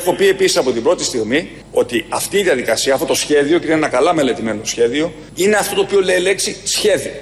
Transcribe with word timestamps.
Και 0.00 0.06
έχω 0.06 0.16
πει 0.16 0.28
επίσης 0.28 0.56
από 0.56 0.72
την 0.72 0.82
πρώτη 0.82 1.04
στιγμή 1.04 1.50
ότι 1.72 2.04
αυτή 2.08 2.38
η 2.38 2.42
διαδικασία, 2.42 2.94
αυτό 2.94 3.06
το 3.06 3.14
σχέδιο, 3.14 3.58
και 3.58 3.66
είναι 3.66 3.74
ένα 3.74 3.88
καλά 3.88 4.14
μελετημένο 4.14 4.60
σχέδιο, 4.64 5.12
είναι 5.34 5.56
αυτό 5.56 5.74
το 5.74 5.80
οποίο 5.80 6.00
λέει 6.00 6.20
λέξη 6.20 6.56
σχέδιο. 6.64 7.12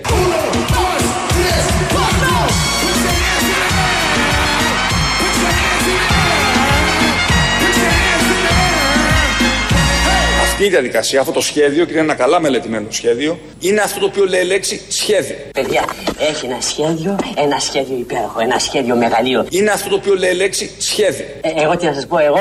Αυτή 10.59 10.71
η 10.71 10.73
διαδικασία, 10.73 11.21
αυτό 11.21 11.33
το 11.33 11.41
σχέδιο, 11.41 11.85
και 11.85 11.93
είναι 11.93 12.01
ένα 12.01 12.15
καλά 12.15 12.41
μελετημένο 12.41 12.87
σχέδιο, 12.91 13.39
είναι 13.61 13.81
αυτό 13.81 14.01
το 14.01 14.07
οποίο 14.07 14.25
λέει 14.25 14.45
λέξη 14.45 14.81
σχέδιο. 14.89 15.37
Παιδιά, 15.53 15.85
έχει 16.19 16.47
ένα 16.47 16.61
σχέδιο, 16.61 17.19
ένα 17.37 17.59
σχέδιο 17.59 17.97
υπέροχο, 17.99 18.41
ένα 18.41 18.59
σχέδιο 18.59 18.97
μεγαλείο. 18.97 19.47
Είναι 19.51 19.71
αυτό 19.71 19.89
το 19.89 19.95
οποίο 19.95 20.15
λέει 20.15 20.35
λέξη 20.35 20.71
σχέδιο. 20.79 21.27
Ε, 21.41 21.63
εγώ 21.63 21.77
τι 21.77 21.87
να 21.87 21.95
σας 21.95 22.07
πω, 22.07 22.19
εγώ 22.19 22.41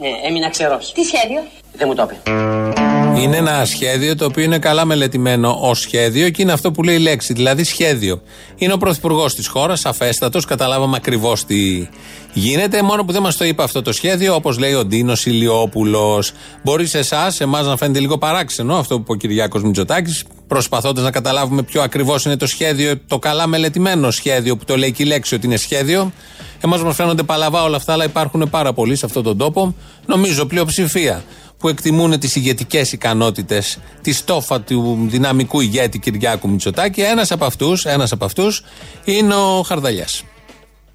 ε, 0.00 0.28
έμεινα 0.28 0.50
ξερός. 0.50 0.92
Τι 0.92 1.02
σχέδιο; 1.02 1.46
Δεν 1.72 1.88
μου 1.88 1.94
το 1.94 2.02
είπε. 2.02 2.95
Είναι 3.16 3.36
ένα 3.36 3.64
σχέδιο 3.64 4.16
το 4.16 4.24
οποίο 4.24 4.44
είναι 4.44 4.58
καλά 4.58 4.84
μελετημένο 4.84 5.58
ως 5.60 5.80
σχέδιο 5.80 6.30
και 6.30 6.42
είναι 6.42 6.52
αυτό 6.52 6.70
που 6.70 6.82
λέει 6.82 6.94
η 6.94 6.98
λέξη, 6.98 7.32
δηλαδή 7.32 7.64
σχέδιο. 7.64 8.20
Είναι 8.56 8.72
ο 8.72 8.76
πρωθυπουργός 8.76 9.34
της 9.34 9.46
χώρας, 9.46 9.86
αφέστατος, 9.86 10.44
καταλάβαμε 10.44 10.96
ακριβώς 10.96 11.44
τι 11.44 11.88
γίνεται. 12.32 12.82
Μόνο 12.82 13.04
που 13.04 13.12
δεν 13.12 13.22
μας 13.22 13.36
το 13.36 13.44
είπε 13.44 13.62
αυτό 13.62 13.82
το 13.82 13.92
σχέδιο, 13.92 14.34
όπως 14.34 14.58
λέει 14.58 14.72
ο 14.74 14.84
Ντίνος 14.84 15.26
Ηλιόπουλος. 15.26 16.32
Μπορείς 16.62 16.90
σε 16.90 16.98
εσάς, 16.98 17.40
εμάς 17.40 17.66
να 17.66 17.76
φαίνεται 17.76 18.00
λίγο 18.00 18.18
παράξενο 18.18 18.76
αυτό 18.76 18.94
που 18.96 19.00
είπε 19.00 19.12
ο 19.12 19.14
Κυριάκος 19.14 19.62
Μητσοτάκης, 19.62 20.24
προσπαθώντας 20.46 21.04
να 21.04 21.10
καταλάβουμε 21.10 21.62
ποιο 21.62 21.82
ακριβώς 21.82 22.24
είναι 22.24 22.36
το 22.36 22.46
σχέδιο, 22.46 23.00
το 23.06 23.18
καλά 23.18 23.46
μελετημένο 23.46 24.10
σχέδιο 24.10 24.56
που 24.56 24.64
το 24.64 24.76
λέει 24.76 24.92
και 24.92 25.02
η 25.02 25.06
λέξη 25.06 25.34
ότι 25.34 25.46
είναι 25.46 25.56
σχέδιο. 25.56 26.12
Εμάς 26.60 26.82
μας 26.82 26.94
φαίνονται 26.94 27.22
παλαβά 27.22 27.62
όλα 27.62 27.76
αυτά, 27.76 27.92
αλλά 27.92 28.04
υπάρχουν 28.04 28.48
πάρα 28.50 28.72
πολλοί 28.72 28.96
σε 28.96 29.06
αυτόν 29.06 29.22
τον 29.22 29.36
τόπο. 29.36 29.74
Νομίζω 30.06 30.46
πλειοψηφία 30.46 31.24
που 31.58 31.68
εκτιμούν 31.68 32.18
τις 32.18 32.36
ηγετικές 32.36 32.92
ικανότητες, 32.92 33.78
της 34.02 34.16
στόφα 34.16 34.60
του 34.60 35.06
δυναμικού 35.10 35.60
ηγέτη 35.60 35.98
Κυριάκου 35.98 36.50
Μητσοτάκη. 36.50 37.00
Ένας 37.00 37.30
από 37.30 37.44
αυτούς 37.44 37.84
ένας 37.84 38.12
από 38.12 38.24
αυτούς 38.24 38.62
είναι 39.04 39.34
ο 39.34 39.62
Χαρδαλιάς. 39.62 40.22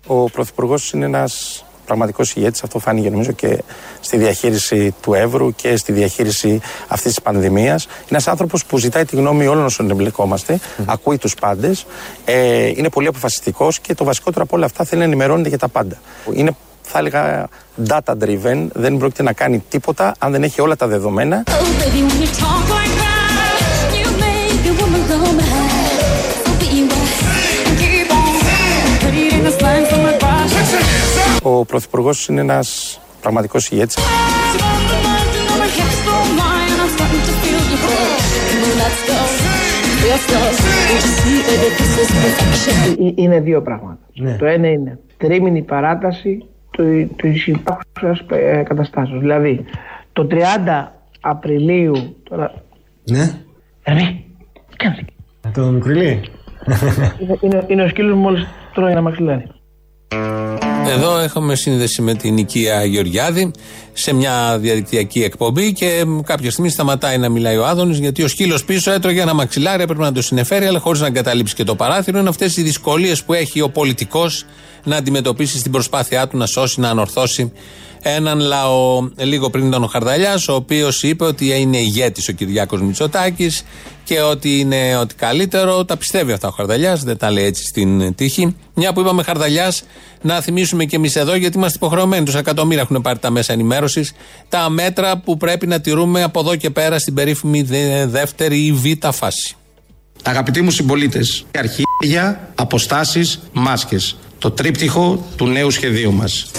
Ο 0.07 0.29
Πρωθυπουργός 0.29 0.91
είναι 0.91 1.05
ένας 1.05 1.63
πραγματικός 1.91 2.33
ηγέτης. 2.33 2.63
Αυτό 2.63 2.79
φάνηκε 2.79 3.09
νομίζω 3.09 3.31
και 3.31 3.63
στη 3.99 4.17
διαχείριση 4.17 4.95
του 5.01 5.13
Εύρου 5.13 5.55
και 5.55 5.77
στη 5.77 5.91
διαχείριση 5.91 6.61
αυτής 6.87 7.13
της 7.13 7.21
πανδημίας. 7.21 7.83
Είναι 7.83 8.05
ένας 8.09 8.27
άνθρωπος 8.27 8.65
που 8.65 8.77
ζητάει 8.77 9.05
τη 9.05 9.15
γνώμη 9.15 9.47
όλων 9.47 9.65
όσων 9.65 9.89
εμπλεκόμαστε, 9.89 10.59
ακούει 10.85 11.17
τους 11.17 11.33
πάντες, 11.35 11.85
ε, 12.25 12.67
είναι 12.67 12.89
πολύ 12.89 13.07
αποφασιστικός 13.07 13.79
και 13.79 13.93
το 13.93 14.03
βασικότερο 14.03 14.43
από 14.43 14.55
όλα 14.55 14.65
αυτά 14.65 14.83
θέλει 14.83 14.99
να 14.99 15.07
ενημερώνεται 15.07 15.49
για 15.49 15.57
τα 15.57 15.67
πάντα. 15.67 15.95
Είναι 16.33 16.51
θα 16.81 16.99
έλεγα 16.99 17.47
data 17.87 18.13
driven, 18.23 18.67
δεν 18.73 18.97
πρόκειται 18.97 19.23
να 19.23 19.33
κάνει 19.33 19.63
τίποτα 19.69 20.15
αν 20.19 20.31
δεν 20.31 20.43
έχει 20.43 20.61
όλα 20.61 20.75
τα 20.75 20.87
δεδομένα. 20.87 21.43
Ο 31.41 31.65
Πρωθυπουργός 31.65 32.27
είναι 32.27 32.41
ένας 32.41 32.99
πραγματικός 33.21 33.69
ηγέτης. 33.69 33.97
Είναι 43.15 43.39
δύο 43.39 43.61
πράγματα. 43.61 43.99
Ναι. 44.13 44.35
Το 44.35 44.45
ένα 44.45 44.67
είναι 44.67 44.99
τρίμηνη 45.17 45.61
παράταση 45.61 46.45
του, 46.71 47.15
του 47.15 47.27
υπάρχουσας 47.45 48.25
ε, 48.29 48.63
καταστάσεως. 48.65 49.19
Δηλαδή, 49.19 49.65
το 50.13 50.27
30 50.31 50.37
Απριλίου... 51.21 52.15
Τώρα... 52.29 52.53
Ναι. 53.03 53.31
Ρε, 53.87 54.15
κάνε. 54.75 55.05
Το 55.53 55.65
μικρουλί. 55.65 56.21
είναι, 57.19 57.37
είναι, 57.41 57.65
είναι 57.67 57.83
ο 57.83 57.87
σκύλος 57.87 58.15
μου 58.15 58.21
μόλις 58.21 58.45
τρώει 58.73 58.91
ένα 58.91 59.01
μαξιλάρι. 59.01 59.60
Εδώ 60.87 61.17
έχουμε 61.17 61.55
σύνδεση 61.55 62.01
με 62.01 62.13
την 62.13 62.37
οικία 62.37 62.85
Γεωργιάδη 62.85 63.51
σε 63.93 64.13
μια 64.13 64.57
διαδικτυακή 64.59 65.23
εκπομπή 65.23 65.73
και 65.73 66.05
κάποια 66.23 66.51
στιγμή 66.51 66.69
σταματάει 66.69 67.17
να 67.17 67.29
μιλάει 67.29 67.57
ο 67.57 67.65
Άδωνης 67.65 67.99
γιατί 67.99 68.23
ο 68.23 68.27
σκύλος 68.27 68.65
πίσω 68.65 68.91
έτρωγε 68.91 69.21
ένα 69.21 69.33
μαξιλάρι, 69.33 69.83
έπρεπε 69.83 70.01
να 70.01 70.11
το 70.11 70.21
συνεφέρει, 70.21 70.65
αλλά 70.65 70.79
χωρίς 70.79 71.01
να 71.01 71.07
εγκαταλείψει 71.07 71.55
και 71.55 71.63
το 71.63 71.75
παράθυρο. 71.75 72.19
Είναι 72.19 72.29
αυτές 72.29 72.57
οι 72.57 72.61
δυσκολίες 72.61 73.23
που 73.23 73.33
έχει 73.33 73.61
ο 73.61 73.69
πολιτικός 73.69 74.45
να 74.83 74.95
αντιμετωπίσει 74.95 75.57
στην 75.57 75.71
προσπάθειά 75.71 76.27
του 76.27 76.37
να 76.37 76.45
σώσει, 76.45 76.79
να 76.79 76.89
ανορθώσει 76.89 77.51
έναν 78.01 78.39
λαό. 78.39 79.09
Λίγο 79.17 79.49
πριν 79.49 79.67
ήταν 79.67 79.83
ο 79.83 79.87
Χαρδαλιάς, 79.87 80.47
ο 80.47 80.53
οποίος 80.53 81.03
είπε 81.03 81.23
ότι 81.23 81.59
είναι 81.59 81.77
ηγέτης 81.77 82.27
ο 82.27 82.31
Κυριάκος 82.31 82.81
Μητσοτάκης 82.81 83.63
και 84.03 84.21
ότι 84.21 84.59
είναι 84.59 84.97
ότι 84.97 85.15
καλύτερο. 85.15 85.85
Τα 85.85 85.97
πιστεύει 85.97 86.31
αυτά 86.31 86.47
ο 86.47 86.51
Χαρδαλιάς, 86.51 87.03
δεν 87.03 87.17
τα 87.17 87.31
λέει 87.31 87.45
έτσι 87.45 87.63
στην 87.63 88.15
τύχη. 88.15 88.55
Μια 88.73 88.93
που 88.93 88.99
είπαμε 89.01 89.23
Χαρδαλιάς, 89.23 89.83
να 90.21 90.41
θυμίσουμε 90.41 90.85
και 90.85 90.95
εμείς 90.95 91.15
εδώ, 91.15 91.35
γιατί 91.35 91.57
είμαστε 91.57 91.77
υποχρεωμένοι. 91.77 92.25
Του 92.25 92.37
εκατομμύρια 92.37 92.81
έχουν 92.81 93.01
πάρει 93.01 93.19
τα 93.19 93.29
μέσα 93.29 93.53
ενημέρωσης. 93.53 94.13
Τα 94.49 94.69
μέτρα 94.69 95.17
που 95.17 95.37
πρέπει 95.37 95.67
να 95.67 95.81
τηρούμε 95.81 96.23
από 96.23 96.39
εδώ 96.39 96.55
και 96.55 96.69
πέρα 96.69 96.99
στην 96.99 97.13
περίφημη 97.13 97.61
δεύτερη 98.05 98.65
ή 98.65 98.71
β' 98.71 99.07
φάση. 99.11 99.55
Αγαπητοί 100.23 100.61
μου 100.61 100.71
συμπολίτες, 100.71 101.45
αρχίδια, 101.57 102.49
αποστάσεις, 102.55 103.39
μάσκες 103.53 104.17
το 104.41 104.51
τρίπτυχο 104.51 105.25
του 105.35 105.47
νέου 105.47 105.71
σχεδίου 105.71 106.11
μας. 106.13 106.51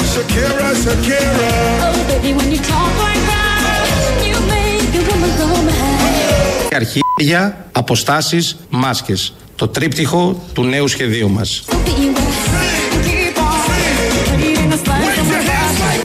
Αρχίδια, 6.75 7.67
αποστάσεις, 7.73 8.57
μάσκες. 8.69 9.35
Το 9.57 9.69
τρίπτυχο 9.69 10.43
του 10.53 10.65
νέου 10.65 10.89
σχεδίου 10.89 11.31
μας. 11.31 11.65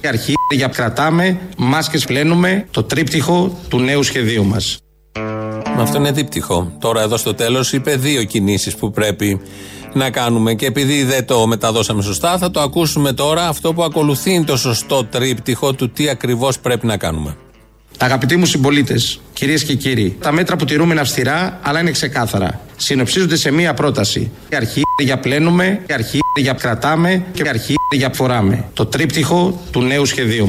Αρχίδια 0.03 0.67
κρατάμε, 0.73 1.39
μάσκες 1.57 2.05
πλένουμε, 2.05 2.67
το 2.71 2.83
τρίπτυχο 2.83 3.59
του 3.67 3.79
νέου 3.79 4.03
σχεδίου 4.03 4.45
μας. 4.45 4.77
Αυτό 5.77 5.97
είναι 5.97 6.11
δίπτυχο. 6.11 6.71
Τώρα 6.79 7.01
εδώ 7.01 7.17
στο 7.17 7.33
τέλος 7.33 7.73
είπε 7.73 7.95
δύο 7.95 8.23
κινήσεις 8.23 8.75
που 8.75 8.91
πρέπει 8.91 9.41
να 9.97 10.09
κάνουμε. 10.09 10.53
Και 10.53 10.65
επειδή 10.65 11.03
δεν 11.03 11.25
το 11.25 11.47
μεταδώσαμε 11.47 12.01
σωστά, 12.01 12.37
θα 12.37 12.51
το 12.51 12.59
ακούσουμε 12.59 13.13
τώρα. 13.13 13.47
Αυτό 13.47 13.73
που 13.73 13.83
ακολουθεί 13.83 14.31
είναι 14.33 14.45
το 14.45 14.57
σωστό 14.57 15.05
τρίπτυχο 15.05 15.73
του 15.73 15.89
τι 15.89 16.09
ακριβώς 16.09 16.59
πρέπει 16.59 16.85
να 16.85 16.97
κάνουμε. 16.97 17.37
Αγαπητοί 17.99 18.35
μου 18.35 18.45
συμπολίτες, 18.45 19.19
κυρίες 19.33 19.63
και 19.63 19.75
κύριοι, 19.75 20.17
τα 20.21 20.31
μέτρα 20.31 20.55
που 20.55 20.65
τηρούμε 20.65 20.91
είναι 20.91 21.01
αυστηρά, 21.01 21.59
αλλά 21.61 21.79
είναι 21.79 21.91
ξεκάθαρα. 21.91 22.59
Συνοψίζονται 22.77 23.35
σε 23.35 23.51
μία 23.51 23.73
πρόταση. 23.73 24.31
Αρχή 24.55 24.81
για 25.03 25.19
πλένουμε, 25.19 25.81
αρχή 25.93 26.19
για 26.39 26.53
κρατάμε 26.53 27.23
και 27.33 27.49
αρχή 27.49 27.73
για 27.91 28.11
φοράμε. 28.13 28.65
Το 28.73 28.85
τρίπτυχο 28.85 29.61
του 29.71 29.81
νέου 29.81 30.05
σχεδίου 30.05 30.47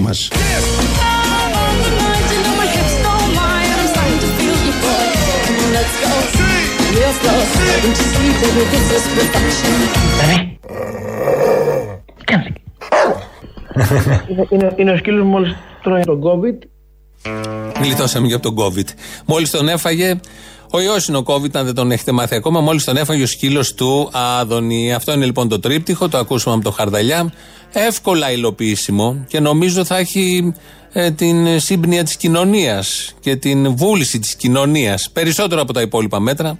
μας. 14.38 14.48
είναι, 14.50 14.72
είναι 14.76 14.90
ο 14.90 14.96
σκύλος 14.96 15.24
μου 15.24 15.30
μόλις 15.30 15.54
τρώει 15.82 16.02
τον 16.04 16.20
COVID. 16.22 16.66
Γλιτώσαμε 17.82 18.26
και 18.26 18.34
από 18.34 18.42
τον 18.42 18.56
COVID. 18.58 18.86
Μόλις 19.26 19.50
τον 19.50 19.68
έφαγε, 19.68 20.20
ο 20.70 20.80
ιός 20.80 21.08
είναι 21.08 21.16
ο 21.16 21.22
COVID, 21.26 21.50
αν 21.52 21.64
δεν 21.64 21.74
τον 21.74 21.90
έχετε 21.90 22.12
μάθει 22.12 22.34
ακόμα. 22.34 22.60
Μόλις 22.60 22.84
τον 22.84 22.96
έφαγε 22.96 23.22
ο 23.22 23.26
σκύλος 23.26 23.74
του 23.74 24.10
Άδωνη. 24.12 24.92
Αυτό 24.94 25.12
είναι 25.12 25.24
λοιπόν 25.24 25.48
το 25.48 25.60
τρίπτυχο, 25.60 26.08
το 26.08 26.18
ακούσαμε 26.18 26.54
από 26.56 26.64
το 26.64 26.70
Χαρδαλιά. 26.70 27.32
Εύκολα 27.72 28.32
υλοποιήσιμο 28.32 29.24
και 29.28 29.40
νομίζω 29.40 29.84
θα 29.84 29.96
έχει 29.96 30.54
ε, 30.92 31.10
την 31.10 31.60
σύμπνοια 31.60 32.04
της 32.04 32.16
κοινωνίας 32.16 33.14
και 33.20 33.36
την 33.36 33.76
βούληση 33.76 34.18
της 34.18 34.34
κοινωνίας 34.34 35.10
περισσότερο 35.12 35.60
από 35.60 35.72
τα 35.72 35.80
υπόλοιπα 35.80 36.20
μέτρα 36.20 36.56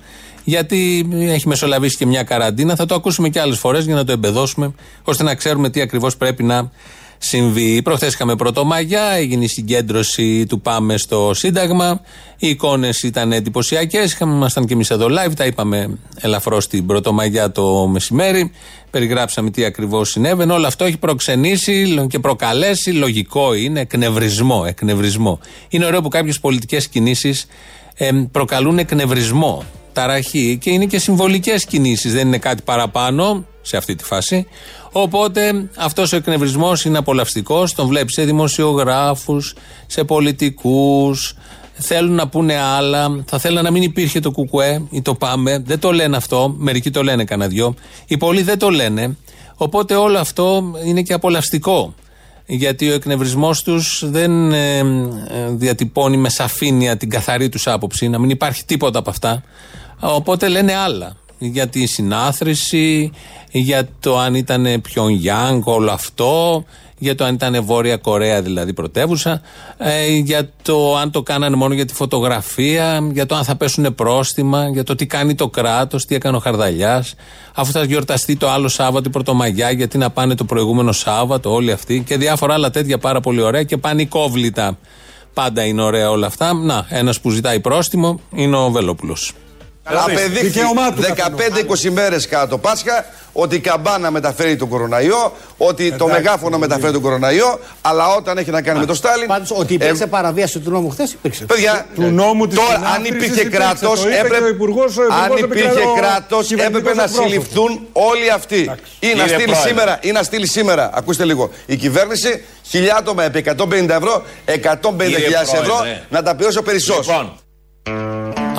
γιατί 0.48 1.08
έχει 1.18 1.48
μεσολαβήσει 1.48 1.96
και 1.96 2.06
μια 2.06 2.22
καραντίνα. 2.22 2.76
Θα 2.76 2.86
το 2.86 2.94
ακούσουμε 2.94 3.28
και 3.28 3.40
άλλες 3.40 3.58
φορές 3.58 3.84
για 3.84 3.94
να 3.94 4.04
το 4.04 4.12
εμπεδώσουμε, 4.12 4.74
ώστε 5.02 5.22
να 5.22 5.34
ξέρουμε 5.34 5.70
τι 5.70 5.80
ακριβώς 5.80 6.16
πρέπει 6.16 6.42
να 6.42 6.70
συμβεί. 7.18 7.82
Προχθέ 7.82 8.06
είχαμε 8.06 8.36
Πρωτομαγιά, 8.36 9.02
έγινε 9.02 9.44
η 9.44 9.48
συγκέντρωση 9.48 10.46
του 10.46 10.60
Πάμε 10.60 10.96
στο 10.96 11.30
Σύνταγμα. 11.34 12.00
Οι 12.38 12.48
εικόνες 12.48 13.02
ήταν 13.02 13.32
εντυπωσιακές. 13.32 14.18
Ήμασταν 14.20 14.66
και 14.66 14.72
εμείς 14.72 14.90
εδώ 14.90 15.06
live, 15.06 15.32
τα 15.36 15.44
είπαμε 15.44 15.98
ελαφρώς 16.20 16.66
την 16.66 16.86
Πρωτομαγιά 16.86 17.52
το 17.52 17.86
μεσημέρι. 17.86 18.52
Περιγράψαμε 18.90 19.50
τι 19.50 19.64
ακριβώς 19.64 20.10
συνέβαινε. 20.10 20.52
Όλο 20.52 20.66
αυτό 20.66 20.84
έχει 20.84 20.98
προξενήσει 20.98 22.06
και 22.08 22.18
προκαλέσει, 22.18 22.90
λογικό 22.90 23.54
είναι, 23.54 23.80
εκνευρισμό. 23.80 24.64
εκνευρισμό. 24.66 25.40
Είναι 25.68 25.86
ωραίο 25.86 26.02
που 26.02 26.08
κάποιες 26.08 26.40
πολιτικές 26.40 26.88
κινήσεις 26.88 27.46
προκαλούν 28.30 28.78
εκνευρισμό 28.78 29.64
ταραχή 29.98 30.58
και 30.60 30.70
είναι 30.70 30.84
και 30.84 30.98
συμβολικές 30.98 31.64
κινήσεις. 31.64 32.12
Δεν 32.12 32.26
είναι 32.26 32.38
κάτι 32.38 32.62
παραπάνω 32.62 33.44
σε 33.62 33.76
αυτή 33.76 33.94
τη 33.94 34.04
φάση. 34.04 34.46
Οπότε 34.92 35.68
αυτός 35.76 36.12
ο 36.12 36.16
εκνευρισμός 36.16 36.84
είναι 36.84 36.98
απολαυστικός. 36.98 37.74
Τον 37.74 37.86
βλέπεις 37.86 38.14
σε 38.14 38.24
δημοσιογράφους, 38.24 39.54
σε 39.86 40.04
πολιτικούς. 40.04 41.34
Θέλουν 41.72 42.14
να 42.14 42.28
πούνε 42.28 42.58
άλλα. 42.58 43.24
Θα 43.26 43.38
θέλουν 43.38 43.62
να 43.62 43.70
μην 43.70 43.82
υπήρχε 43.82 44.20
το 44.20 44.30
κουκουέ 44.30 44.82
ή 44.90 45.02
το 45.02 45.14
πάμε. 45.14 45.62
Δεν 45.66 45.78
το 45.78 45.92
λένε 45.92 46.16
αυτό. 46.16 46.54
Μερικοί 46.58 46.90
το 46.90 47.02
λένε 47.02 47.24
κανένα 47.24 47.50
δυο. 47.50 47.74
Οι 48.06 48.16
πολλοί 48.16 48.42
δεν 48.42 48.58
το 48.58 48.70
λένε. 48.70 49.16
Οπότε 49.54 49.94
όλο 49.94 50.18
αυτό 50.18 50.72
είναι 50.84 51.02
και 51.02 51.12
απολαυστικό. 51.12 51.94
Γιατί 52.46 52.90
ο 52.90 52.94
εκνευρισμός 52.94 53.62
τους 53.62 54.02
δεν 54.10 54.52
ε, 54.52 54.78
ε, 54.78 54.84
διατυπώνει 55.50 56.16
με 56.16 56.28
σαφήνεια 56.28 56.96
την 56.96 57.10
καθαρή 57.10 57.48
τους 57.48 57.66
άποψη, 57.66 58.08
να 58.08 58.18
μην 58.18 58.30
υπάρχει 58.30 58.64
τίποτα 58.64 58.98
από 58.98 59.10
αυτά. 59.10 59.42
Οπότε 60.00 60.48
λένε 60.48 60.74
άλλα. 60.74 61.16
Για 61.38 61.68
τη 61.68 61.86
συνάθρηση, 61.86 63.12
για 63.50 63.88
το 64.00 64.18
αν 64.18 64.34
ήταν 64.34 64.80
πιο 64.80 65.06
young 65.24 65.60
όλο 65.64 65.90
αυτό, 65.90 66.64
για 66.98 67.14
το 67.14 67.24
αν 67.24 67.34
ήταν 67.34 67.64
Βόρεια 67.64 67.96
Κορέα 67.96 68.42
δηλαδή 68.42 68.72
πρωτεύουσα, 68.72 69.40
ε, 69.78 70.06
για 70.06 70.50
το 70.62 70.96
αν 70.96 71.10
το 71.10 71.22
κάνανε 71.22 71.56
μόνο 71.56 71.74
για 71.74 71.84
τη 71.84 71.94
φωτογραφία, 71.94 73.08
για 73.12 73.26
το 73.26 73.34
αν 73.34 73.44
θα 73.44 73.56
πέσουν 73.56 73.94
πρόστιμα, 73.94 74.68
για 74.68 74.84
το 74.84 74.94
τι 74.94 75.06
κάνει 75.06 75.34
το 75.34 75.48
κράτος, 75.48 76.04
τι 76.04 76.14
έκανε 76.14 76.36
ο 76.36 76.40
Χαρδαλιάς, 76.40 77.14
αφού 77.54 77.72
θα 77.72 77.84
γιορταστεί 77.84 78.36
το 78.36 78.50
άλλο 78.50 78.68
Σάββατο 78.68 79.08
η 79.08 79.12
Πρωτομαγιά, 79.12 79.70
γιατί 79.70 79.98
να 79.98 80.10
πάνε 80.10 80.34
το 80.34 80.44
προηγούμενο 80.44 80.92
Σάββατο, 80.92 81.52
όλοι 81.52 81.72
αυτοί 81.72 82.02
και 82.06 82.16
διάφορα 82.16 82.54
άλλα 82.54 82.70
τέτοια 82.70 82.98
πάρα 82.98 83.20
πολύ 83.20 83.42
ωραία 83.42 83.62
και 83.62 83.76
πάνε 83.76 84.04
κόβλητα. 84.04 84.78
Πάντα 85.34 85.64
είναι 85.64 85.82
ωραία 85.82 86.10
όλα 86.10 86.26
αυτά. 86.26 86.52
Να, 86.54 86.86
ένας 86.88 87.20
που 87.20 87.30
ζητάει 87.30 87.60
πρόστιμο 87.60 88.20
είναι 88.34 88.56
ο 88.56 88.70
Βελόπουλος. 88.70 89.34
Απεδείχθη 89.96 90.61
15-20 91.87 91.90
μέρες 91.90 92.26
κάτω 92.26 92.58
Πάσχα 92.58 93.05
ότι 93.32 93.56
η 93.56 93.61
καμπάνα 93.61 94.11
μεταφέρει 94.11 94.56
τον 94.56 94.69
κοροναϊό, 94.69 95.32
ότι 95.56 95.93
το 95.93 96.06
μεγάφωνο 96.06 96.58
μεταφέρει 96.58 96.93
τον 96.93 97.02
κοροναϊό, 97.02 97.58
αλλά 97.81 98.14
όταν 98.14 98.38
έχει 98.38 98.50
να 98.50 98.62
κάνει 98.62 98.79
με 98.79 98.87
τον 98.87 98.94
Στάλιν. 98.94 99.26
Πάντως 99.26 99.50
ότι 99.50 99.75
υπήρξε 99.75 100.06
παραβίαση 100.06 100.58
του 100.58 100.70
νόμου 100.70 100.90
χθες 100.90 101.12
υπήρξε. 101.12 101.44
Παιδιά, 101.44 101.87
του 101.94 102.02
νόμου 102.02 102.46
της 102.46 102.58
τώρα 102.58 102.81
αν 102.94 103.05
υπήρχε 103.05 103.44
κράτος, 103.44 104.05
αν 105.25 105.37
υπήρχε 105.37 105.82
κράτος, 105.96 106.52
έπρεπε 106.52 106.94
να 106.94 107.06
συλληφθούν 107.06 107.87
όλοι 107.93 108.31
αυτοί. 108.31 108.70
Ή 109.00 109.14
να 109.14 109.26
στείλει 109.26 109.55
σήμερα, 109.55 109.99
ή 110.02 110.12
να 110.12 110.23
στείλει 110.23 110.46
σήμερα, 110.46 110.91
ακούστε 110.94 111.25
λίγο, 111.25 111.50
η 111.67 111.76
κυβέρνηση 111.76 112.44
χιλιάτομα 112.62 113.25
επί 113.25 113.44
150 113.58 113.88
ευρώ, 113.88 114.25
150.000 114.44 115.55
ευρώ 115.61 115.76
να 116.08 116.23
τα 116.23 116.34
πληρώσει 116.34 116.58
ο 116.58 116.62
περισσός. 116.62 117.08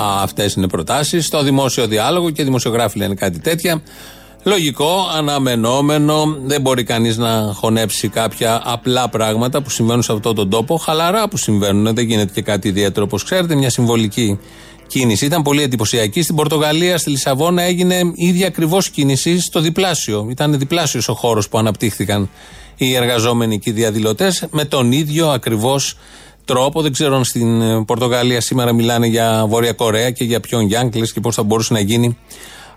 Αυτές 0.00 0.54
είναι 0.54 0.68
προτάσεις 0.68 1.26
στο 1.26 1.42
δημόσιο 1.42 1.86
διάλογο 1.86 2.30
και 2.30 2.42
οι 2.42 2.44
δημοσιογράφοι 2.44 2.98
λένε 2.98 3.14
κάτι 3.14 3.40
τέτοια. 3.40 3.82
Λογικό, 4.44 5.08
αναμενόμενο, 5.16 6.36
δεν 6.44 6.60
μπορεί 6.60 6.84
κανείς 6.84 7.16
να 7.16 7.52
χωνέψει 7.54 8.08
κάποια 8.08 8.62
απλά 8.64 9.08
πράγματα 9.08 9.62
που 9.62 9.70
συμβαίνουν 9.70 10.02
σε 10.02 10.12
αυτόν 10.12 10.34
τον 10.34 10.50
τόπο. 10.50 10.76
Χαλαρά 10.76 11.28
που 11.28 11.36
συμβαίνουν, 11.36 11.94
δεν 11.94 12.04
γίνεται 12.04 12.32
και 12.32 12.42
κάτι 12.42 12.68
ιδιαίτερο 12.68 13.04
όπως 13.04 13.24
ξέρετε, 13.24 13.54
μια 13.54 13.70
συμβολική 13.70 14.38
κίνηση. 14.86 15.24
Ήταν 15.24 15.42
πολύ 15.42 15.62
εντυπωσιακή. 15.62 16.22
Στην 16.22 16.34
Πορτογαλία, 16.34 16.98
στη 16.98 17.10
Λισαβόνα, 17.10 17.62
έγινε 17.62 18.00
ίδια 18.14 18.46
ακριβώς 18.46 18.90
κίνηση 18.90 19.40
στο 19.40 19.60
διπλάσιο. 19.60 20.26
Ήταν 20.30 20.58
διπλάσιος 20.58 21.08
ο 21.08 21.14
χώρος 21.14 21.48
που 21.48 21.58
αναπτύχθηκαν 21.58 22.30
οι 22.76 22.94
εργαζόμενοι 22.94 23.58
και 23.58 23.70
οι 23.70 23.72
διαδηλωτές 23.72 24.46
με 24.50 24.64
τον 24.64 24.92
ίδιο 24.92 25.28
ακριβώς 25.28 25.96
τρόπο. 26.50 26.82
Δεν 26.82 26.92
ξέρω 26.92 27.16
αν 27.16 27.24
στην 27.24 27.60
ε, 27.60 27.84
Πορτογαλία 27.84 28.40
σήμερα 28.40 28.72
μιλάνε 28.72 29.06
για 29.06 29.44
Βόρεια 29.48 29.72
Κορέα 29.72 30.10
και 30.10 30.24
για 30.24 30.40
ποιον 30.40 30.62
Γιάνκλε 30.62 31.06
και 31.06 31.20
πώς 31.20 31.34
θα 31.34 31.42
μπορούσε 31.42 31.72
να 31.72 31.80
γίνει 31.80 32.16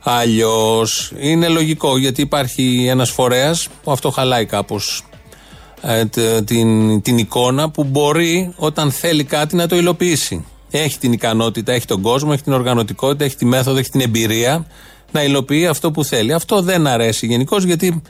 αλλιώς. 0.03 1.11
Είναι 1.19 1.47
λογικό 1.47 1.97
γιατί 1.97 2.21
υπάρχει 2.21 2.85
ένας 2.89 3.09
φορέας 3.09 3.67
που 3.83 3.91
αυτό 3.91 4.09
χαλάει 4.09 4.45
κάπως 4.45 5.03
ε, 5.81 6.05
την, 6.41 7.01
την 7.01 7.17
εικόνα 7.17 7.69
που 7.69 7.83
μπορεί 7.83 8.53
όταν 8.55 8.91
θέλει 8.91 9.23
κάτι 9.23 9.55
να 9.55 9.67
το 9.67 9.75
υλοποιήσει. 9.75 10.45
Έχει 10.71 10.97
την 10.97 11.11
ικανότητα, 11.11 11.71
έχει 11.71 11.85
τον 11.85 12.01
κόσμο, 12.01 12.29
έχει 12.33 12.43
την 12.43 12.53
οργανωτικότητα, 12.53 13.23
έχει 13.23 13.35
τη 13.35 13.45
μέθοδο, 13.45 13.77
έχει 13.77 13.89
την 13.89 14.01
εμπειρία 14.01 14.65
να 15.11 15.23
υλοποιεί 15.23 15.67
αυτό 15.67 15.91
που 15.91 16.03
θέλει. 16.03 16.33
Αυτό 16.33 16.61
δεν 16.61 16.87
αρέσει 16.87 17.25
γενικώς 17.25 17.63
γιατί 17.63 18.01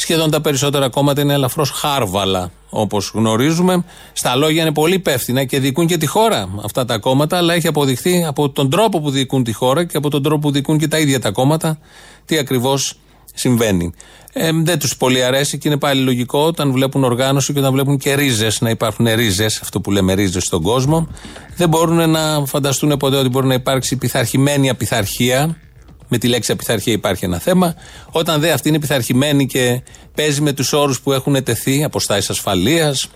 σχεδόν 0.00 0.30
τα 0.30 0.40
περισσότερα 0.40 0.88
κόμματα 0.88 1.20
είναι 1.20 1.32
ελαφρώς 1.32 1.70
χάρβαλα. 1.70 2.50
Όπως 2.70 3.10
γνωρίζουμε, 3.14 3.84
στα 4.12 4.36
λόγια 4.36 4.62
είναι 4.62 4.72
πολύ 4.72 4.94
υπεύθυνα 4.94 5.44
και 5.44 5.58
διοικούν 5.58 5.86
και 5.86 5.96
τη 5.96 6.06
χώρα 6.06 6.48
αυτά 6.64 6.84
τα 6.84 6.98
κόμματα, 6.98 7.36
αλλά 7.36 7.54
έχει 7.54 7.66
αποδειχθεί 7.66 8.24
από 8.24 8.50
τον 8.50 8.70
τρόπο 8.70 9.00
που 9.00 9.10
διοικούν 9.10 9.44
τη 9.44 9.52
χώρα 9.52 9.84
και 9.84 9.96
από 9.96 10.10
τον 10.10 10.22
τρόπο 10.22 10.38
που 10.38 10.50
διοικούν 10.50 10.78
και 10.78 10.88
τα 10.88 10.98
ίδια 10.98 11.20
τα 11.20 11.30
κόμματα 11.30 11.78
τι 12.24 12.38
ακριβώς 12.38 12.98
συμβαίνει. 13.34 13.92
Ε, 14.32 14.50
δεν 14.52 14.78
τους 14.78 14.96
πολύ 14.96 15.24
αρέσει 15.24 15.58
και 15.58 15.68
είναι 15.68 15.78
πάλι 15.78 16.00
λογικό 16.00 16.38
όταν 16.38 16.72
βλέπουν 16.72 17.04
οργάνωση 17.04 17.52
και 17.52 17.58
όταν 17.58 17.72
βλέπουν 17.72 17.98
και 17.98 18.14
ρίζες, 18.14 18.60
να 18.60 18.70
υπάρχουν 18.70 19.06
ρίζες, 19.14 19.60
αυτό 19.60 19.80
που 19.80 19.90
λέμε 19.90 20.12
ρίζες 20.14 20.42
στον 20.42 20.62
κόσμο. 20.62 21.08
Δεν 21.56 21.68
μπορούν 21.68 22.10
να 22.10 22.46
φανταστούν 22.46 22.96
ποτέ 22.96 23.16
ότι 23.16 23.28
μπορεί 23.28 23.46
να 23.46 23.54
υπάρξει 23.54 23.96
πειθαρχημένη 23.96 24.68
απειθαρχία 24.68 25.56
με 26.08 26.18
τη 26.18 26.28
λέξη 26.28 26.52
απειθαρχία 26.52 26.92
υπάρχει 26.92 27.24
ένα 27.24 27.38
θέμα. 27.38 27.74
Όταν 28.10 28.40
δε 28.40 28.50
αυτή 28.50 28.68
είναι 28.68 28.78
πειθαρχημένη 28.78 29.46
και 29.46 29.82
παίζει 30.14 30.40
με 30.40 30.52
τους 30.52 30.72
όρους 30.72 31.00
που 31.00 31.12
έχουν 31.12 31.44
τεθεί, 31.44 31.84
αποστάσεις 31.84 32.30
ασφαλείας 32.30 33.08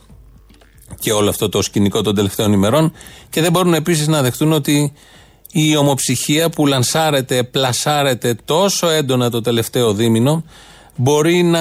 και 0.98 1.12
όλο 1.12 1.28
αυτό 1.28 1.48
το 1.48 1.62
σκηνικό 1.62 2.02
των 2.02 2.14
τελευταίων 2.14 2.52
ημερών, 2.52 2.92
και 3.30 3.40
δεν 3.40 3.52
μπορούν 3.52 3.74
επίσης 3.74 4.06
να 4.06 4.22
δεχτούν 4.22 4.52
ότι 4.52 4.92
η 5.52 5.76
ομοψυχία 5.76 6.50
που 6.50 6.66
λανσάρεται, 6.66 7.42
πλασάρεται 7.42 8.36
τόσο 8.44 8.88
έντονα 8.88 9.30
το 9.30 9.40
τελευταίο 9.40 9.92
δίμηνο 9.92 10.44
μπορεί 10.96 11.42
να 11.42 11.60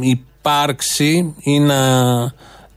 υπάρξει 0.00 1.34
ή 1.38 1.58
να 1.58 1.80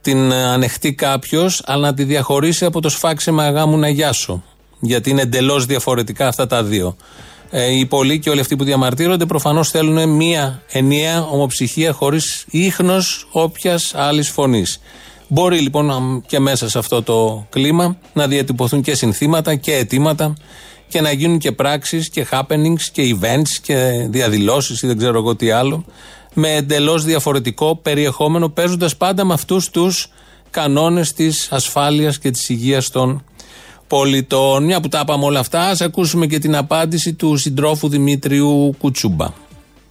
την 0.01 0.33
ανεχτεί 0.33 0.93
κάποιος, 0.93 1.61
αλλά 1.65 1.87
να 1.87 1.93
τη 1.93 2.03
διαχωρίσει 2.03 2.65
από 2.65 2.81
το 2.81 2.89
σφάξε 2.89 3.31
με 3.31 3.43
αγάμου 3.43 3.77
να 3.77 3.89
γιάσω 3.89 4.43
γιατί 4.85 5.09
είναι 5.09 5.21
εντελώς 5.21 5.65
διαφορετικά 5.65 6.27
αυτά 6.27 6.47
τα 6.47 6.63
δύο. 6.63 6.95
Ε, 7.49 7.77
οι 7.77 7.85
πολλοί 7.85 8.19
και 8.19 8.29
όλοι 8.29 8.39
αυτοί 8.39 8.55
που 8.55 8.63
διαμαρτύρονται 8.63 9.25
προφανώς 9.25 9.69
θέλουν 9.69 10.09
μία 10.09 10.61
ενιαία 10.71 11.23
ομοψυχία 11.23 11.91
χωρίς 11.91 12.45
ίχνος 12.49 13.27
όποιας 13.31 13.93
άλλης 13.95 14.29
φωνής. 14.29 14.79
Μπορεί 15.27 15.59
λοιπόν 15.59 16.23
και 16.27 16.39
μέσα 16.39 16.69
σε 16.69 16.77
αυτό 16.77 17.03
το 17.03 17.45
κλίμα 17.49 17.97
να 18.13 18.27
διατυπωθούν 18.27 18.81
και 18.81 18.95
συνθήματα 18.95 19.55
και 19.55 19.73
αιτήματα 19.73 20.33
και 20.87 21.01
να 21.01 21.11
γίνουν 21.11 21.37
και 21.37 21.51
πράξεις 21.51 22.09
και 22.09 22.27
happenings 22.31 22.81
και 22.91 23.15
events 23.19 23.49
και 23.61 24.07
διαδηλώσεις 24.09 24.81
ή 24.81 24.87
δεν 24.87 24.97
ξέρω 24.97 25.17
εγώ 25.17 25.35
τι 25.35 25.51
άλλο 25.51 25.85
με 26.33 26.51
εντελώς 26.51 27.03
διαφορετικό 27.03 27.75
περιεχόμενο 27.75 28.49
παίζοντας 28.49 28.97
πάντα 28.97 29.25
με 29.25 29.33
αυτούς 29.33 29.69
τους 29.69 30.07
κανόνες 30.49 31.13
της 31.13 31.47
ασφάλειας 31.51 32.19
και 32.19 32.31
της 32.31 32.49
υγείας 32.49 32.89
των 32.89 33.23
πολιτών. 33.87 34.63
Μια 34.63 34.79
που 34.79 34.87
τα 34.87 34.99
είπαμε 35.03 35.25
όλα 35.25 35.39
αυτά, 35.39 35.59
ας 35.59 35.81
ακούσουμε 35.81 36.25
και 36.25 36.39
την 36.39 36.55
απάντηση 36.55 37.13
του 37.13 37.37
συντρόφου 37.37 37.89
Δημήτριου 37.89 38.75
Κουτσούμπα. 38.77 39.27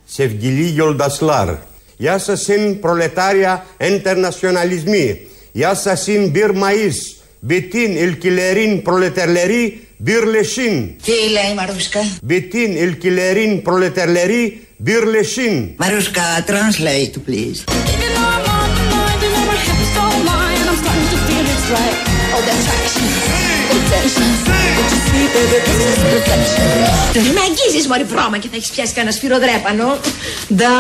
Sevgili 0.05 0.69
yoldaşlar. 0.69 1.49
Yaşasın 1.97 2.81
proletarya 2.81 3.67
enternasyonalizmi. 3.77 5.21
Yaşasın 5.53 6.29
bir 6.29 6.51
Mayıs. 6.51 7.25
Bütün 7.41 7.97
ülkelerin 7.97 8.83
proleterleri 8.83 9.89
birleşin. 9.97 10.91
Τι 11.03 11.13
λέει 11.13 11.55
Μαρούσκα; 11.57 12.01
Bütün 12.23 12.77
ülkelerin 12.77 13.63
proleterleri 13.63 14.67
birleşin. 14.77 15.69
Μαρούσκα, 15.77 16.23
translate 16.47 17.17
please. 17.27 17.65
Oh, 22.37 22.43
that's 22.47 23.14
action. 24.01 24.29
Με 27.35 27.41
αγγίζεις 27.49 27.87
μωρή 27.89 28.05
βρώμα 28.05 28.39
και 28.39 28.49
θα 28.49 28.57
έχεις 28.57 28.71
πιάσει 28.71 28.93
κανένα 28.93 29.15
σφυροδρέπανο. 29.15 29.99
Ντα, 30.55 30.75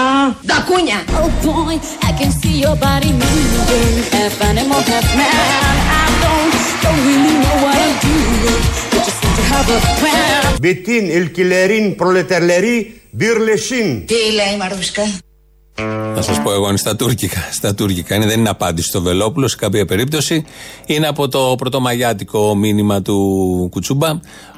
ντα 0.46 0.56
κούνια. 0.68 0.98
Oh 1.20 1.30
boy, 1.46 1.76
I 2.08 2.10
can 2.18 2.30
see 2.40 2.56
your 2.64 2.76
body 2.86 3.12
moving. 3.22 3.94
Half 4.16 4.36
animal, 4.50 4.80
half 4.90 5.08
man 5.18 5.76
I 6.02 6.06
don't, 6.22 6.54
don't 6.84 7.00
really 7.08 7.36
know 7.44 7.56
what 7.64 7.76
I'm 7.86 7.96
doing. 8.08 8.60
But 8.90 9.00
just 9.06 9.18
seem 9.22 9.32
to 9.40 9.44
have 9.54 9.68
a 9.76 9.80
plan 10.00 10.58
Μπιτίν, 10.60 11.08
ηλκυλερίν, 11.08 11.94
προλετερλερί, 11.94 13.00
μπυρλεσίν 13.10 14.06
Τι 14.06 14.14
λέει 14.14 14.56
Μαρούσκα; 14.58 15.02
Θα 16.14 16.23
σας 16.23 16.43
πω 16.43 16.52
εγώ, 16.52 16.69
είναι 16.69 16.76
στα 16.76 16.97
τουρκικά. 16.97 17.49
Στα 17.52 17.75
τουρκικά 17.75 18.14
είναι, 18.14 18.26
δεν 18.26 18.38
είναι 18.38 18.49
απάντηση 18.49 18.88
στο 18.88 19.02
Βελόπουλο 19.02 19.49
σε 19.49 19.57
κάποια 19.57 19.85
περίπτωση. 19.85 20.45
Είναι 20.87 21.07
από 21.07 21.28
το 21.28 21.54
πρωτομαγιάτικο 21.59 22.54
μήνυμα 22.54 23.02
του 23.02 23.69
Κουτσούμπα, 23.71 24.11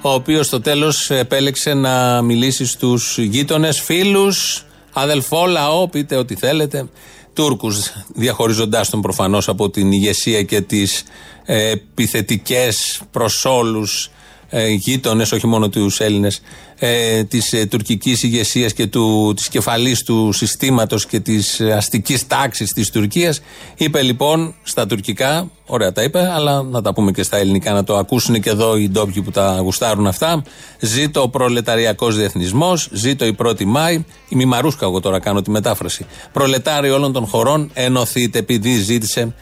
ο 0.02 0.12
οποίος 0.12 0.46
στο 0.46 0.60
τέλος 0.60 1.10
επέλεξε 1.10 1.74
να 1.74 2.22
μιλήσει 2.22 2.66
στους 2.66 3.18
γείτονες, 3.18 3.80
φίλους, 3.80 4.64
αδελφό, 4.92 5.46
λαό, 5.46 5.88
πείτε 5.88 6.16
ό,τι 6.16 6.34
θέλετε, 6.34 6.88
Τούρκους, 7.32 7.92
διαχωριζοντάς 8.14 8.90
τον 8.90 9.00
προφανώς 9.00 9.48
από 9.48 9.70
την 9.70 9.92
ηγεσία 9.92 10.42
και 10.42 10.60
τις 10.60 11.02
ε, 11.44 11.70
επιθετικές 11.70 13.02
προς 13.10 13.44
όλους 13.44 14.10
ε, 14.48 14.68
γείτονες, 14.68 15.32
όχι 15.32 15.46
μόνο 15.46 15.68
τους 15.68 16.00
Έλληνες, 16.00 16.40
ε, 16.78 17.24
της 17.24 17.52
ε, 17.52 17.66
τουρκικής 17.66 18.22
ηγεσίας 18.22 18.72
και 18.72 18.88
της 19.36 19.48
κεφαλής 19.48 20.02
του 20.02 20.32
συστήματος 20.32 21.06
και 21.06 21.20
της 21.20 21.60
αστικής 21.60 22.26
τάξης 22.26 22.72
της 22.72 22.90
Τουρκίας. 22.90 23.40
Είπε 23.76 24.02
λοιπόν 24.02 24.54
στα 24.62 24.86
τουρκικά, 24.86 25.50
ωραία 25.66 25.92
τα 25.92 26.02
είπε, 26.02 26.30
αλλά 26.34 26.62
να 26.62 26.82
τα 26.82 26.92
πούμε 26.92 27.10
και 27.10 27.22
στα 27.22 27.36
ελληνικά, 27.36 27.72
να 27.72 27.84
το 27.84 27.96
ακούσουν 27.96 28.40
και 28.40 28.50
εδώ 28.50 28.76
οι 28.76 28.88
ντόπιοι 28.88 29.22
που 29.22 29.30
τα 29.30 29.58
γουστάρουν 29.62 30.06
αυτά. 30.06 30.42
Ζήτω 30.80 31.22
ο 31.22 31.28
προλεταριακός 31.28 32.16
διεθνισμός, 32.16 32.88
ζήτω 32.92 33.26
η 33.26 33.36
1η 33.42 33.64
Μάη. 33.64 34.04
Η 34.28 34.36
Μημαρούσκα, 34.36 34.86
εγώ 34.86 35.00
τώρα 35.00 35.18
κάνω 35.18 35.42
τη 35.42 35.50
μετάφραση. 35.50 36.06
Προλετάρι 36.32 36.90
όλων 36.90 37.12
των 37.12 37.26
χωρών, 37.26 37.70
ενωθείτε, 37.74 38.38
επειδή 38.38 38.78
ζήτησε 38.78 39.34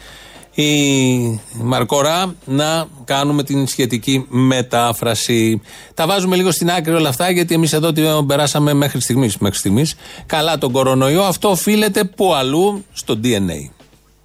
η 0.54 1.40
Μαρκορά 1.52 2.34
να 2.44 2.86
κάνουμε 3.04 3.42
την 3.42 3.66
σχετική 3.66 4.26
μετάφραση. 4.28 5.62
Τα 5.94 6.06
βάζουμε 6.06 6.36
λίγο 6.36 6.50
στην 6.50 6.70
άκρη 6.70 6.94
όλα 6.94 7.08
αυτά 7.08 7.30
γιατί 7.30 7.54
εμείς 7.54 7.72
εδώ 7.72 7.92
την 7.92 8.26
περάσαμε 8.26 8.72
μέχρι 8.72 9.00
στιγμής. 9.00 9.38
Μέχρι 9.38 9.58
στιγμής. 9.58 9.94
Καλά 10.26 10.58
τον 10.58 10.72
κορονοϊό, 10.72 11.22
αυτό 11.22 11.50
οφείλεται 11.50 12.04
που 12.04 12.34
αλλού 12.34 12.84
στο 12.92 13.20
DNA. 13.24 13.70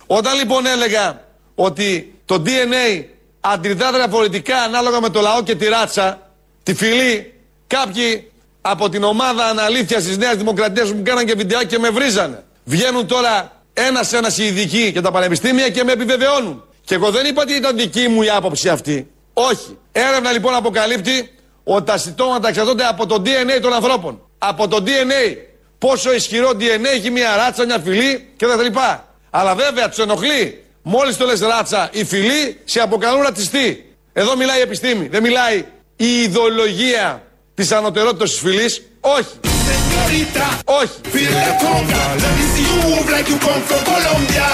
Όταν 0.07 0.37
λοιπόν 0.37 0.65
έλεγα 0.65 1.21
ότι 1.55 2.13
το 2.25 2.43
DNA 2.45 3.03
αντιδρά 3.39 3.91
διαφορετικά 3.91 4.57
ανάλογα 4.57 5.01
με 5.01 5.09
το 5.09 5.21
λαό 5.21 5.43
και 5.43 5.55
τη 5.55 5.65
ράτσα, 5.65 6.31
τη 6.63 6.73
φυλή, 6.73 7.33
κάποιοι 7.67 8.31
από 8.61 8.89
την 8.89 9.03
ομάδα 9.03 9.45
αναλήθειας 9.45 10.03
της 10.03 10.17
Νέας 10.17 10.35
Δημοκρατίας 10.35 10.89
που 10.89 10.95
μου 10.95 11.03
κάναν 11.03 11.25
και 11.25 11.35
βιντεάκι 11.35 11.65
και 11.65 11.79
με 11.79 11.89
βρίζανε. 11.89 12.43
Βγαίνουν 12.63 13.07
τώρα 13.07 13.58
ένα-ένα 13.87 14.31
οι 14.37 14.45
ειδικοί 14.45 14.91
και 14.91 15.01
τα 15.01 15.11
πανεπιστήμια 15.11 15.69
και 15.69 15.83
με 15.83 15.91
επιβεβαιώνουν. 15.91 16.63
Και 16.85 16.95
εγώ 16.95 17.11
δεν 17.11 17.25
είπα 17.25 17.41
ότι 17.41 17.53
ήταν 17.53 17.77
δική 17.77 18.07
μου 18.07 18.21
η 18.21 18.29
άποψη 18.29 18.69
αυτή. 18.69 19.11
Όχι. 19.33 19.77
Έρευνα 19.91 20.31
λοιπόν 20.31 20.53
αποκαλύπτει 20.53 21.29
ότι 21.63 21.85
τα 21.85 21.97
συμπτώματα 21.97 22.47
εξαρτώνται 22.47 22.85
από 22.85 23.05
το 23.05 23.21
DNA 23.25 23.61
των 23.61 23.73
ανθρώπων. 23.73 24.21
Από 24.37 24.67
το 24.67 24.83
DNA. 24.85 25.35
Πόσο 25.77 26.13
ισχυρό 26.13 26.49
DNA 26.49 26.85
έχει 26.95 27.09
μια 27.09 27.35
ράτσα, 27.35 27.65
μια 27.65 27.79
φυλή 27.79 28.33
κτλ. 28.37 28.79
Αλλά 29.29 29.55
βέβαια 29.55 29.89
τους 29.89 29.97
ενοχλεί. 29.97 30.63
Μόλις 30.81 31.17
το 31.17 31.25
λες 31.25 31.39
ράτσα 31.39 31.89
ή 31.91 32.03
φυλή, 32.03 32.59
σε 32.63 32.79
αποκαλούν 32.79 33.21
ρατσιστή. 33.21 33.95
Εδώ 34.13 34.35
μιλάει 34.35 34.57
η 34.57 34.61
επιστήμη. 34.61 35.07
Δεν 35.07 35.21
μιλάει 35.21 35.65
η 35.95 36.21
ιδεολογία 36.21 37.23
της 37.53 37.71
ανωτερότητας 37.71 38.29
της 38.29 38.39
φυλής. 38.39 38.81
Όχι. 39.01 39.48
señorita. 39.99 40.47
Hoy, 40.65 40.87
feel 40.87 41.31
the 41.31 41.57
conga. 41.59 42.15
Let 42.15 42.35
me 42.37 42.43
see 42.53 42.63
you 42.63 42.81
move 42.83 43.09
like 43.09 43.29
you 43.29 43.37
come 43.39 43.61
from 43.61 43.83
Colombia. 43.83 44.47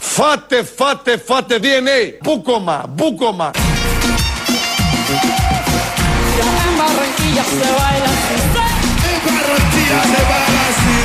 Fate, 0.00 0.64
fate, 0.64 1.18
fate 1.18 1.58
bien, 1.58 1.88
eh. 1.88 2.18
Bucoma, 2.22 2.84
bucoma. 2.86 3.52
En 6.34 6.78
Barranquilla 6.78 7.44
se 7.44 7.72
baila 7.78 8.10
así. 8.12 8.34
En 9.08 9.20
Barranquilla 9.24 10.02
se 10.02 10.22
baila 10.30 10.62
así. 10.70 10.96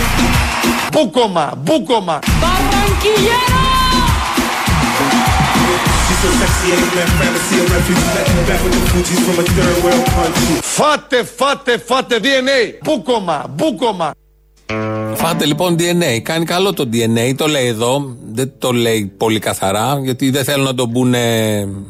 Bucoma, 0.91 1.53
bucoma. 1.55 2.21
Barranquillero. 2.41 3.66
Όχι. 6.17 6.29
Φάτε, 6.37 6.83
φάτε, 6.97 8.17
φάτε 8.17 8.55
DNA. 8.61 8.89
Μπούκομα, 9.23 9.53
μπούκομα. 9.55 9.55
Μπούκομα, 9.87 10.23
μπούκομα. 10.25 10.61
Φάτε, 10.63 11.23
φάτε, 11.37 11.77
φάτε 11.85 12.19
DNA. 12.23 12.83
Μπούκομα, 12.83 13.45
μπούκομα. 13.55 14.11
Φάτε 15.15 15.45
λοιπόν 15.45 15.75
DNA. 15.79 16.19
Κάνει 16.21 16.45
καλό 16.45 16.73
το 16.73 16.89
DNA, 16.93 17.33
το 17.35 17.47
λέει 17.47 17.67
εδώ. 17.67 18.17
Δεν 18.31 18.51
το 18.57 18.71
λέει 18.71 19.13
πολύ 19.17 19.39
καθαρά, 19.39 19.99
γιατί 20.03 20.29
δεν 20.29 20.43
θέλουν 20.43 20.65
να 20.65 20.73
τον 20.75 20.91
πούνε. 20.91 21.19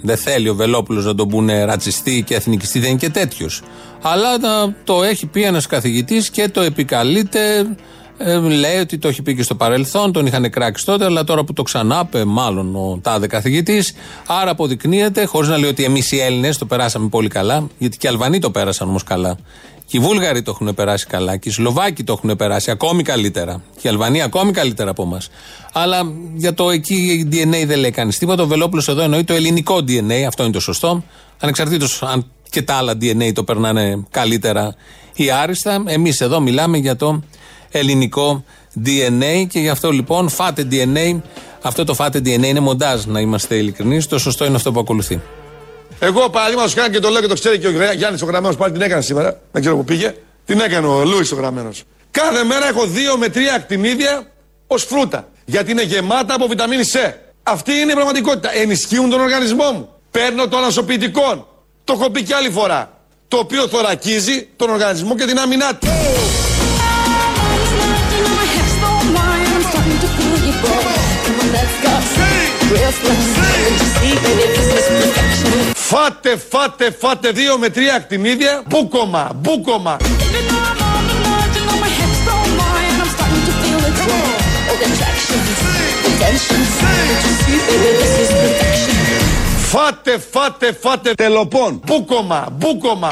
Δεν 0.01 0.17
θέλει 0.17 0.49
ο 0.49 0.55
Βελόπουλος 0.55 1.05
να 1.05 1.15
τον 1.15 1.27
πούνε 1.27 1.63
ρατσιστή 1.63 2.23
και 2.27 2.35
εθνικιστή, 2.35 2.79
δεν 2.79 2.89
είναι 2.89 2.99
και 2.99 3.09
τέτοιος. 3.09 3.61
Αλλά 4.01 4.27
το 4.83 5.03
έχει 5.03 5.25
πει 5.25 5.43
ένας 5.43 5.67
καθηγητής 5.67 6.29
και 6.29 6.49
το 6.49 6.61
επικαλείται 6.61 7.65
ε, 8.17 8.37
λέει 8.39 8.77
ότι 8.77 8.97
το 8.97 9.07
έχει 9.07 9.21
πει 9.21 9.35
και 9.35 9.43
στο 9.43 9.55
παρελθόν, 9.55 10.11
τον 10.11 10.25
είχαν 10.25 10.49
κράξει 10.49 10.85
τότε, 10.85 11.05
αλλά 11.05 11.23
τώρα 11.23 11.43
που 11.43 11.53
το 11.53 11.63
ξανάπε, 11.63 12.25
μάλλον 12.25 12.75
ο 12.75 12.99
τάδε 13.01 13.27
καθηγητής. 13.27 13.93
Άρα 14.27 14.51
αποδεικνύεται, 14.51 15.25
χωρίς 15.25 15.49
να 15.49 15.57
λέει 15.57 15.69
ότι 15.69 15.83
εμείς 15.83 16.11
οι 16.11 16.19
Έλληνες 16.19 16.57
το 16.57 16.65
περάσαμε 16.65 17.07
πολύ 17.07 17.27
καλά, 17.27 17.67
γιατί 17.77 17.97
και 17.97 18.07
οι 18.07 18.09
Αλβανοί 18.09 18.39
το 18.39 18.51
πέρασαν 18.51 18.87
όμως 18.87 19.03
καλά. 19.03 19.37
Και 19.85 19.97
οι 19.97 19.99
Βούλγαροι 19.99 20.41
το 20.41 20.51
έχουν 20.51 20.73
περάσει 20.73 21.05
καλά. 21.05 21.37
Και 21.37 21.49
οι 21.49 21.51
Σλοβάκοι 21.51 22.03
το 22.03 22.13
έχουν 22.13 22.35
περάσει 22.35 22.71
ακόμη 22.71 23.03
καλύτερα. 23.03 23.61
Και 23.81 23.87
οι 23.87 23.89
Αλβανοί 23.89 24.21
ακόμη 24.21 24.51
καλύτερα 24.51 24.89
από 24.89 25.03
εμάς. 25.03 25.29
Αλλά 25.73 26.11
για 26.35 26.53
το 26.53 26.69
εκεί 26.69 26.95
η 26.95 27.27
DNA 27.31 27.65
δεν 27.67 27.79
λέει 27.79 27.91
κανείς 27.91 28.17
τίποτα. 28.17 28.43
Ο 28.43 28.47
Βελόπουλος 28.47 28.87
εδώ 28.87 29.01
εννοεί 29.01 29.23
το 29.23 29.33
ελληνικό 29.33 29.75
DNA, 29.75 30.21
αυτό 30.27 30.43
είναι 30.43 30.51
το 30.51 30.59
σωστό. 30.59 31.03
Ανεξαρτήτως 31.39 32.03
αν 32.03 32.25
και 32.49 32.61
τα 32.61 32.73
άλλα 32.73 32.93
DNA 32.93 33.31
το 33.33 33.43
περνάνε 33.43 34.03
καλύτερα 34.11 34.75
ή 35.13 35.31
άριστα. 35.31 35.83
Εμείς 35.85 36.21
εδώ 36.21 36.39
μιλάμε 36.39 36.77
για 36.77 36.95
το 36.95 37.21
ελληνικό 37.71 38.43
DNA 38.85 39.45
και 39.49 39.59
γι' 39.59 39.69
αυτό 39.69 39.91
λοιπόν 39.91 40.29
φάτε 40.29 40.67
DNA. 40.71 41.21
Αυτό 41.61 41.83
το 41.83 41.93
φάτε 41.93 42.19
DNA 42.19 42.43
είναι 42.43 42.59
μοντάζ, 42.59 43.05
να 43.05 43.19
είμαστε 43.19 43.55
ειλικρινείς. 43.55 44.07
Το 44.07 44.17
σωστό 44.17 44.45
είναι 44.45 44.55
αυτό 44.55 44.71
που 44.71 44.79
ακολουθεί. 44.79 45.21
Εγώ 45.99 46.29
παραδείγματο 46.29 46.71
χάρη 46.75 46.91
και 46.91 46.99
το 46.99 47.09
λέω 47.09 47.21
και 47.21 47.27
το 47.27 47.33
ξέρει 47.33 47.59
και 47.59 47.67
ο 47.67 47.71
Γιάννης 47.95 48.21
ο 48.21 48.25
Γραμμένος 48.25 48.57
πάλι 48.57 48.73
την 48.73 48.81
έκανε 48.81 49.01
σήμερα. 49.01 49.39
Δεν 49.51 49.61
ξέρω 49.61 49.75
που 49.75 49.83
πήγε. 49.83 50.15
Την 50.45 50.59
έκανε 50.59 50.87
ο 50.87 51.05
Λούις 51.05 51.31
ο 51.31 51.35
Γραμμένος. 51.35 51.83
Κάθε 52.11 52.43
μέρα 52.43 52.67
έχω 52.67 52.85
δύο 52.85 53.17
με 53.17 53.29
τρία 53.29 53.53
ακτινίδια 53.53 54.31
ως 54.67 54.83
φρούτα. 54.83 55.27
Γιατί 55.45 55.71
είναι 55.71 55.83
γεμάτα 55.83 56.33
από 56.33 56.47
βιταμίνη 56.47 56.83
C. 56.93 57.13
Αυτή 57.43 57.71
είναι 57.73 57.91
η 57.91 57.95
πραγματικότητα. 57.95 58.55
Ενισχύουν 58.55 59.09
τον 59.09 59.19
οργανισμό 59.19 59.71
μου. 59.71 59.89
Παίρνω 60.11 60.47
το 60.47 60.57
ανασωπητικό. 60.57 61.47
Το 61.83 61.93
έχω 61.93 62.09
πει 62.09 62.23
και 62.23 62.33
άλλη 62.33 62.49
φορά. 62.49 62.91
Το 63.27 63.37
οποίο 63.37 63.67
θωρακίζει 63.67 64.47
τον 64.55 64.69
οργανισμό 64.69 65.15
και 65.15 65.25
την 65.25 65.39
άμυνά 65.39 65.75
του. 65.75 65.87
Φάτε, 75.73 76.37
φάτε, 76.49 76.91
φάτε 76.99 77.31
δύο 77.31 77.57
με 77.57 77.69
τρία 77.69 77.95
ακτινίδια. 77.95 78.63
Μπούκομα, 78.69 79.31
μπούκομα. 79.35 79.97
Φάτε, 89.69 90.17
φάτε, 90.31 90.77
φάτε 90.81 91.13
τελοπών. 91.13 91.81
Μπούκομα, 91.85 92.47
μπούκομα. 92.51 93.07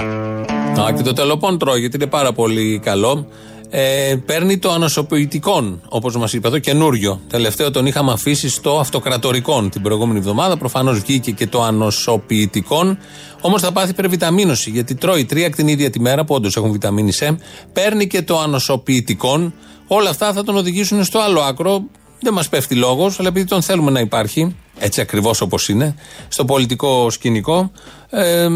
Α, 0.82 0.92
και 0.96 1.02
το 1.02 1.14
τελοπών 1.14 1.58
τρώει 1.58 1.80
γιατί 1.80 1.96
είναι 1.96 2.08
πάρα 2.08 2.34
πολύ 2.34 2.80
καλό 2.84 3.28
ε, 3.77 4.15
παίρνει 4.25 4.58
το 4.58 4.72
ανοσοποιητικό, 4.72 5.79
όπως 5.89 6.17
μας 6.17 6.34
είπε 6.34 6.48
εδώ, 6.48 6.60
καινούριο. 6.60 7.20
Τελευταίο 7.29 7.72
τον 7.72 7.86
είχαμε 7.86 8.12
αφήσει 8.12 8.50
στο 8.50 8.79
αυτοκρατορικό 8.79 9.62
την 9.70 9.82
προηγούμενη 9.82 10.20
εβδομάδα. 10.20 10.58
Προφανώς 10.58 11.00
βγήκε 11.00 11.32
και 11.32 11.48
το 11.48 11.63
ανοσοποιητικό. 11.63 12.98
Όμως 13.41 13.62
θα 13.62 13.72
πάθει 13.72 13.89
υπερβιταμίνωση, 13.89 14.70
γιατί 14.70 14.96
τρώει 14.96 15.25
τρία 15.25 15.46
ακτινίδια 15.46 15.89
τη 15.89 16.00
μέρα 16.00 16.25
που 16.25 16.36
όντως 16.36 16.55
έχουν 16.55 16.72
βιταμίνη 16.72 17.12
C. 17.20 17.36
Παίρνει 17.74 18.08
και 18.08 18.22
το 18.22 18.39
ανοσοποιητικό. 18.39 19.51
Όλα 19.88 20.10
αυτά 20.10 20.34
θα 20.34 20.44
τον 20.44 20.55
οδηγήσουν 20.55 21.03
στο 21.03 21.20
άλλο 21.20 21.41
άκρο. 21.41 21.84
Δεν 22.22 22.34
μας 22.34 22.50
πέφτει 22.50 22.75
λόγος, 22.75 23.20
αλλά 23.20 23.27
επειδή 23.27 23.46
τον 23.46 23.62
θέλουμε 23.62 23.91
να 23.91 24.00
υπάρχει, 24.00 24.55
έτσι 24.79 25.01
ακριβώς 25.01 25.41
όπως 25.41 25.70
είναι, 25.70 25.96
στο 26.27 26.46
πολιτικό 26.46 27.10
σκηνικό, 27.10 27.72
ε, 28.10 28.48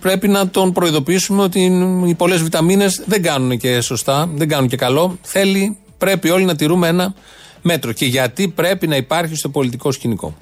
πρέπει 0.00 0.28
να 0.28 0.48
τον 0.48 0.72
προειδοποιήσουμε 0.72 1.42
ότι 1.42 1.60
οι 2.06 2.14
πολλές 2.14 2.42
βιταμίνες 2.42 3.02
δεν 3.06 3.22
κάνουν 3.22 3.58
και 3.58 3.80
σωστά, 3.80 4.28
δεν 4.34 4.48
κάνουν 4.48 4.68
και 4.68 4.76
καλό. 4.76 5.18
Θέλει, 5.22 5.76
πρέπει 5.98 6.30
όλοι 6.30 6.44
να 6.44 6.56
τηρούμε 6.56 6.88
ένα 6.88 7.14
μέτρο. 7.62 7.92
Και 7.92 8.06
γιατί 8.06 8.48
πρέπει 8.48 8.86
να 8.86 8.96
υπάρχει 8.96 9.34
στο 9.34 9.48
πολιτικό 9.48 9.92
σκηνικό. 9.92 10.36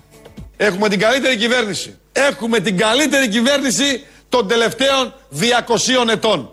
Έχουμε 0.56 0.88
την 0.88 0.98
καλύτερη 0.98 1.36
κυβέρνηση. 1.36 1.94
Έχουμε 2.12 2.60
την 2.60 2.76
καλύτερη 2.76 3.28
κυβέρνηση 3.28 4.02
των 4.28 4.48
τελευταίων 4.48 5.14
200 5.32 6.10
ετών. 6.10 6.50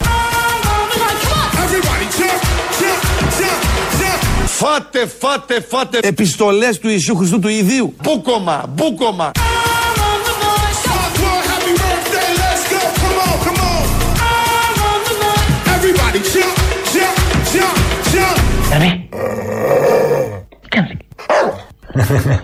Φάτε, 4.65 5.05
φάτε, 5.05 5.61
φάτε. 5.61 5.99
Επιστολές 6.01 6.79
του 6.79 6.89
Ιησού 6.89 7.15
Χριστού 7.15 7.39
του 7.39 7.47
Ιδίου. 7.47 7.93
Μπούκομα, 8.03 8.65
μπούκομα 8.69 9.31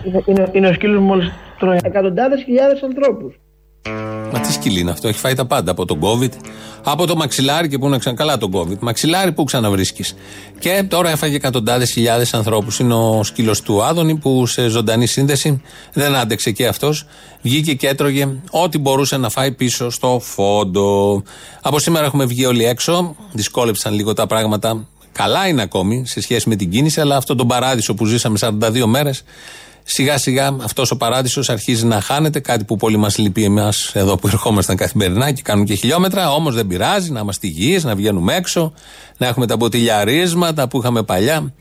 είναι, 0.04 0.22
είναι, 0.26 0.48
είναι 0.52 0.68
ο 0.68 0.72
σκύλος 0.72 1.00
μου 1.00 1.06
μόλις 1.06 1.32
τρώει 1.58 1.78
εκατοντάδες 1.82 2.42
χιλιάδες 2.42 2.82
ανθρώπους. 2.82 3.34
Μα 4.32 4.40
τι 4.40 4.52
σκυλί 4.52 4.80
είναι 4.80 4.90
αυτό, 4.90 5.08
έχει 5.08 5.18
φάει 5.18 5.34
τα 5.34 5.46
πάντα 5.46 5.70
από 5.70 5.84
τον 5.84 6.00
COVID, 6.02 6.30
από 6.84 7.06
το 7.06 7.16
μαξιλάρι 7.16 7.68
και 7.68 7.78
που 7.78 7.88
να 7.88 7.98
ξανακαλά 7.98 8.38
τον 8.38 8.52
COVID. 8.54 8.78
Μαξιλάρι 8.80 9.32
που 9.32 9.44
ξαναβρίσκεις. 9.44 10.14
Και 10.58 10.84
τώρα 10.88 11.10
έφαγε 11.10 11.36
εκατοντάδες 11.36 11.90
χιλιάδες 11.90 12.34
ανθρώπους. 12.34 12.78
Είναι 12.78 12.94
ο 12.94 13.22
σκύλος 13.22 13.60
του 13.62 13.84
Άδωνη 13.84 14.16
που 14.16 14.46
σε 14.46 14.68
ζωντανή 14.68 15.06
σύνδεση 15.06 15.62
δεν 15.92 16.16
άντεξε 16.16 16.50
και 16.50 16.66
αυτός. 16.66 17.06
Βγήκε 17.42 17.74
και 17.74 17.88
έτρωγε 17.88 18.28
ό,τι 18.50 18.78
μπορούσε 18.78 19.16
να 19.16 19.28
φάει 19.28 19.52
πίσω 19.52 19.90
στο 19.90 20.20
φόντο. 20.22 21.22
Από 21.60 21.78
σήμερα 21.78 22.04
έχουμε 22.04 22.24
βγει 22.24 22.44
όλοι 22.44 22.64
έξω. 22.64 23.16
Δυσκόλεψαν 23.32 23.94
λίγο 23.94 24.12
τα 24.12 24.26
πράγματα. 24.26 24.86
Καλά 25.12 25.48
είναι 25.48 25.62
ακόμη 25.62 26.06
σε 26.06 26.20
σχέση 26.20 26.48
με 26.48 26.56
την 26.56 26.70
κίνηση, 26.70 27.00
αλλά 27.00 27.16
αυτό 27.16 27.34
τον 27.34 27.46
παράδεισο 27.46 27.94
που 27.94 28.06
ζήσαμε 28.06 28.38
42 28.40 28.84
μέρες 28.86 29.22
Σιγά 29.84 30.18
σιγά 30.18 30.56
αυτός 30.62 30.90
ο 30.90 30.96
παράδεισος 30.96 31.48
αρχίζει 31.48 31.86
να 31.86 32.00
χάνεται, 32.00 32.40
κάτι 32.40 32.64
που 32.64 32.76
πολύ 32.76 32.96
μας 32.96 33.18
λυπεί 33.18 33.44
εμάς 33.44 33.90
εδώ 33.94 34.16
που 34.16 34.26
ερχόμασταν 34.26 34.76
καθημερινά 34.76 35.32
και 35.32 35.42
κάνουμε 35.42 35.66
και 35.66 35.74
χιλιόμετρα. 35.74 36.32
Όμως 36.32 36.54
δεν 36.54 36.66
πειράζει 36.66 37.10
να 37.10 37.20
είμαστε 37.20 37.46
υγιείς, 37.46 37.84
να 37.84 37.94
βγαίνουμε 37.94 38.34
έξω, 38.34 38.72
να 39.18 39.26
έχουμε 39.26 39.46
τα 39.46 39.56
μποτιλιαρίσματα 39.56 40.68
που 40.68 40.78
είχαμε 40.78 41.02
παλιά, 41.02 41.54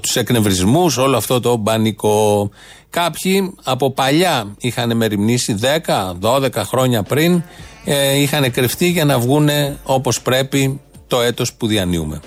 τους 0.00 0.16
εκνευρισμούς, 0.16 0.96
όλο 0.96 1.16
αυτό 1.16 1.40
το 1.40 1.58
πανικό. 1.58 2.50
Κάποιοι 2.90 3.54
από 3.64 3.90
παλιά 3.90 4.54
είχαν 4.58 4.96
μεριμνήσει 4.96 5.54
10, 5.60 6.16
12 6.20 6.64
χρόνια 6.64 7.02
πριν, 7.02 7.42
ε, 7.84 8.20
είχαν 8.20 8.50
κρυφτεί 8.50 8.88
για 8.88 9.04
να 9.04 9.18
βγουν 9.18 9.48
όπως 9.84 10.20
πρέπει 10.20 10.80
το 11.06 11.20
έτος 11.20 11.54
που 11.54 11.66
διανύουμε. 11.66 12.20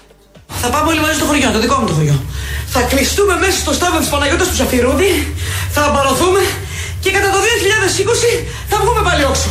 Θα 0.62 0.68
πάμε 0.70 0.90
όλοι 0.92 1.00
μαζί 1.00 1.16
στο 1.16 1.26
χωριό, 1.26 1.50
το 1.52 1.60
δικό 1.60 1.76
μου 1.80 1.88
το 1.88 1.94
χωριό. 1.94 2.24
Θα 2.68 2.82
κλειστούμε 2.82 3.36
μέσα 3.44 3.58
στο 3.60 3.74
στάβλο 3.74 4.00
της 4.00 4.10
Παναγιώτας 4.10 4.48
του 4.48 4.56
Σαφυρούδη, 4.56 5.34
θα 5.72 5.84
απαρωθούμε 5.86 6.42
και 7.00 7.12
κατά 7.12 7.30
το 7.30 7.38
2020 7.38 8.48
θα 8.70 8.78
βγούμε 8.82 9.02
πάλι 9.10 9.24
όξω. 9.24 9.50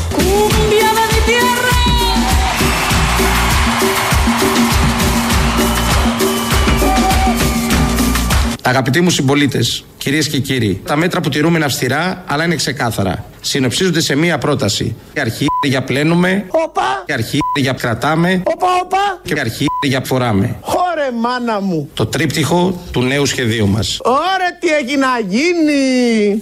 Αγαπητοί 8.68 9.00
μου 9.00 9.10
συμπολίτες, 9.10 9.84
κυρίες 9.98 10.28
και 10.28 10.38
κύριοι, 10.38 10.80
τα 10.86 10.96
μέτρα 10.96 11.20
που 11.20 11.28
τηρούμε 11.28 11.56
είναι 11.56 11.64
αυστηρά, 11.64 12.24
αλλά 12.26 12.44
είναι 12.44 12.54
ξεκάθαρα. 12.54 13.24
Συνοψίζονται 13.40 14.00
σε 14.00 14.14
μία 14.16 14.38
πρόταση. 14.38 14.96
Η 15.12 15.20
αρχή 15.20 15.46
για 15.62 15.82
πλένουμε, 15.82 16.44
Οπα. 16.48 17.04
η 17.06 17.12
αρχή 17.12 17.38
για 17.60 17.72
κρατάμε, 17.72 18.42
Οπα, 18.44 18.66
οπα. 18.82 19.20
και 19.22 19.34
η 19.34 19.40
αρχή 19.40 19.66
για 19.82 20.00
φοράμε. 20.04 20.56
Ωρε 20.60 21.10
μάνα 21.20 21.60
μου. 21.60 21.90
Το 21.94 22.06
τρίπτυχο 22.06 22.82
του 22.92 23.02
νέου 23.02 23.26
σχεδίου 23.26 23.68
μας. 23.68 23.98
Ωρε 24.04 24.48
τι 24.60 24.68
έχει 24.68 24.96
να 24.96 25.08
γίνει. 25.28 26.38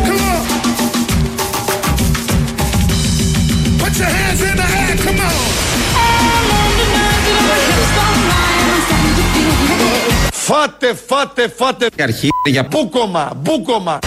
Φάτε, 10.46 10.94
φάτε, 10.94 11.48
φάτε. 11.48 11.86
Η 11.96 12.02
αρχή 12.02 12.28
για 12.50 12.66
Μπούκομα, 12.70 13.32
μπούκομα. 13.36 13.98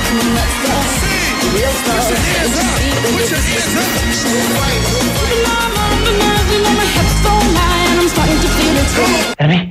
Ρε. 9.40 9.68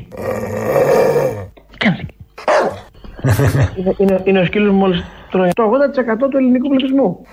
Κάνε. 1.77 2.07
είναι, 3.77 3.95
είναι, 3.99 4.21
είναι 4.25 4.41
ο 4.41 4.45
σκύλος 4.45 4.73
μου 4.73 4.79
μόλις 4.79 5.05
τρώει 5.31 5.51
το 5.53 5.63
80% 5.63 6.31
του 6.31 6.37
ελληνικού 6.37 6.69
πληθυσμού. 6.69 7.27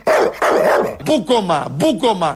Μπούκομα, 1.04 1.67
μπούκομα. 1.72 2.36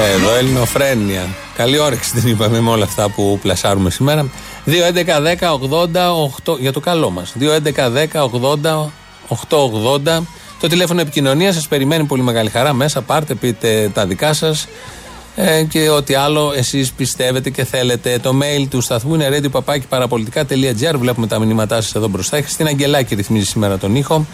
Εδώ 0.00 0.34
Ελληνοφρένεια. 0.34 1.26
Καλή 1.56 1.78
όρεξη 1.78 2.12
την 2.12 2.28
είπαμε 2.28 2.60
με 2.60 2.70
όλα 2.70 2.84
αυτά 2.84 3.08
που 3.08 3.38
πλασάρουμε 3.42 3.90
σήμερα. 3.90 4.30
2, 4.66 4.70
11, 4.70 5.20
10, 5.20 5.52
80, 5.52 6.52
8, 6.52 6.58
για 6.58 6.72
το 6.72 6.80
καλό 6.80 7.10
μας. 7.10 7.34
2, 7.38 7.52
11, 7.52 7.90
10, 7.90 8.22
80, 8.22 8.90
8, 9.28 9.58
80. 9.58 10.26
Το 10.60 10.68
τηλέφωνο 10.68 11.00
επικοινωνίας 11.00 11.54
σας 11.54 11.68
περιμένει 11.68 12.04
πολύ 12.04 12.22
μεγάλη 12.22 12.50
χαρά 12.50 12.72
μέσα. 12.72 13.02
Πάρτε, 13.02 13.34
πείτε 13.34 13.90
τα 13.94 14.06
δικά 14.06 14.32
σας 14.32 14.66
ε, 15.36 15.62
και 15.62 15.88
ό,τι 15.88 16.14
άλλο 16.14 16.52
εσείς 16.56 16.92
πιστεύετε 16.92 17.50
και 17.50 17.64
θέλετε. 17.64 18.18
Το 18.18 18.32
mail 18.42 18.66
του 18.70 18.80
σταθμού 18.80 19.14
είναι 19.14 19.28
radio.papaki.parapolitica.gr. 19.30 20.94
Βλέπουμε 20.98 21.26
τα 21.26 21.38
μηνύματά 21.38 21.80
σας 21.80 21.94
εδώ 21.94 22.08
μπροστά. 22.08 22.38
Η 22.38 22.42
Χριστίνα 22.42 22.68
Αγγελάκη 22.68 23.14
ρυθμίζει 23.14 23.46
σήμερα 23.46 23.78
τον 23.78 23.96
ήχο. 23.96 24.26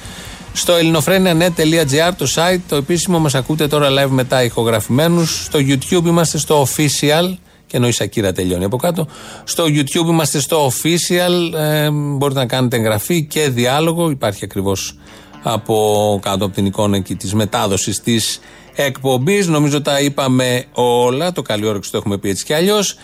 Στο 0.56 0.72
ελληνοφρένια.net.gr 0.74 2.12
το 2.16 2.26
site, 2.34 2.60
το 2.68 2.76
επίσημο 2.76 3.18
μας 3.18 3.34
ακούτε 3.34 3.66
τώρα 3.66 3.88
live 3.88 4.10
μετά 4.10 4.44
ηχογραφημένους. 4.44 5.44
Στο 5.44 5.58
YouTube 5.58 6.04
είμαστε 6.04 6.38
στο 6.38 6.66
official. 6.66 7.36
Και 7.66 7.76
ενώ 7.76 7.88
η 7.88 7.92
Σακύρα 7.92 8.32
τελειώνει 8.32 8.64
από 8.64 8.76
κάτω. 8.76 9.06
Στο 9.44 9.64
YouTube 9.64 10.08
είμαστε 10.08 10.38
στο 10.38 10.66
official. 10.66 11.58
Ε, 11.58 11.90
μπορείτε 11.90 12.40
να 12.40 12.46
κάνετε 12.46 12.76
εγγραφή 12.76 13.24
και 13.24 13.48
διάλογο. 13.48 14.10
Υπάρχει 14.10 14.44
ακριβώς 14.44 14.98
από 15.42 16.18
κάτω 16.22 16.44
από 16.44 16.54
την 16.54 16.66
εικόνα 16.66 16.96
εκεί 16.96 17.14
της 17.14 17.34
μετάδοσης 17.34 18.00
της 18.00 18.40
εκπομπής. 18.74 19.46
Νομίζω 19.46 19.82
τα 19.82 20.00
είπαμε 20.00 20.64
όλα. 20.72 21.32
Το 21.32 21.42
καλή 21.42 21.66
όρεξη 21.66 21.90
το 21.90 21.96
έχουμε 21.96 22.18
πει 22.18 22.28
έτσι 22.28 22.44
κι 22.44 22.54
αλλιώς. 22.54 22.96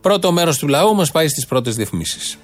Πρώτο 0.00 0.32
μέρος 0.32 0.58
του 0.58 0.68
λαού 0.68 0.94
μας 0.94 1.10
πάει 1.10 1.28
στις 1.28 1.46
πρώτες 1.46 1.74
διαφημίσεις. 1.74 2.38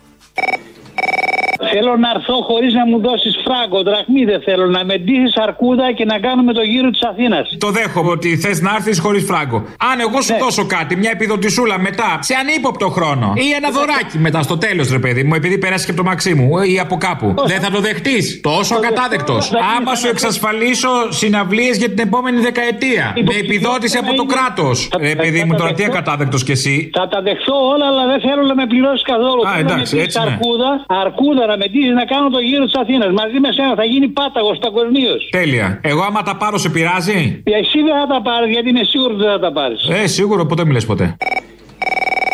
Θέλω 1.73 1.97
να 1.97 2.09
έρθω 2.15 2.35
χωρίς 2.49 2.73
να 2.75 2.87
μου 2.87 3.01
δώσεις 3.01 3.35
φράγκο, 3.45 3.83
δραχμή 3.83 4.25
δεν 4.25 4.41
θέλω. 4.47 4.67
Να 4.67 4.85
με 4.85 4.95
ντύσεις 4.99 5.37
αρκούδα 5.37 5.93
και 5.93 6.05
να 6.05 6.19
κάνουμε 6.19 6.53
το 6.53 6.63
γύρο 6.63 6.91
της 6.91 7.03
Αθήνας. 7.11 7.57
Το 7.59 7.71
δέχομαι 7.71 8.11
ότι 8.11 8.37
θες 8.37 8.61
να 8.61 8.71
έρθεις 8.75 8.99
χωρίς 8.99 9.25
φράγκο. 9.25 9.57
Αν 9.91 10.01
εγώ 10.01 10.21
σου 10.21 10.33
Ναι. 10.33 10.39
δώσω 10.39 10.67
κάτι, 10.67 10.97
μια 10.97 11.11
επιδοτησούλα 11.15 11.79
μετά, 11.79 12.19
σε 12.21 12.35
ανύποπτο 12.43 12.89
χρόνο. 12.89 13.33
Ή 13.35 13.47
ένα 13.59 13.71
δωράκι 13.71 14.19
μετά 14.19 14.43
στο 14.43 14.57
τέλος, 14.59 14.91
ρε 14.91 14.99
παιδί 14.99 15.23
μου, 15.23 15.35
επειδή 15.35 15.59
περάσεις 15.59 15.85
και 15.87 15.93
από 15.93 16.01
το 16.03 16.07
μαξί 16.09 16.35
μου 16.35 16.59
ή 16.73 16.79
από 16.79 16.97
κάπου. 16.97 17.35
Δεν 17.47 17.61
θα 17.61 17.71
το 17.71 17.81
δεχτείς. 17.81 18.41
Τόσο 18.43 18.75
ακατάδεκτος. 18.75 19.53
Άμα 19.79 19.95
σου 19.95 20.09
εξασφαλίσω 20.09 20.89
συναυλίες 21.09 21.77
για 21.77 21.89
την 21.89 21.99
επόμενη 21.99 22.41
δεκαετία. 22.41 23.15
Με 23.29 23.35
επιδότηση 23.35 23.99
από 23.99 24.15
το 24.15 24.25
κράτος. 24.25 24.89
Ρε 25.01 25.15
παιδί 25.15 25.45
μου, 25.45 25.55
τώρα 25.57 25.73
τι 25.73 25.85
ακατάδεκτος 25.85 26.43
κι 26.45 26.51
εσύ. 26.53 26.91
Θα 26.93 27.09
τα 27.09 27.23
δεχθώ 27.23 27.55
όλα, 27.73 27.87
αλλά 27.87 28.07
δεν 28.07 28.21
θέλω 28.21 28.43
να 28.43 28.55
με 28.55 28.67
πληρώσεις 28.67 29.03
καθόλου. 29.03 29.43
Α, 29.49 29.51
Θέλω 29.53 29.63
να 29.63 29.69
με 29.69 29.73
εντάξει, 29.73 29.95
ντύσεις 29.97 30.05
έτσι 30.07 30.19
ναι. 30.19 30.25
αρκούδα, 30.33 30.71
αρκούδα 30.87 31.46
να 31.47 31.57
με 31.57 31.67
ντύσεις 31.71 31.95
να 32.01 32.05
κάνω 32.05 32.29
το 32.37 32.41
γύρο 32.49 32.65
της 32.65 32.75
Αθήνας. 32.83 33.11
Μαζί 33.21 33.39
με 33.45 33.51
σένα 33.53 33.75
θα 33.75 33.85
γίνει 33.85 34.09
πάταγος 34.09 34.59
παγκοσμίως. 34.59 35.29
Τέλεια. 35.31 35.81
Εγώ 35.83 36.03
άμα 36.09 36.23
τα 36.23 36.37
πάρω, 36.37 36.59
σε 36.59 36.69
πειράζει; 36.69 37.43
Εσύ 37.61 37.79
δεν 37.87 37.95
θα 38.01 38.07
τα 38.13 38.23
πάρεις 38.23 38.49
γιατί 38.55 38.69
είμαι 38.69 38.85
σίγουρος 38.93 39.15
ότι 39.17 39.25
δεν 39.25 39.33
θα 39.33 39.39
τα 39.47 39.53
πάρεις. 39.53 39.81
Ε, 39.89 40.07
σίγουρο, 40.07 40.47
ποτέ 40.47 40.65
μιλέ 40.65 40.81
ποτέ. 40.81 41.17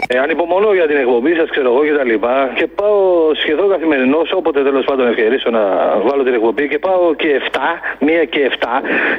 Ε, 0.08 0.18
ανυπομονώ 0.24 0.70
για 0.78 0.86
την 0.90 0.98
εκπομπή 1.02 1.32
σας, 1.38 1.48
ξέρω 1.54 1.68
εγώ 1.72 1.82
και 1.86 1.94
τα 1.98 2.04
λοιπά. 2.10 2.36
Και 2.58 2.66
πάω 2.80 2.98
σχεδόν 3.42 3.68
καθημερινό, 3.74 4.20
όποτε 4.40 4.58
τέλος 4.68 4.84
πάντων 4.88 5.04
ευκαιρίσω 5.12 5.48
να 5.58 5.62
βάλω 6.06 6.22
την 6.28 6.34
εκπομπή 6.38 6.64
και 6.72 6.78
πάω 6.86 7.02
και 7.22 7.30
7, 7.44 7.58
μία 8.06 8.24
και 8.32 8.40
7 8.52 8.66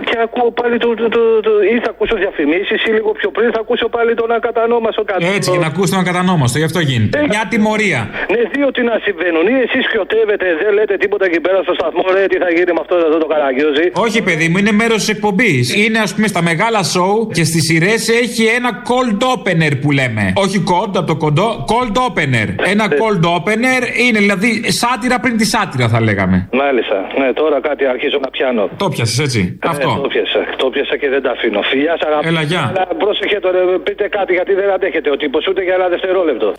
και 0.08 0.16
ακούω 0.26 0.50
πάλι 0.60 0.76
το. 0.84 0.90
το, 1.02 1.08
το, 1.16 1.22
το 1.46 1.52
ή 1.74 1.76
θα 1.84 1.90
ακούσω 1.94 2.16
διαφημίσεις 2.24 2.80
ή 2.88 2.90
λίγο 2.98 3.10
πιο 3.20 3.30
πριν 3.36 3.48
θα 3.56 3.60
ακούσω 3.66 3.88
πάλι 3.96 4.12
τον 4.22 4.30
ακατανόμαστο 4.38 5.04
κάτω. 5.10 5.26
Έτσι, 5.36 5.50
για 5.54 5.60
να 5.66 5.70
ακούσει 5.72 5.90
τον 5.94 6.02
ακατανόμαστο, 6.06 6.58
γι' 6.62 6.68
αυτό 6.72 6.80
γίνεται. 6.90 7.18
Μια 7.34 7.44
τιμωρία. 7.52 8.02
Ναι, 8.34 8.42
δύο 8.54 8.68
τι 8.76 8.82
να 8.90 8.96
συμβαίνουν. 9.06 9.44
Ή 9.54 9.56
εσείς 9.66 9.84
χιωτεύετε, 9.92 10.46
δεν 10.62 10.72
λέτε 10.78 10.96
τίποτα 11.04 11.26
εκεί 11.30 11.40
πέρα 11.46 11.60
στο 11.66 11.74
σταθμό, 11.80 12.06
ρε, 12.16 12.24
τι 12.32 12.38
θα 12.44 12.50
γίνει 12.56 12.72
με 12.78 12.82
αυτό 12.84 12.96
εδώ 13.08 13.18
το 13.24 13.30
καραγκιόζι. 13.34 13.86
Όχι, 14.06 14.20
παιδί 14.28 14.48
μου, 14.50 14.58
είναι 14.62 14.74
μέρος 14.82 15.00
της 15.04 15.10
εκπομπής. 15.16 15.66
Είναι, 15.84 16.00
ας 16.06 16.12
πούμε, 16.16 16.28
στα 16.34 16.42
μεγάλα 16.50 16.82
show 16.94 17.14
και 17.36 17.44
στις 17.44 17.62
σειρές 17.68 18.02
έχει 18.22 18.44
ένα 18.58 18.72
cold 18.90 19.20
opener 19.34 19.74
που 19.82 19.92
λέμε. 19.92 20.24
Όχι 20.36 20.58
cold 20.72 20.83
από 21.00 21.08
το 21.08 21.16
κοντό, 21.16 21.66
cold 21.72 21.96
opener. 22.08 22.48
Ένα 22.74 22.86
cold 23.02 23.24
opener 23.38 23.82
είναι 24.06 24.20
δηλαδή 24.20 24.72
σάτυρα 24.72 25.20
πριν 25.20 25.38
τη 25.38 25.46
σάτυρα, 25.46 25.88
θα 25.88 26.02
λέγαμε. 26.02 26.50
Μάλιστα. 26.54 26.98
Ναι, 27.20 27.34
τώρα 27.34 27.62
κάτι 27.62 27.86
αρχίζω 27.86 28.18
να 28.22 28.30
πιάνω. 28.30 28.70
Το 28.78 28.90
πιασε, 28.90 29.24
έτσι; 29.24 29.58
Ε, 29.64 29.70
Αυτό. 29.70 30.00
το 30.02 30.08
πιάσα. 30.08 30.40
Το 30.58 30.70
πιάσα 30.70 30.98
και 30.98 31.10
δεν 31.10 31.22
τα 31.22 31.32
αφήνω. 31.32 31.62
Φιλιά, 31.62 31.98
σ' 32.00 32.06
αγαπώ. 32.08 32.28
Έλα, 32.28 32.42
γεια. 32.42 32.64
Αλλά 32.76 32.88
πρόσεχε 33.04 33.40
τώρα, 33.40 33.60
πείτε 33.84 34.08
κάτι 34.18 34.34
γιατί 34.34 34.54
δεν 34.54 34.70
αντέχετε 34.76 35.10
ο 35.10 35.18
τύπος 35.18 35.48
ούτε 35.50 35.62
για 35.64 35.74
ένα 35.74 35.88
δευτερόλεπτο. 35.88 36.54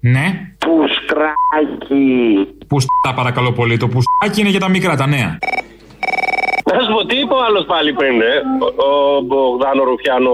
Ναι. 0.00 0.26
Πουστράκι. 0.58 2.06
Πουστά, 2.68 3.10
παρακαλώ 3.16 3.52
πολύ. 3.52 3.76
Το 3.76 3.88
πουστάκι 3.88 4.40
είναι 4.40 4.48
για 4.48 4.60
τα 4.60 4.68
μικρά, 4.68 4.96
τα 4.96 5.06
νέα. 5.06 5.38
Να 6.76 6.80
σου 6.84 6.92
πω, 6.96 7.00
τι 7.08 7.16
είπε 7.22 7.34
ο 7.40 7.42
άλλος 7.46 7.64
πάλι 7.72 7.90
πριν, 8.00 8.14
ε, 8.30 8.32
ο 8.88 8.90
Μπογδάνο 9.26 9.82
Ρουφιάνο. 9.90 10.32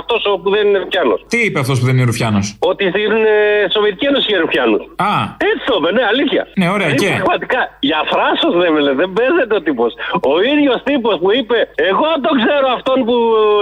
Αυτός 0.00 0.20
που 0.42 0.48
δεν 0.54 0.62
είναι 0.66 0.78
Ρουφιάνος. 0.84 1.18
Τι 1.32 1.38
είπε 1.46 1.58
αυτός 1.64 1.76
που 1.78 1.84
δεν 1.88 1.94
είναι 1.96 2.08
Ρουφιάνος; 2.10 2.46
Ότι 2.70 2.82
στην 2.92 3.10
ε, 3.34 3.36
Σοβιετική 3.74 4.06
Ένωση 4.10 4.24
είχε 4.28 4.38
Ρουφιάνους. 4.44 4.82
Α. 5.10 5.12
Έτσι 5.50 5.62
το 5.70 5.74
είπε, 5.78 5.88
ναι, 5.96 6.04
αλήθεια. 6.12 6.42
Ναι, 6.60 6.66
ωραία, 6.76 6.88
Δηλαδή, 6.88 7.02
και; 7.02 7.10
Πραγματικά, 7.20 7.60
για 7.90 8.00
φράσος 8.12 8.52
δεν 8.62 8.70
με 8.74 8.80
δεν 9.00 9.08
παίζεται 9.16 9.54
ο 9.60 9.62
τύπος. 9.66 9.90
Ο 10.32 10.34
ίδιος 10.52 10.78
τύπος 10.88 11.14
που 11.22 11.28
είπε, 11.38 11.58
Εγώ 11.90 12.08
τον 12.26 12.34
ξέρω 12.42 12.66
αυτόν 12.76 12.98
που 13.06 13.16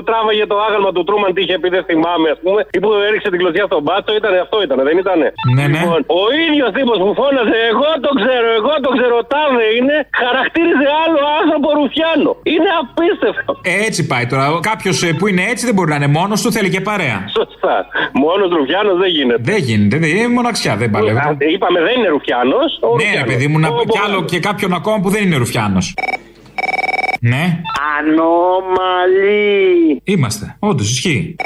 τράβαγε 0.08 0.44
το 0.52 0.56
άγαλμα 0.66 0.90
του 0.94 1.02
Τρούμαν, 1.08 1.30
τι 1.34 1.40
είχε 1.44 1.56
πει, 1.62 1.68
δεν 1.76 1.84
θυμάμαι, 1.90 2.28
ας 2.34 2.38
πούμε, 2.44 2.60
ή 2.76 2.78
που 2.82 2.90
έριξε 3.08 3.28
την 3.32 3.38
κλωσιά 3.42 3.64
στον 3.70 3.80
μπάτσο, 3.84 4.10
ήταν 4.20 4.32
αυτό, 4.44 4.56
ήταν, 4.66 4.78
δεν 4.88 4.96
ήταν. 5.04 5.18
Ναι, 5.56 5.64
ναι. 5.72 5.80
Λοιπόν, 5.82 6.00
ο 6.20 6.22
ίδιος 6.44 6.70
τύπος 6.78 6.98
που 7.02 7.10
φώναζε, 7.20 7.56
Εγώ 7.72 7.88
τον 8.06 8.14
ξέρω, 8.20 8.48
εγώ 8.60 8.72
τον 8.84 8.92
ξέρω, 8.96 9.16
τάδε 9.32 9.66
είναι, 9.78 9.96
χαρακτήριζε 10.22 10.88
άλλο 11.02 11.20
άνθρωπο 11.40 11.68
Ρουφιάνο. 11.78 12.15
Είναι 12.42 12.68
απίστευτο. 12.82 13.60
Ε, 13.62 13.84
έτσι 13.86 14.06
πάει 14.06 14.26
τώρα. 14.26 14.58
Κάποιος 14.60 15.04
που 15.18 15.26
είναι 15.26 15.42
έτσι 15.42 15.64
δεν 15.66 15.74
μπορεί 15.74 15.90
να 15.90 15.96
είναι 15.96 16.06
μόνος 16.06 16.42
του, 16.42 16.52
θέλει 16.52 16.70
και 16.70 16.80
παρέα. 16.80 17.24
Σωστά. 17.36 17.86
Μόνος 18.12 18.48
Ρουφιάνος 18.58 18.98
δεν 18.98 19.10
γίνεται. 19.10 19.38
Δεν 19.42 19.56
γίνεται, 19.56 19.98
δεν 19.98 20.16
είναι 20.16 20.28
μοναξιά, 20.28 20.76
δεν 20.76 20.90
παλεύει. 20.90 21.18
Α, 21.18 21.36
Είπαμε 21.54 21.80
δεν 21.80 21.98
είναι 21.98 22.08
Ρουφιάνος. 22.08 22.80
Ναι, 22.96 23.18
ρε 23.20 23.24
παιδί 23.24 23.46
μου, 23.46 23.58
να 23.58 23.68
πω 23.72 23.84
κι 23.84 23.98
άλλο 24.06 24.24
και 24.24 24.40
κάποιον 24.40 24.74
ακόμα 24.74 25.00
που 25.00 25.08
δεν 25.10 25.22
είναι 25.22 25.36
Ρουφιάνος. 25.36 25.94
Ναι. 27.20 27.60
Ανώμαλοι. 27.98 30.00
Είμαστε. 30.04 30.56
Όντως 30.58 30.90
ισχύει. 30.90 31.36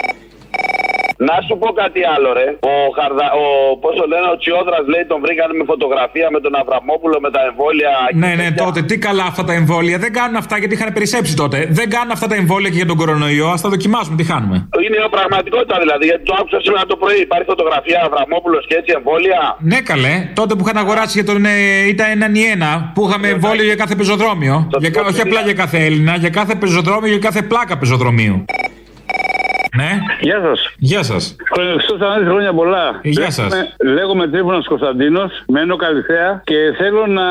Να 1.28 1.34
σου 1.46 1.54
πω 1.62 1.68
κάτι 1.82 2.00
άλλο, 2.14 2.28
ρε. 2.38 2.46
Ο, 2.72 2.74
Χαρδα... 2.98 3.26
ο 3.42 3.44
πόσο 3.84 4.02
λένε, 4.12 4.26
ο 4.34 4.36
Τσιόδρας 4.42 4.84
λέει 4.92 5.04
τον 5.12 5.18
βρήκαν 5.24 5.48
με 5.58 5.64
φωτογραφία 5.72 6.26
με 6.34 6.40
τον 6.44 6.52
Αβραμόπουλο 6.60 7.16
με 7.24 7.30
τα 7.36 7.40
εμβόλια. 7.48 7.92
Ναι, 8.22 8.30
ναι, 8.40 8.46
τότε 8.64 8.78
τι 8.88 8.96
καλά 9.06 9.24
αυτά 9.32 9.42
τα 9.48 9.54
εμβόλια. 9.60 9.96
Δεν 10.04 10.12
κάνουν 10.18 10.36
αυτά 10.42 10.54
γιατί 10.60 10.72
είχαν 10.76 10.90
περισσέψει 10.98 11.32
τότε. 11.42 11.58
Δεν 11.78 11.86
κάνουν 11.94 12.10
αυτά 12.16 12.26
τα 12.32 12.36
εμβόλια 12.42 12.70
και 12.72 12.78
για 12.82 12.88
τον 12.92 12.98
κορονοϊό. 13.02 13.46
Α 13.54 13.56
τα 13.64 13.68
δοκιμάσουμε, 13.74 14.16
τι 14.20 14.24
χάνουμε. 14.30 14.56
Είναι 14.86 14.96
η 15.08 15.10
πραγματικότητα 15.16 15.76
δηλαδή. 15.84 16.04
Γιατί 16.10 16.22
το 16.28 16.34
άκουσα 16.40 16.58
σήμερα 16.64 16.82
το 16.92 16.96
πρωί. 17.02 17.18
Υπάρχει 17.28 17.46
φωτογραφία 17.54 17.98
Αβραμόπουλος 18.08 18.62
και 18.68 18.74
έτσι 18.80 18.90
εμβόλια. 18.98 19.40
Ναι, 19.70 19.78
καλέ. 19.90 20.14
Τότε 20.40 20.52
που 20.56 20.62
είχαν 20.64 20.76
αγοράσει 20.84 21.14
για 21.18 21.26
τον. 21.30 21.38
Ε, 21.44 21.54
ήταν 21.94 22.08
έναν 22.16 22.32
ή 22.42 22.44
ένα 22.56 22.70
που 22.94 23.00
είχαμε 23.06 23.26
εμβόλιο 23.36 23.64
για 23.70 23.78
κάθε 23.82 23.94
πεζοδρόμιο. 24.00 24.56
Για, 24.82 24.90
κα- 24.90 25.04
όχι 25.10 25.20
απλά 25.26 25.40
για 25.48 25.54
κάθε 25.62 25.78
Έλληνα, 25.86 26.12
για 26.24 26.30
κάθε 26.38 26.54
πεζοδρόμιο, 26.62 27.08
για 27.14 27.22
κάθε 27.28 27.42
πλάκα 27.50 27.74
πεζοδρομίου. 27.78 28.44
Ναι. 29.76 29.90
Γεια 30.20 30.40
σας. 30.44 30.74
Γεια 30.78 31.02
σας. 31.02 31.36
Χριστό 31.52 32.04
Ανάδη, 32.04 32.24
χρόνια 32.24 32.52
πολλά. 32.52 33.00
Γεια 33.02 33.30
σας. 33.30 33.52
Λέγομαι- 33.54 33.94
Λέγομαι 33.98 34.28
Τρίφωνα 34.28 34.62
Κωνσταντίνος, 34.68 35.42
μένω 35.48 35.76
Καλυθέα 35.76 36.40
και 36.44 36.54
θέλω 36.78 37.06
να 37.06 37.22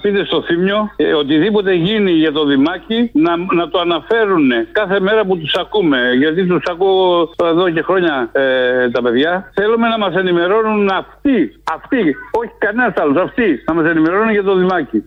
πείτε 0.00 0.24
στο 0.24 0.42
Θήμιο 0.42 0.90
ε, 0.96 1.12
οτιδήποτε 1.12 1.72
γίνει 1.74 2.10
για 2.10 2.32
το 2.32 2.44
Δημάκι 2.44 3.10
να, 3.12 3.36
να 3.54 3.68
το 3.68 3.78
αναφέρουν 3.80 4.50
κάθε 4.72 5.00
μέρα 5.00 5.24
που 5.24 5.38
τους 5.38 5.54
ακούμε. 5.54 5.98
Γιατί 6.18 6.46
τους 6.46 6.62
ακούω 6.70 7.30
εδώ 7.42 7.70
και 7.70 7.82
χρόνια 7.82 8.28
ε, 8.32 8.90
τα 8.90 9.02
παιδιά. 9.02 9.50
Θέλουμε 9.54 9.88
να 9.88 9.98
μας 9.98 10.14
ενημερώνουν 10.14 10.88
αυτοί, 10.88 11.60
αυτοί, 11.74 12.16
όχι 12.30 12.50
κανένας 12.58 12.94
άλλος, 12.96 13.16
αυτοί, 13.22 13.62
να 13.66 13.74
μας 13.74 13.86
ενημερώνουν 13.90 14.30
για 14.30 14.42
το 14.42 14.54
Δημάκι. 14.56 15.04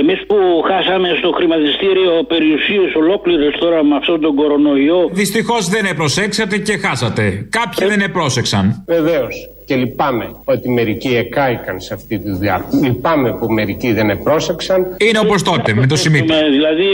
Εμείς 0.00 0.20
που 0.26 0.36
χάσαμε 0.68 1.08
στο 1.18 1.30
χρηματιστήριο 1.38 2.12
περιουσίε 2.32 2.86
ολόκληρες 2.96 3.54
τώρα 3.58 3.84
με 3.84 3.96
αυτόν 3.96 4.20
τον 4.20 4.34
κορονοϊό. 4.34 5.08
Δυστυχώς 5.12 5.68
δεν 5.68 5.96
προσέξατε 5.96 6.58
και 6.58 6.76
χάσατε. 6.76 7.46
Κάποιοι 7.50 7.88
δεν 7.88 8.00
επρόσεξαν. 8.00 8.84
Βεβαίως. 8.86 9.34
Και 9.66 9.74
λυπάμαι 9.76 10.26
ότι 10.44 10.68
μερικοί 10.68 11.16
εκάηκαν 11.16 11.80
σε 11.80 11.94
αυτή 11.94 12.18
τη 12.18 12.30
δουλειά. 12.30 12.64
Λυπάμαι 12.82 13.30
που 13.38 13.46
μερικοί 13.52 13.92
δεν 13.92 14.10
επρόσεξαν. 14.10 14.80
Είναι 15.08 15.18
όπως 15.18 15.42
τότε 15.42 15.74
με 15.74 15.86
το 15.86 15.96
Σιμίτη. 15.96 16.32
Ε, 16.34 16.48
Δηλαδή 16.50 16.90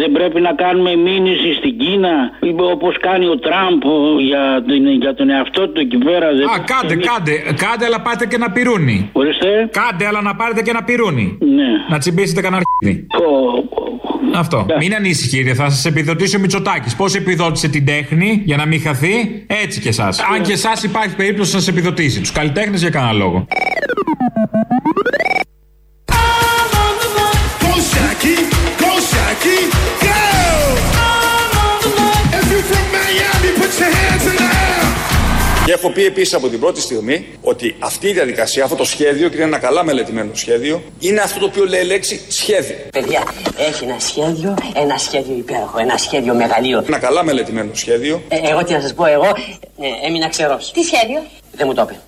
δεν 0.00 0.12
πρέπει 0.12 0.40
να 0.40 0.52
κάνουμε 0.54 0.94
μήνυση 0.96 1.54
στην 1.58 1.78
Κίνα 1.78 2.14
όπως 2.72 2.96
κάνει 3.00 3.26
ο 3.26 3.38
Τραμπ 3.38 3.84
ο, 3.84 4.20
για, 4.20 4.62
την- 4.66 4.88
για 5.02 5.14
τον 5.14 5.30
εαυτό 5.30 5.68
του 5.68 5.80
εκεί 5.80 5.98
πέρα. 5.98 6.26
Δεν 6.34 6.48
Α, 6.48 6.58
κάντε, 6.72 6.94
κάντε, 7.08 7.32
κάντε, 7.64 7.84
αλλά 7.84 8.00
πάτε 8.00 8.26
και 8.26 8.34
ένα 8.40 8.50
πυρούνι. 8.50 9.08
Ορίστε. 9.12 9.68
Κάντε, 9.80 10.06
αλλά 10.06 10.22
να 10.22 10.34
πάρετε 10.34 10.62
και 10.62 10.70
ένα 10.70 10.82
πυρούνι. 10.84 11.38
Ναι. 11.40 11.68
Να 11.90 11.98
τσιμπήσετε 11.98 12.40
κανένα 12.40 12.62
αρχίδι. 12.80 13.06
Αυτό. 14.34 14.66
Μην 14.80 14.94
ανησυχείτε, 14.94 15.54
θα 15.54 15.70
σας 15.70 15.84
επιδοτήσει 15.84 16.36
ο 16.36 16.38
Μητσοτάκης. 16.38 16.96
Πώς 16.96 17.14
επιδότησε 17.14 17.68
την 17.68 17.84
τέχνη 17.86 18.42
για 18.44 18.56
να 18.56 18.66
μην 18.66 18.80
χαθεί, 18.80 19.44
έτσι 19.64 19.80
και 19.80 19.88
εσάς. 19.88 20.20
Αν 20.34 20.42
και 20.42 20.52
εσάς 20.52 20.82
υπάρχει 20.82 21.16
περίπτωση 21.16 21.54
να 21.54 21.58
σας 21.60 21.68
επιδοτήσει. 21.68 22.09
Τους 22.18 22.32
καλλιτέχνες 22.32 22.80
για 22.80 22.90
κανένα 22.90 23.12
λόγο. 23.12 23.46
Go 27.62 27.72
Shaggy, 27.92 28.36
go 28.82 28.92
Shaggy, 29.10 29.58
go! 30.04 30.20
If 32.38 32.46
you 32.52 32.60
from 32.70 32.84
Miami, 32.96 33.50
put 33.60 33.72
your 33.80 33.92
hands 34.00 34.24
in 34.30 34.36
the 34.40 34.48
air. 34.64 34.84
Και 35.64 35.72
έχω 35.72 35.90
πει 35.90 36.04
επίσης 36.04 36.34
από 36.34 36.48
την 36.48 36.60
πρώτη 36.60 36.80
στιγμή 36.80 37.26
ότι 37.40 37.76
αυτή 37.78 38.08
η 38.08 38.12
διαδικασία, 38.12 38.64
αυτό 38.64 38.76
το 38.76 38.84
σχέδιο, 38.84 39.28
και 39.28 39.36
είναι 39.36 39.44
ένα 39.44 39.58
καλά 39.58 39.84
μελετημένο 39.84 40.30
σχέδιο, 40.34 40.82
είναι 40.98 41.20
αυτό 41.20 41.38
το 41.38 41.46
οποίο 41.46 41.64
λέει 41.64 41.84
λέξη 41.84 42.20
σχέδιο. 42.28 42.76
Παιδιά, 42.92 43.22
έχει 43.58 43.84
ένα 43.84 43.98
σχέδιο, 43.98 44.54
ένα 44.74 44.98
σχέδιο 44.98 45.36
υπέροχο, 45.36 45.78
ένα 45.78 45.96
σχέδιο 45.96 46.34
μεγαλείο. 46.34 46.84
Ένα 46.86 46.98
καλά 46.98 47.24
μελετημένο 47.24 47.70
σχέδιο. 47.74 48.22
Ε, 48.28 48.36
εγώ 48.50 48.64
τι 48.64 48.72
να 48.72 48.80
σας 48.80 48.94
πω, 48.94 49.04
εγώ 49.06 49.26
ε, 49.80 50.06
έμεινα 50.06 50.28
ξερός. 50.28 50.70
Τι 50.72 50.82
σχέδιο; 50.82 51.22
Δεν 51.60 51.68
μου 51.68 51.74
το 51.74 51.88
είπε. 51.88 52.00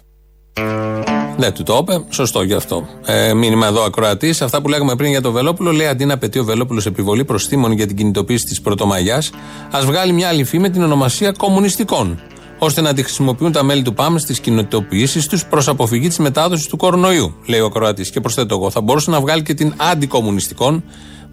Δεν 1.37 1.53
του 1.53 1.62
το 1.62 1.79
είπε, 1.81 2.05
σωστό 2.09 2.43
γι' 2.43 2.55
αυτό. 2.55 2.88
Ε, 3.07 3.35
μήνυμα 3.35 3.67
εδώ 3.67 3.83
ακροατής. 3.85 4.43
Αυτά 4.43 4.62
που 4.62 4.69
λέγαμε 4.69 4.97
πριν 4.97 5.11
για 5.11 5.21
το 5.21 5.33
Βελόπουλο, 5.33 5.73
λέει 5.73 5.87
αντί 5.87 6.05
να 6.05 6.15
απαιτεί 6.15 6.38
ο 6.38 6.45
Βελόπουλος 6.45 6.87
επιβολή 6.87 7.25
προστήμων 7.25 7.73
για 7.73 7.87
την 7.87 7.97
κινητοποίηση 7.97 8.45
της 8.45 8.61
Πρωτομαγιάς, 8.61 9.31
ας 9.71 9.85
βγάλει 9.85 10.12
μια 10.12 10.29
άλλη 10.29 10.45
φήμη 10.45 10.62
με 10.62 10.69
την 10.69 10.83
ονομασία 10.83 11.33
κομμουνιστικών. 11.33 12.21
ώστε 12.59 12.81
να 12.81 12.95
τη 12.95 13.03
χρησιμοποιούν 13.03 13.53
τα 13.53 13.62
μέλη 13.62 13.83
του 13.83 13.95
ΠΑΜ 13.95 14.17
στις 14.17 14.41
κινητοποιήσεις 14.41 15.27
τους 15.27 15.47
προς 15.47 15.69
αποφυγή 15.69 16.09
της 16.09 16.19
μετάδοσης 16.19 16.67
του 16.67 16.77
κορονοϊού, 16.77 17.35
λέει 17.47 17.61
ο 17.61 17.67
ακροατής. 17.67 18.11
Και 18.11 18.21
προσθέτω 18.21 18.55
εγώ, 18.55 18.71
θα 18.71 18.81
μπορούσε 18.81 19.11
να 19.11 19.21
βγάλει 19.21 19.43
και 19.43 19.55
την 19.55 19.75
αντικομμουνιστικών, 19.77 20.85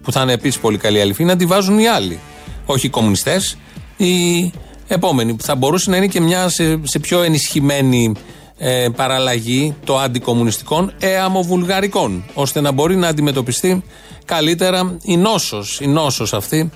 που 0.02 0.12
θα 0.12 0.22
είναι 0.22 0.34
επίσης 0.34 0.60
πολύ 0.60 0.78
καλή 0.78 1.02
αληθή, 1.02 1.24
να 1.24 1.36
τη 1.36 1.46
βάζουν 1.46 1.80
οι 1.80 1.88
άλλοι. 1.88 2.20
Όχι 2.66 2.86
οι 2.86 2.90
κομμουνιστές, 2.90 3.58
οι 3.98 4.52
επόμενοι, 4.90 5.34
που 5.34 5.44
θα 5.44 5.56
μπορούσε 5.56 5.90
να 5.90 5.98
είναι 5.98 6.08
και 6.08 6.22
μια 6.22 6.50
σε, 6.50 6.80
σε 6.84 7.00
πιο 7.00 7.22
ενισχυμένη 7.22 8.14
ε, 8.58 8.88
παραλλαγή 8.96 9.76
το 9.84 9.98
αντικομμουνιστικών 9.98 10.94
εαμοβουλγαρικών, 11.00 12.24
ώστε 12.34 12.62
να 12.62 12.72
μπορεί 12.72 12.96
να 12.96 13.08
αντιμετωπιστεί 13.08 13.84
καλύτερα 14.26 14.98
η 15.02 15.18
νόσος, 15.18 15.80
η 15.82 15.88
νόσος 15.88 16.34
αυτή 16.34 16.70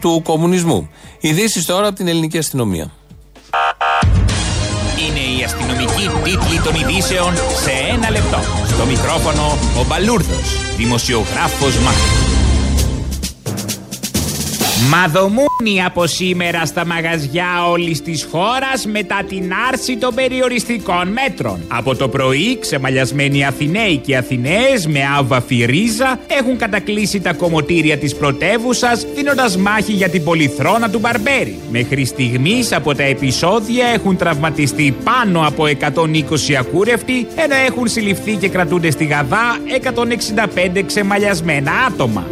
του 0.00 0.22
κομμουνισμού. 0.24 0.88
Ειδήσεις 1.20 1.64
τώρα 1.66 1.86
από 1.86 1.96
την 1.96 2.08
ελληνική 2.08 2.38
αστυνομία. 2.38 2.90
Είναι 5.08 5.40
η 5.40 5.44
αστυνομική 5.44 6.08
τίτλη 6.24 6.60
των 6.64 6.74
ειδήσεων 6.74 7.34
σε 7.34 7.70
ένα 7.94 8.10
λεπτό. 8.10 8.38
Στο 8.66 8.84
μικρόφωνο 8.84 9.58
ο 9.80 9.84
Μπαλούρδος, 9.88 10.76
δημοσιογράφος 10.76 11.78
Μάρκος. 11.78 12.27
Μαδομούνι 14.86 15.84
από 15.84 16.06
σήμερα 16.06 16.64
στα 16.64 16.86
μαγαζιά 16.86 17.68
όλης 17.70 18.02
της 18.02 18.28
χώρας 18.30 18.86
μετά 18.86 19.22
την 19.28 19.52
άρση 19.72 19.96
των 19.96 20.14
περιοριστικών 20.14 21.08
μέτρων. 21.08 21.60
Από 21.68 21.96
το 21.96 22.08
πρωί, 22.08 22.58
ξεμαλιασμένοι 22.58 23.44
Αθηναίοι 23.44 23.96
και 23.96 24.16
Αθηναίες 24.16 24.86
με 24.86 25.00
άβαφη 25.18 25.64
ρίζα 25.64 26.20
έχουν 26.26 26.56
κατακλείσει 26.56 27.20
τα 27.20 27.32
κομμωτήρια 27.32 27.98
της 27.98 28.14
πρωτεύουσας, 28.14 29.06
δίνοντας 29.14 29.56
μάχη 29.56 29.92
για 29.92 30.08
την 30.08 30.24
πολυθρόνα 30.24 30.90
του 30.90 30.98
Μπαρμπέρι. 30.98 31.58
Μέχρι 31.70 32.04
στιγμής 32.04 32.72
από 32.72 32.94
τα 32.94 33.02
επεισόδια 33.02 33.86
έχουν 33.86 34.16
τραυματιστεί 34.16 34.96
πάνω 35.04 35.46
από 35.46 35.66
120 35.66 36.54
ακούρευτοι, 36.58 37.26
ενώ 37.36 37.54
έχουν 37.66 37.88
συλληφθεί 37.88 38.36
και 38.36 38.48
κρατούνται 38.48 38.90
στη 38.90 39.04
Γαδά 39.04 39.58
165 40.74 40.82
ξεμαλιασμένα 40.86 41.72
άτομα. 41.86 42.26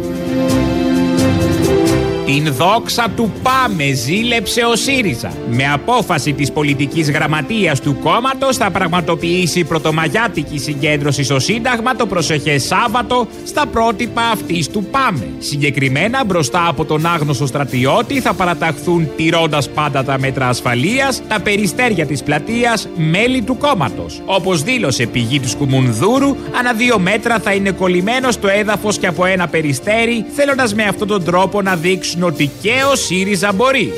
Την 2.27 2.53
δόξα 2.53 3.07
του 3.15 3.31
Πάμε 3.43 3.91
ζήλεψε 3.91 4.61
ο 4.61 4.75
ΣΥΡΙΖΑ. 4.75 5.31
Με 5.49 5.71
απόφαση 5.73 6.33
της 6.33 6.51
πολιτικής 6.51 7.11
γραμματείας 7.11 7.81
του 7.81 7.97
κόμματος 8.03 8.57
θα 8.57 8.71
πραγματοποιήσει 8.71 9.63
πρωτομαγιάτικη 9.63 10.57
συγκέντρωση 10.57 11.23
στο 11.23 11.39
Σύνταγμα 11.39 11.95
το 11.95 12.05
προσεχές 12.05 12.63
Σάββατο 12.63 13.27
στα 13.45 13.65
πρότυπα 13.65 14.21
αυτής 14.21 14.69
του 14.69 14.83
Πάμε. 14.83 15.27
Συγκεκριμένα 15.39 16.25
μπροστά 16.25 16.67
από 16.67 16.85
τον 16.85 17.05
άγνωστο 17.05 17.45
στρατιώτη 17.45 18.21
θα 18.21 18.33
παραταχθούν 18.33 19.09
τηρώντας 19.15 19.69
πάντα 19.69 20.03
τα 20.03 20.19
μέτρα 20.19 20.47
ασφαλείας 20.47 21.21
τα 21.27 21.39
περιστέρια 21.39 22.05
της 22.05 22.23
πλατείας 22.23 22.87
μέλη 22.95 23.41
του 23.41 23.57
κόμματος. 23.57 24.21
Όπως 24.25 24.63
δήλωσε 24.63 25.05
πηγή 25.05 25.39
του 25.39 25.49
Σκουμουνδούρου, 25.49 26.35
ανά 26.59 26.73
δύο 26.73 26.99
μέτρα 26.99 27.39
θα 27.39 27.53
είναι 27.53 27.71
κολλημένο 27.71 28.31
στο 28.31 28.47
έδαφος 28.47 28.97
και 28.97 29.07
από 29.07 29.25
ένα 29.25 29.47
περιστέρι, 29.47 30.25
θέλοντας 30.35 30.73
με 30.73 30.83
αυτόν 30.83 31.07
τον 31.07 31.23
τρόπο 31.23 31.61
να 31.61 31.75
δείξουν 31.75 32.15
ότι 32.23 32.51
και 32.61 32.83
ο 32.91 32.95
ΣΥΡΙΖΑ 32.95 33.51
μπορεί. 33.53 33.93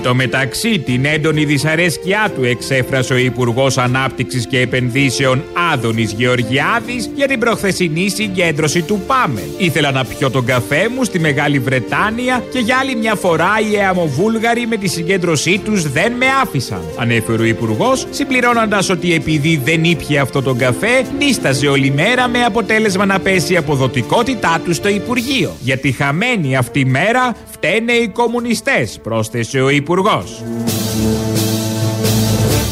Εν 0.00 0.06
Εν 0.06 0.12
τω 0.12 0.14
μεταξύ, 0.14 0.78
την 0.78 1.04
έντονη 1.04 1.44
δυσαρέσκειά 1.44 2.32
του 2.34 2.44
εξέφρασε 2.44 3.12
ο 3.12 3.16
Υπουργός 3.16 3.78
Ανάπτυξης 3.78 4.46
και 4.46 4.60
Επενδύσεων 4.60 5.42
Άδωνης 5.72 6.12
Γεωργιάδης 6.12 7.10
για 7.14 7.26
την 7.26 7.38
προχθεσινή 7.38 8.08
συγκέντρωση 8.08 8.82
του 8.82 9.02
ΠΑΜΕ. 9.06 9.42
Ήθελα 9.58 9.90
να 9.90 10.04
πιω 10.04 10.30
τον 10.30 10.44
καφέ 10.44 10.88
μου 10.94 11.04
στη 11.04 11.18
Μεγάλη 11.18 11.58
Βρετάνια 11.58 12.42
και 12.52 12.58
για 12.58 12.76
άλλη 12.80 12.96
μια 12.96 13.14
φορά 13.14 13.50
οι 13.70 13.76
Εαμοβούλγαροι 13.76 14.66
με 14.66 14.76
τη 14.76 14.88
συγκέντρωσή 14.88 15.60
τους 15.64 15.90
δεν 15.92 16.12
με 16.12 16.26
άφησαν. 16.42 16.80
Ανέφερε 16.98 17.42
ο 17.42 17.44
Υπουργός, 17.44 18.06
συμπληρώνοντας 18.10 18.90
ότι 18.90 19.14
επειδή 19.14 19.60
δεν 19.64 19.84
ήπια 19.84 20.22
αυτό 20.22 20.42
τον 20.42 20.58
καφέ, 20.58 21.04
νίσταζε 21.18 21.66
όλη 21.66 21.90
μέρα 21.90 22.28
με 22.28 22.44
αποτέλεσμα 22.44 23.04
να 23.06 23.18
πέσει 23.18 23.52
η 23.52 23.56
αποδοτικότητά 23.56 24.60
του 24.64 24.74
στο 24.74 24.88
Υπουργείο. 24.88 25.56
Γιατί 25.60 25.92
χαμένη 25.92 26.56
αυτή 26.56 26.84
μέρα 26.84 27.34
φταίνε 27.62 27.92
οι 27.92 28.08
κομμουνιστές, 28.08 28.98
πρόσθεσε 29.02 29.60
ο 29.60 29.68
Υπουργός. 29.68 30.42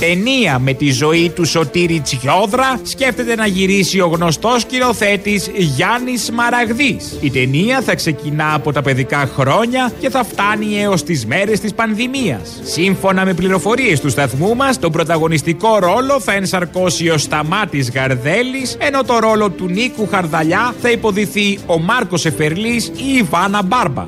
Ταινία 0.00 0.58
με 0.58 0.72
τη 0.72 0.90
ζωή 0.90 1.32
του 1.34 1.44
Σωτήρη 1.44 2.00
Τσιόδρα 2.00 2.80
σκέφτεται 2.82 3.34
να 3.34 3.46
γυρίσει 3.46 4.00
ο 4.00 4.06
γνωστός 4.06 4.60
σκηνοθέτης 4.60 5.50
Γιάννης 5.56 6.24
Σμαραγδής. 6.24 7.18
Η 7.20 7.30
ταινία 7.30 7.80
θα 7.80 7.94
ξεκινά 7.94 8.54
από 8.54 8.72
τα 8.72 8.82
παιδικά 8.82 9.30
χρόνια 9.34 9.92
και 10.00 10.10
θα 10.10 10.24
φτάνει 10.24 10.80
έως 10.82 11.02
τις 11.02 11.26
μέρες 11.26 11.60
της 11.60 11.74
πανδημίας. 11.74 12.60
Σύμφωνα 12.62 13.24
με 13.24 13.34
πληροφορίες 13.34 14.00
του 14.00 14.10
σταθμού 14.10 14.56
μας, 14.56 14.78
τον 14.78 14.92
πρωταγωνιστικό 14.92 15.78
ρόλο 15.78 16.20
θα 16.20 16.32
ενσαρκώσει 16.32 17.08
ο 17.08 17.18
Σταμάτης 17.18 17.90
Γαρδέλης, 17.90 18.76
ενώ 18.80 19.04
το 19.04 19.18
ρόλο 19.18 19.50
του 19.50 19.66
Νίκου 19.68 20.08
Χαρδαλιά 20.10 20.74
θα 20.80 20.90
υποδηθεί 20.90 21.58
ο 21.66 21.78
Μάρκος 21.78 22.26
Εφερλής 22.26 22.86
ή 22.86 22.92
η 22.96 23.16
Ιβάνα 23.16 23.62
Μπάρμπα. 23.62 24.06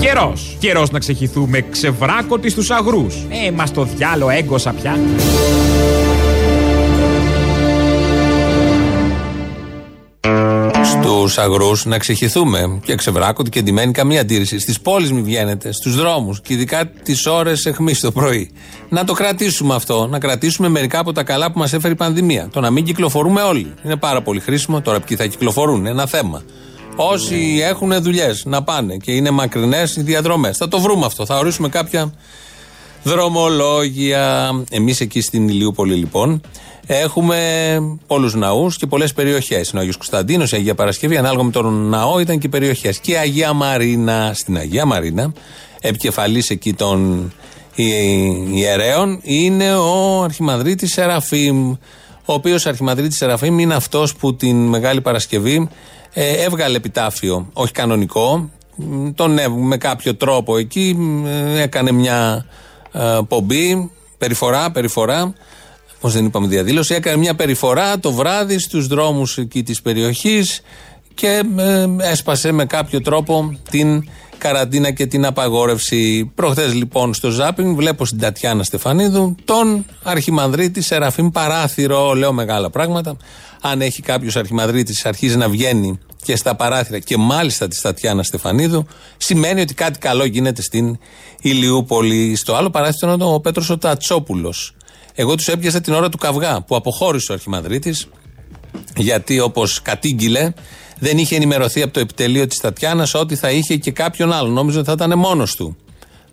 Καιρός. 0.00 0.56
Καιρός 0.58 0.90
να 0.90 0.98
ξεχυθούμε 0.98 1.60
ξεβράκωτοι 1.60 2.50
στους 2.50 2.70
αγρούς. 2.70 3.14
Ε, 3.46 3.50
μας 3.50 3.72
το 3.72 3.84
διάλο 3.84 4.30
έγκωσα 4.30 4.72
πια. 4.72 4.98
Στους 10.84 11.38
αγρούς 11.38 11.84
να 11.84 11.98
ξεχυθούμε 11.98 12.80
και 12.84 12.94
ξεβράκωτοι 12.94 13.50
και 13.50 13.62
ντυμένοι 13.62 13.92
καμία 13.92 14.20
αντίρρηση. 14.20 14.58
Στις 14.58 14.80
πόλεις 14.80 15.12
μην 15.12 15.24
βγαίνετε, 15.24 15.72
στους 15.72 15.96
δρόμους 15.96 16.40
και 16.40 16.52
ειδικά 16.52 16.86
τις 17.02 17.26
ώρες 17.26 17.66
εχμής 17.66 18.00
το 18.00 18.12
πρωί. 18.12 18.50
Να 18.88 19.04
το 19.04 19.12
κρατήσουμε 19.12 19.74
αυτό, 19.74 20.06
να 20.06 20.18
κρατήσουμε 20.18 20.68
μερικά 20.68 20.98
από 20.98 21.12
τα 21.12 21.22
καλά 21.22 21.52
που 21.52 21.58
μας 21.58 21.72
έφερε 21.72 21.92
η 21.92 21.96
πανδημία. 21.96 22.48
Το 22.52 22.60
να 22.60 22.70
μην 22.70 22.84
κυκλοφορούμε 22.84 23.40
όλοι. 23.42 23.74
Είναι 23.84 23.96
πάρα 23.96 24.22
πολύ 24.22 24.40
χρήσιμο. 24.40 24.80
Τώρα 24.80 25.00
ποιοι 25.00 25.16
θα 25.16 25.26
κυκλοφορούν, 25.26 25.86
ένα 25.86 26.06
θέμα. 26.06 26.42
Όσοι 27.00 27.60
έχουν 27.62 28.02
δουλειές 28.02 28.44
να 28.44 28.62
πάνε 28.62 28.96
και 28.96 29.12
είναι 29.12 29.30
μακρινές 29.30 29.96
οι 29.96 30.02
διαδρομές. 30.02 30.56
Θα 30.56 30.68
το 30.68 30.80
βρούμε 30.80 31.06
αυτό. 31.06 31.26
Θα 31.26 31.38
ορίσουμε 31.38 31.68
κάποια 31.68 32.12
δρομολόγια. 33.02 34.50
Εμείς 34.70 35.00
εκεί 35.00 35.20
στην 35.20 35.48
Ηλιούπολη 35.48 35.94
λοιπόν 35.94 36.40
έχουμε 36.86 37.38
πολλούς 38.06 38.34
ναούς 38.34 38.76
και 38.76 38.86
πολλές 38.86 39.12
περιοχές. 39.12 39.68
Είναι 39.68 39.78
ο 39.78 39.80
Αγίος 39.80 39.96
Κωνσταντίνος, 39.96 40.52
η 40.52 40.56
Αγία 40.56 40.74
Παρασκευή, 40.74 41.16
ανάλογα 41.16 41.42
με 41.42 41.50
τον 41.50 41.88
ναό 41.88 42.18
ήταν 42.18 42.38
και 42.38 42.46
οι 42.46 42.50
περιοχές. 42.50 42.98
Και 42.98 43.12
η 43.12 43.16
Αγία 43.16 43.52
Μαρίνα. 43.52 44.32
Στην 44.34 44.56
Αγία 44.56 44.84
Μαρίνα, 44.84 45.32
επικεφαλής 45.80 46.50
εκεί 46.50 46.72
των 46.72 47.32
ιερέων, 48.54 49.20
είναι 49.22 49.74
ο 49.74 50.22
Αρχιμανδρίτης 50.22 50.92
Σεραφείμ. 50.92 51.70
Ο 52.24 52.32
οποίος 52.32 52.66
Αρχιμανδρίτης 52.66 53.16
Σεραφείμ 53.16 53.58
είναι 53.58 53.74
αυτός 53.74 54.14
που 54.14 54.36
την 54.36 54.56
Μεγάλη 54.56 55.00
Παρασκευή 55.00 55.68
ε, 56.20 56.44
έβγαλε 56.44 56.76
επιτάφιο, 56.76 57.48
όχι 57.52 57.72
κανονικό, 57.72 58.50
τον 59.14 59.38
με 59.52 59.76
κάποιο 59.76 60.14
τρόπο 60.14 60.56
εκεί, 60.56 60.96
έκανε 61.56 61.92
μια 61.92 62.46
ε, 62.92 63.18
πομπή, 63.28 63.90
περιφορά, 64.18 64.70
περιφορά, 64.70 65.32
πώς 66.00 66.12
δεν 66.12 66.24
είπαμε 66.24 66.46
διαδήλωση, 66.46 66.94
έκανε 66.94 67.16
μια 67.16 67.34
περιφορά 67.34 67.98
το 67.98 68.12
βράδυ 68.12 68.58
στους 68.58 68.86
δρόμους 68.86 69.38
εκεί 69.38 69.62
της 69.62 69.82
περιοχής 69.82 70.60
και 71.14 71.42
ε, 71.56 71.86
έσπασε 71.98 72.52
με 72.52 72.64
κάποιο 72.64 73.00
τρόπο 73.00 73.58
την 73.70 74.08
καραντίνα 74.38 74.90
και 74.90 75.06
την 75.06 75.26
απαγόρευση. 75.26 76.30
Προχθές 76.34 76.74
λοιπόν 76.74 77.14
στο 77.14 77.30
Ζάπινγκ 77.30 77.76
βλέπω 77.76 78.04
στην 78.04 78.18
Τατιάνα 78.18 78.62
Στεφανίδου 78.62 79.34
τον 79.44 79.84
Αρχιμανδρίτη 80.02 80.82
Σεραφείμ 80.82 81.28
Παράθυρο, 81.30 82.14
λέω 82.14 82.32
μεγάλα 82.32 82.70
πράγματα. 82.70 83.16
Αν 83.60 83.80
έχει 83.80 84.02
κάποιος 84.02 84.36
Αρχιμανδρίτης 84.36 85.06
αρχίζει 85.06 85.36
να 85.36 85.48
βγαίνει 85.48 85.98
και 86.22 86.36
στα 86.36 86.54
παράθυρα 86.54 86.98
και 86.98 87.16
μάλιστα 87.16 87.68
της 87.68 87.80
Τατιάνα 87.80 88.22
Στεφανίδου, 88.22 88.86
σημαίνει 89.16 89.60
ότι 89.60 89.74
κάτι 89.74 89.98
καλό 89.98 90.24
γίνεται 90.24 90.62
στην 90.62 90.98
Ηλιούπολη. 91.40 92.36
Στο 92.36 92.54
άλλο 92.54 92.70
παράθυρο 92.70 93.12
ήταν 93.12 93.34
ο 93.34 93.40
Πέτρος 93.40 93.70
ο 93.70 93.78
Τατσόπουλο. 93.78 94.54
Εγώ 95.14 95.34
τους 95.34 95.48
έπιασα 95.48 95.80
την 95.80 95.92
ώρα 95.92 96.08
του 96.08 96.18
καυγά 96.18 96.62
που 96.62 96.76
αποχώρησε 96.76 97.32
ο 97.32 97.34
Αρχιμανδρίτης, 97.34 98.08
γιατί 98.96 99.40
όπως 99.40 99.82
κατήγγειλε, 99.82 100.52
δεν 100.98 101.18
είχε 101.18 101.36
ενημερωθεί 101.36 101.82
από 101.82 101.92
το 101.92 102.00
επιτελείο 102.00 102.46
της 102.46 102.60
Τατιάνας 102.60 103.14
ότι 103.14 103.36
θα 103.36 103.50
είχε 103.50 103.76
και 103.76 103.90
κάποιον 103.90 104.32
άλλο. 104.32 104.48
Νόμιζε 104.48 104.78
ότι 104.78 104.86
θα 104.86 104.92
ήταν 104.92 105.18
μόνος 105.18 105.54
του. 105.54 105.76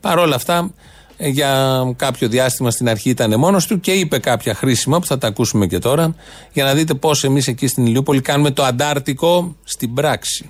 Παρ' 0.01 0.17
όλα 0.17 0.35
αυτά, 0.35 0.57
ε, 0.57 0.69
για 1.17 1.81
κάποιο 1.95 2.27
διάστημα 2.27 2.71
στην 2.71 2.89
αρχή 2.89 3.09
ήταν 3.09 3.39
μόνος 3.39 3.67
του 3.67 3.79
και 3.79 3.91
είπε 3.91 4.19
κάποια 4.19 4.53
χρήσιμα 4.53 4.99
που 4.99 5.05
θα 5.05 5.17
τα 5.17 5.27
ακούσουμε 5.27 5.67
και 5.67 5.79
τώρα 5.79 6.15
για 6.53 6.63
να 6.63 6.73
δείτε 6.73 6.93
πώς 6.93 7.23
εμείς 7.23 7.47
εκεί 7.47 7.67
στην 7.67 7.85
Ηλιούπολη 7.85 8.21
κάνουμε 8.21 8.51
το 8.51 8.63
αντάρτικο 8.63 9.55
στην 9.63 9.93
πράξη. 9.93 10.49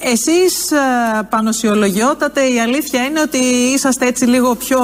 Εσείς 0.00 0.70
ε, 0.70 0.76
πανοσιολογιότατε 1.30 2.40
η 2.40 2.60
αλήθεια 2.60 3.04
είναι 3.04 3.20
ότι 3.20 3.38
είσαστε 3.74 4.06
έτσι 4.06 4.24
λίγο 4.24 4.54
πιο 4.54 4.78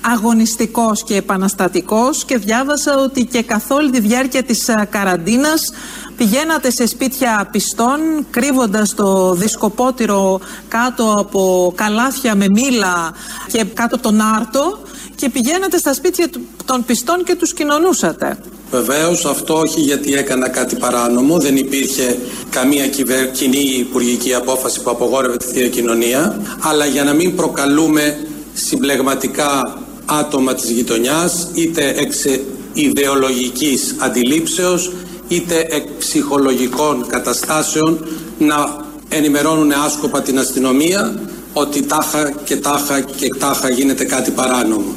αγωνιστικός 0.00 1.04
και 1.04 1.16
επαναστατικός 1.16 2.24
και 2.24 2.38
διάβασα 2.38 2.98
ότι 2.98 3.24
και 3.24 3.42
καθ' 3.42 3.70
όλη 3.70 3.90
τη 3.90 4.00
διάρκεια 4.00 4.42
της 4.42 4.68
ε, 4.68 4.88
καραντίνας 4.90 5.72
πηγαίνατε 6.18 6.70
σε 6.70 6.86
σπίτια 6.86 7.48
πιστών 7.52 8.00
κρύβοντας 8.30 8.94
το 8.94 9.34
δισκοπότηρο 9.34 10.40
κάτω 10.68 11.14
από 11.18 11.72
καλάθια 11.76 12.34
με 12.34 12.48
μήλα 12.48 13.12
και 13.52 13.64
κάτω 13.74 13.94
από 13.94 14.04
τον 14.04 14.20
άρτο 14.20 14.78
και 15.14 15.28
πηγαίνατε 15.28 15.78
στα 15.78 15.94
σπίτια 15.94 16.30
των 16.64 16.84
πιστών 16.84 17.24
και 17.24 17.34
τους 17.34 17.54
κοινωνούσατε. 17.54 18.38
Βεβαίως, 18.70 19.24
αυτό 19.24 19.58
όχι 19.58 19.80
γιατί 19.80 20.14
έκανα 20.14 20.48
κάτι 20.48 20.76
παράνομο, 20.76 21.38
δεν 21.38 21.56
υπήρχε 21.56 22.18
καμία 22.50 22.86
κυβερ... 22.88 23.30
κοινή 23.30 23.74
υπουργική 23.78 24.34
απόφαση 24.34 24.82
που 24.82 24.90
απογόρευε 24.90 25.36
τη 25.36 25.46
θεία 25.46 25.68
κοινωνία, 25.68 26.40
αλλά 26.60 26.86
για 26.86 27.04
να 27.04 27.12
μην 27.12 27.36
προκαλούμε 27.36 28.18
συμπλεγματικά 28.54 29.78
άτομα 30.04 30.54
της 30.54 30.70
γειτονιάς, 30.70 31.48
είτε 31.54 31.94
εξ 31.96 32.24
ιδεολογικής 32.72 33.94
αντιλήψεως, 33.98 34.92
είτε 35.28 35.66
εκ 35.70 35.86
ψυχολογικών 35.98 37.06
καταστάσεων, 37.06 38.06
να 38.38 38.86
ενημερώνουν 39.08 39.72
άσκοπα 39.72 40.22
την 40.22 40.38
αστυνομία 40.38 41.20
ότι 41.52 41.82
τάχα 41.82 42.32
και 42.44 42.56
τάχα 42.56 43.00
και 43.00 43.28
τάχα 43.38 43.70
γίνεται 43.70 44.04
κάτι 44.04 44.30
παράνομο. 44.30 44.94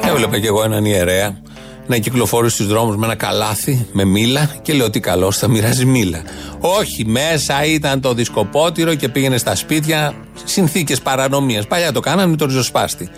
Έβλεπα 0.00 0.38
κι 0.38 0.46
εγώ 0.46 0.62
έναν 0.62 0.84
ιερέα 0.84 1.42
να 1.86 1.98
κυκλοφορεί 1.98 2.50
στους 2.50 2.66
δρόμους 2.66 2.96
με 2.96 3.06
ένα 3.06 3.14
καλάθι, 3.14 3.86
με 3.92 4.04
μήλα 4.04 4.50
και 4.62 4.72
λέω 4.72 4.86
ότι 4.86 5.00
καλώ 5.00 5.30
θα 5.30 5.48
μοιράζει 5.48 5.84
μήλα. 5.84 6.22
Όχι, 6.60 7.04
μέσα 7.06 7.64
ήταν 7.64 8.00
το 8.00 8.14
δισκοπότηρο 8.14 8.94
και 8.94 9.08
πήγαινε 9.08 9.38
στα 9.38 9.54
σπίτια 9.54 10.14
συνθήκες 10.44 11.00
παρανομίας. 11.00 11.66
Παλιά 11.66 11.92
το 11.92 12.00
κάνανε 12.00 12.30
με 12.30 12.36
το 12.36 12.46
ριζοσπάστη. 12.46 13.10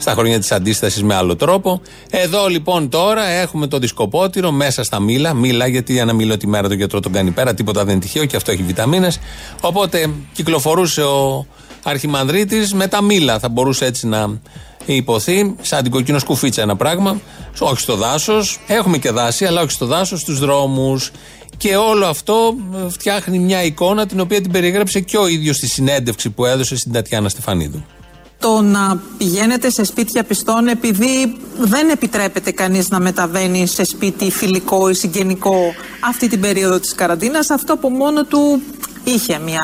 Στα 0.00 0.12
χρόνια 0.12 0.38
της 0.38 0.52
αντίστασης 0.52 1.02
με 1.02 1.14
άλλο 1.14 1.36
τρόπο. 1.36 1.80
Εδώ 2.10 2.46
λοιπόν 2.46 2.88
τώρα 2.88 3.26
έχουμε 3.26 3.66
το 3.66 3.78
δισκοπότηρο 3.78 4.50
μέσα 4.50 4.84
στα 4.84 5.00
μήλα. 5.00 5.34
Μήλα, 5.34 5.66
γιατί 5.66 5.98
ένα 5.98 6.12
μήλο 6.12 6.36
τη 6.36 6.46
μέρα 6.46 6.68
το 6.68 6.74
γιατρό 6.74 7.00
τον 7.00 7.12
κάνει 7.12 7.30
πέρα, 7.30 7.54
τίποτα 7.54 7.84
δεν 7.84 7.94
είναι 7.94 8.02
τυχαίο 8.02 8.24
και 8.24 8.36
αυτό 8.36 8.50
έχει 8.50 8.62
βιταμίνες. 8.62 9.18
Οπότε 9.60 10.10
κυκλοφορούσε 10.32 11.02
ο 11.02 11.46
Αρχιμανδρίτης 11.82 12.74
με 12.74 12.86
τα 12.86 13.02
μήλα. 13.02 13.38
Θα 13.38 13.48
μπορούσε 13.48 13.84
έτσι 13.84 14.06
να 14.06 14.40
υποθεί, 14.86 15.54
σαν 15.60 15.82
την 15.82 15.92
κοκκίνος 15.92 16.20
σκουφίτσα 16.20 16.62
ένα 16.62 16.76
πράγμα, 16.76 17.20
όχι 17.58 17.80
στο 17.80 17.96
δάσος. 17.96 18.60
Έχουμε 18.66 18.98
και 18.98 19.10
δάση, 19.10 19.44
αλλά 19.44 19.60
όχι 19.60 19.70
στο 19.70 19.86
δάσος, 19.86 20.20
στους 20.20 20.38
δρόμους. 20.38 21.10
Και 21.56 21.76
όλο 21.76 22.06
αυτό 22.06 22.54
ε, 22.86 22.90
φτιάχνει 22.90 23.38
μια 23.38 23.62
εικόνα 23.62 24.06
την 24.06 24.20
οποία 24.20 24.40
την 24.40 24.50
περιέγραψε 24.50 25.00
και 25.00 25.16
ο 25.16 25.26
ίδιος 25.26 25.56
στη 25.56 25.66
συνέντευξη 25.66 26.30
που 26.30 26.44
έδωσε 26.44 26.76
στην 26.76 26.92
Τατιάνα 26.92 27.28
Στεφανίδου. 27.28 27.84
Το 28.40 28.60
να 28.60 29.02
πηγαίνετε 29.18 29.70
σε 29.70 29.84
σπίτια 29.84 30.24
πιστών 30.24 30.68
επειδή 30.68 31.36
δεν 31.58 31.88
επιτρέπεται 31.88 32.50
κανείς 32.50 32.88
να 32.88 33.00
μεταβαίνει 33.00 33.66
σε 33.66 33.84
σπίτι 33.84 34.30
φιλικό 34.30 34.88
ή 34.88 34.94
συγγενικό 34.94 35.74
αυτή 36.08 36.28
την 36.28 36.40
περίοδο 36.40 36.78
της 36.78 36.94
καραντίνας, 36.94 37.50
αυτό 37.50 37.72
από 37.72 37.90
μόνο 37.90 38.24
του 38.24 38.62
είχε 39.04 39.38
μια 39.38 39.62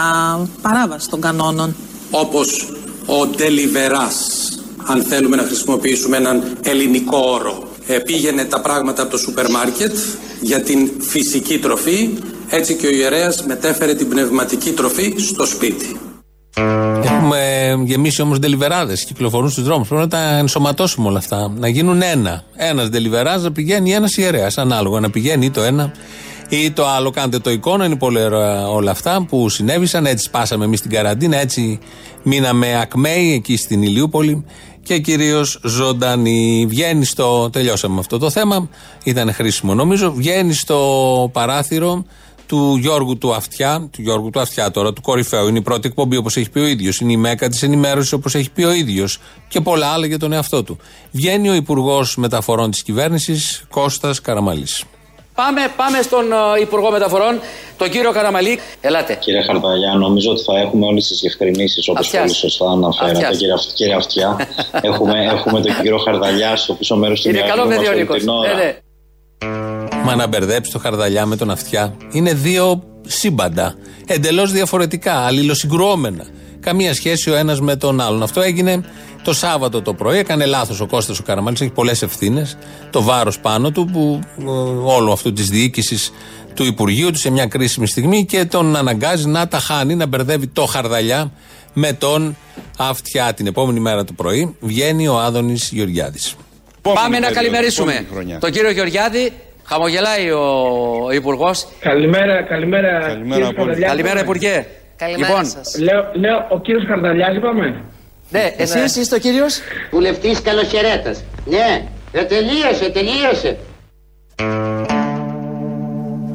παράβαση 0.62 1.08
των 1.08 1.20
κανόνων. 1.20 1.76
Όπως 2.10 2.72
ο 3.06 3.26
Ντελιβεράς 3.26 4.48
αν 4.86 5.02
θέλουμε 5.02 5.36
να 5.36 5.42
χρησιμοποιήσουμε 5.42 6.16
έναν 6.16 6.56
ελληνικό 6.62 7.18
όρο. 7.18 7.68
Ε, 7.86 7.98
πήγαινε 7.98 8.44
τα 8.44 8.60
πράγματα 8.60 9.02
από 9.02 9.10
το 9.10 9.18
σούπερ 9.18 9.50
μάρκετ 9.50 9.96
για 10.40 10.60
την 10.60 10.90
φυσική 11.00 11.58
τροφή, 11.58 12.10
έτσι 12.48 12.74
και 12.74 12.86
ο 12.86 12.90
ιερέας 12.90 13.44
μετέφερε 13.46 13.94
την 13.94 14.08
πνευματική 14.08 14.70
τροφή 14.70 15.14
στο 15.18 15.46
σπίτι. 15.46 16.00
Έχουμε 17.02 17.38
γεμίσει 17.84 18.22
όμως 18.22 18.38
ντελιβεράδε, 18.38 18.94
κυκλοφορούν 18.94 19.50
στους 19.50 19.64
δρόμους. 19.64 19.88
Πρέπει 19.88 20.02
να 20.02 20.08
τα 20.08 20.36
ενσωματώσουμε 20.36 21.08
όλα 21.08 21.18
αυτά. 21.18 21.52
Να 21.58 21.68
γίνουν 21.68 22.02
ένα. 22.02 22.44
Ένας 22.56 22.88
ντελιβερά 22.88 23.36
να 23.36 23.52
πηγαίνει 23.52 23.92
ένας 23.92 24.16
ιερέας. 24.16 24.58
Ανάλογα 24.58 25.00
να 25.00 25.10
πηγαίνει 25.10 25.44
ή 25.44 25.50
το 25.50 25.62
ένα 25.62 25.92
ή 26.48 26.70
το 26.70 26.86
άλλο. 26.86 27.10
Κάντε 27.10 27.38
το 27.38 27.50
εικόνα, 27.50 27.84
είναι 27.84 27.96
πολύ 27.96 28.22
ωραία 28.22 28.68
όλα 28.68 28.90
αυτά 28.90 29.26
που 29.28 29.48
συνέβησαν. 29.48 30.06
Έτσι 30.06 30.24
σπάσαμε 30.24 30.64
εμείς 30.64 30.80
την 30.80 30.90
καραντίνα, 30.90 31.40
έτσι 31.40 31.78
μείναμε 32.22 32.80
ακμαίοι 32.80 33.32
εκεί 33.32 33.56
στην 33.56 33.82
Ηλιούπολη 33.82 34.44
και 34.82 34.98
κυρίως 34.98 35.60
ζωντανή. 35.62 36.66
Βγαίνει 36.68 37.04
στο. 37.04 37.50
Τελειώσαμε 37.52 37.94
με 37.94 38.00
αυτό 38.00 38.18
το 38.18 38.30
θέμα. 38.30 38.68
Ήταν 39.04 39.32
χρήσιμο 39.32 39.74
νομίζω. 39.74 40.12
Βγαίνει 40.12 40.52
στο 40.52 41.30
παράθυρο 41.32 42.04
του 42.46 42.76
Γιώργου 42.80 43.18
του 43.18 43.34
Αυτιά, 43.34 43.88
του 43.92 44.02
Γιώργου 44.02 44.30
του 44.30 44.40
Αυτιά 44.40 44.70
τώρα, 44.70 44.92
του 44.92 45.00
κορυφαίου. 45.00 45.48
Είναι 45.48 45.58
η 45.58 45.62
πρώτη 45.62 45.88
εκπομπή 45.88 46.16
όπως 46.16 46.36
έχει 46.36 46.50
πει 46.50 46.58
ο 46.58 46.66
ίδιος. 46.66 47.00
Είναι 47.00 47.12
η 47.12 47.16
μέκα 47.16 47.48
της 47.48 47.62
ενημέρωσης 47.62 48.12
όπως 48.12 48.34
έχει 48.34 48.50
πει 48.50 48.64
ο 48.64 48.72
ίδιος. 48.72 49.18
Και 49.48 49.60
πολλά 49.60 49.86
άλλα 49.86 50.06
για 50.06 50.18
τον 50.18 50.32
εαυτό 50.32 50.62
του. 50.62 50.78
Βγαίνει 51.10 51.48
ο 51.48 51.54
Υπουργός 51.54 52.16
Μεταφορών 52.16 52.70
της 52.70 52.82
κυβέρνησης, 52.82 53.64
Κώστας 53.70 54.20
Καραμαλής. 54.20 54.84
Πάμε, 55.36 55.60
πάμε 55.76 56.02
στον 56.02 56.24
uh, 56.32 56.60
Υπουργό 56.60 56.90
Μεταφορών, 56.90 57.40
τον 57.76 57.90
κύριο 57.90 58.12
Καραμαλή. 58.12 58.58
Ελάτε. 58.80 59.14
Κύριε 59.14 59.42
Χαρδαλιά, 59.42 59.94
νομίζω 59.94 60.30
ότι 60.30 60.42
θα 60.42 60.58
έχουμε 60.58 60.86
όλες 60.86 61.06
τις 61.06 61.20
διευκρινήσεις 61.20 61.88
όπως 61.88 62.10
πολύ 62.10 62.34
σωστά 62.34 62.70
αναφέρατε, 62.70 63.36
κύριε, 63.36 63.54
κύριε 63.74 63.94
Αυτιά. 63.94 64.48
έχουμε, 64.88 65.24
έχουμε 65.24 65.60
τον 65.60 65.74
κύριο 65.76 65.98
Χαρδαλιά 65.98 66.56
στο 66.56 66.74
πίσω 66.74 66.96
μέρος 66.96 67.20
του 67.20 67.28
Είναι 67.28 67.40
καλό 67.40 67.66
παιδί 67.66 67.88
ο 67.88 67.92
Νίκος. 67.92 68.24
Ναι, 69.44 69.48
ναι. 69.48 70.02
Μα 70.04 70.14
να 70.14 70.26
μπερδέψει 70.26 70.72
το 70.72 70.78
Χαρδαλιά 70.78 71.26
με 71.26 71.36
τον 71.36 71.50
Αυτιά 71.50 71.96
είναι 72.10 72.34
δύο 72.34 72.82
σύμπαντα. 73.06 73.74
Εντελώς 74.06 74.52
διαφορετικά, 74.52 75.14
αλληλοσυγκρουόμενα. 75.14 76.24
Καμία 76.60 76.94
σχέση 76.94 77.30
ο 77.30 77.34
ένας 77.34 77.60
με 77.60 77.76
τον 77.76 78.00
άλλον. 78.00 78.22
Αυτό 78.22 78.40
έγινε 78.40 78.84
το 79.22 79.32
Σάββατο 79.32 79.82
το 79.82 79.94
πρωί. 79.94 80.18
Έκανε 80.18 80.46
λάθος 80.46 80.80
ο 80.80 80.86
Κώστας 80.86 81.18
ο 81.18 81.22
Καραμαλής, 81.22 81.60
έχει 81.60 81.70
πολλές 81.70 82.02
ευθύνες. 82.02 82.58
Το 82.90 83.02
βάρος 83.02 83.38
πάνω 83.38 83.70
του, 83.70 83.88
που 83.92 84.20
ε, 84.40 84.50
όλο 84.84 85.12
αυτού 85.12 85.32
της 85.32 85.48
διοίκησης 85.48 86.12
του 86.54 86.64
Υπουργείου 86.64 87.10
του 87.10 87.18
σε 87.18 87.30
μια 87.30 87.46
κρίσιμη 87.46 87.86
στιγμή 87.86 88.24
και 88.24 88.44
τον 88.44 88.76
αναγκάζει 88.76 89.28
να 89.28 89.48
τα 89.48 89.58
χάνει, 89.58 89.94
να 89.94 90.06
μπερδεύει 90.06 90.46
το 90.46 90.66
χαρδαλιά 90.66 91.32
με 91.72 91.92
τον 91.92 92.36
αυτιά. 92.78 93.34
Την 93.34 93.46
επόμενη 93.46 93.80
μέρα 93.80 94.04
το 94.04 94.12
πρωί 94.12 94.56
βγαίνει 94.60 95.08
ο 95.08 95.18
Άδωνης 95.18 95.70
Γεωργιάδης. 95.72 96.34
Πάμε 96.94 97.18
να 97.18 97.30
καλημερίσουμε 97.30 98.06
τον 98.40 98.50
κύριο 98.50 98.70
Γεωργιάδη. 98.70 99.32
Χαμογελάει 99.64 100.30
ο 100.30 101.10
Υπουργός. 101.12 101.66
Καλημέρα, 101.80 102.42
καλημέρα. 102.42 102.98
Καλημέρα, 102.98 103.52
καλημέρα 103.86 104.20
Υπουργέ. 104.20 104.66
Καλημέρα 104.96 105.28
λοιπόν, 105.28 105.46
σας. 105.46 105.78
Λέω, 105.78 106.10
λέω 106.12 106.46
ο 106.48 106.60
κύριος 106.60 106.86
Καρδαλιά, 106.86 107.32
είπαμε. 107.32 107.84
Ναι, 108.30 108.54
εσείς 108.56 108.96
είστε 108.96 109.14
ο 109.14 109.18
κύριος; 109.18 109.58
Βουλευτής 109.90 110.42
καλοχαιρέτας. 110.42 111.24
Ναι, 111.44 111.86
ε, 112.12 112.24
τελείωσε, 112.24 112.90
τελείωσε. 112.92 113.56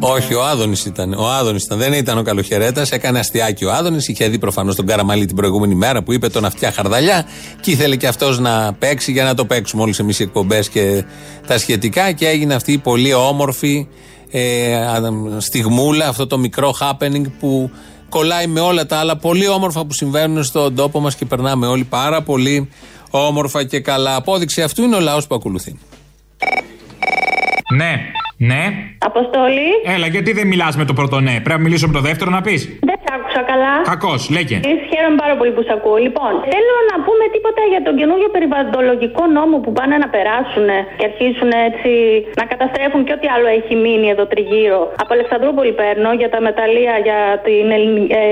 Όχι, 0.04 0.34
ο 0.34 0.44
Άδωνης 0.44 0.86
ήταν. 0.86 1.14
Ο 1.14 1.30
Άδωνης 1.30 1.64
ήταν. 1.64 1.78
Δεν 1.78 1.94
ήταν 1.94 2.18
ο 2.18 2.22
καλοχαιρέτας. 2.22 2.92
Έκανε 2.92 3.20
αστιάκι 3.20 3.66
ο 3.66 3.72
Άδωνης. 3.72 4.08
Είχε 4.08 4.28
δει 4.28 4.40
προφανώς 4.40 4.76
τον 4.76 4.86
Καραμαλή 4.86 5.26
την 5.26 5.36
προηγούμενη 5.36 5.76
μέρα 5.76 6.04
που 6.04 6.14
είπε 6.14 6.30
τον 6.30 6.46
αυτιά 6.46 6.72
χαρδαλιά. 6.72 7.26
Και 7.62 7.72
ήθελε 7.72 7.96
και 7.96 8.08
αυτός 8.08 8.40
να 8.40 8.74
παίξει 8.74 9.12
για 9.12 9.24
να 9.24 9.34
το 9.34 9.46
παίξουμε 9.46 9.82
όλες 9.82 10.00
εμείς 10.00 10.20
οι 10.20 10.24
εκπομπές 10.24 10.70
και 10.70 11.04
τα 11.48 11.58
σχετικά. 11.58 12.12
Και 12.12 12.28
έγινε 12.28 12.54
αυτή 12.54 12.72
η 12.72 12.78
πολύ 12.78 13.14
όμορφη 13.14 13.88
ε, 14.32 14.78
στιγμούλα, 15.38 16.08
αυτό 16.08 16.28
το 16.28 16.38
μικρό 16.38 16.76
happening 16.80 17.24
που 17.40 17.72
κολλάει 18.10 18.48
με 18.48 18.60
όλα 18.60 18.86
τα 18.86 18.98
άλλα 18.98 19.18
πολύ 19.18 19.48
όμορφα 19.48 19.86
που 19.86 19.94
συμβαίνουν 19.94 20.44
στον 20.44 20.76
τόπο 20.76 21.00
μας 21.00 21.16
και 21.16 21.26
περνάμε 21.26 21.68
όλοι 21.68 21.84
πάρα 21.84 22.22
πολύ 22.22 22.70
όμορφα 23.10 23.64
και 23.64 23.80
καλά. 23.80 24.16
Απόδειξη 24.16 24.62
αυτού 24.62 24.84
είναι 24.84 24.96
ο 24.96 25.00
λαός 25.00 25.28
που 25.28 25.36
ακολουθεί. 25.36 25.80
Ναι, 27.74 27.96
ναι. 28.50 28.64
Αποστολή. 29.12 29.70
Έλα, 29.96 30.08
γιατί 30.16 30.32
δεν 30.40 30.48
μιλάς 30.52 30.74
με 30.82 30.86
το 30.90 30.94
πρώτο 31.00 31.16
ναι; 31.28 31.36
Πρέπει 31.46 31.60
να 31.62 31.66
μιλήσω 31.68 31.86
με 31.90 31.94
το 32.00 32.04
δεύτερο 32.10 32.30
να 32.38 32.42
πεις. 32.48 32.62
Δεν 32.90 32.98
σ' 33.06 33.12
άκουσα 33.18 33.42
καλά. 33.52 33.74
Κακός, 33.94 34.22
λέγε. 34.36 34.58
Ε, 34.70 34.74
Χαίρομαι 34.90 35.18
πάρα 35.24 35.36
πολύ 35.40 35.52
που 35.56 35.64
σ' 35.68 35.74
ακούω. 35.78 35.98
Λοιπόν, 36.06 36.32
θέλω 36.52 36.76
να 36.92 36.98
πούμε 37.06 37.24
τίποτα 37.36 37.62
για 37.74 37.82
τον 37.88 37.94
καινούργιο 38.00 38.30
περιβαλλοντολογικό 38.36 39.24
νόμο 39.38 39.56
που 39.64 39.72
πάνε 39.78 39.96
να 40.04 40.08
περάσουν 40.16 40.68
και 40.98 41.06
αρχίσουν 41.12 41.50
έτσι 41.68 41.92
να 42.40 42.46
καταστρέφουν 42.52 43.02
και 43.08 43.14
ό,τι 43.18 43.28
άλλο 43.36 43.48
έχει 43.58 43.74
μείνει 43.84 44.08
εδώ 44.14 44.24
τριγύρω. 44.32 44.82
Από 45.02 45.12
Αλεξανδρούπολη 45.18 45.72
παίρνω 45.82 46.10
για 46.22 46.30
τα 46.34 46.40
μεταλλεία, 46.48 46.94
για 47.08 47.20
την 47.48 47.66
Ελλην- 47.78 48.10
ε, 48.20 48.24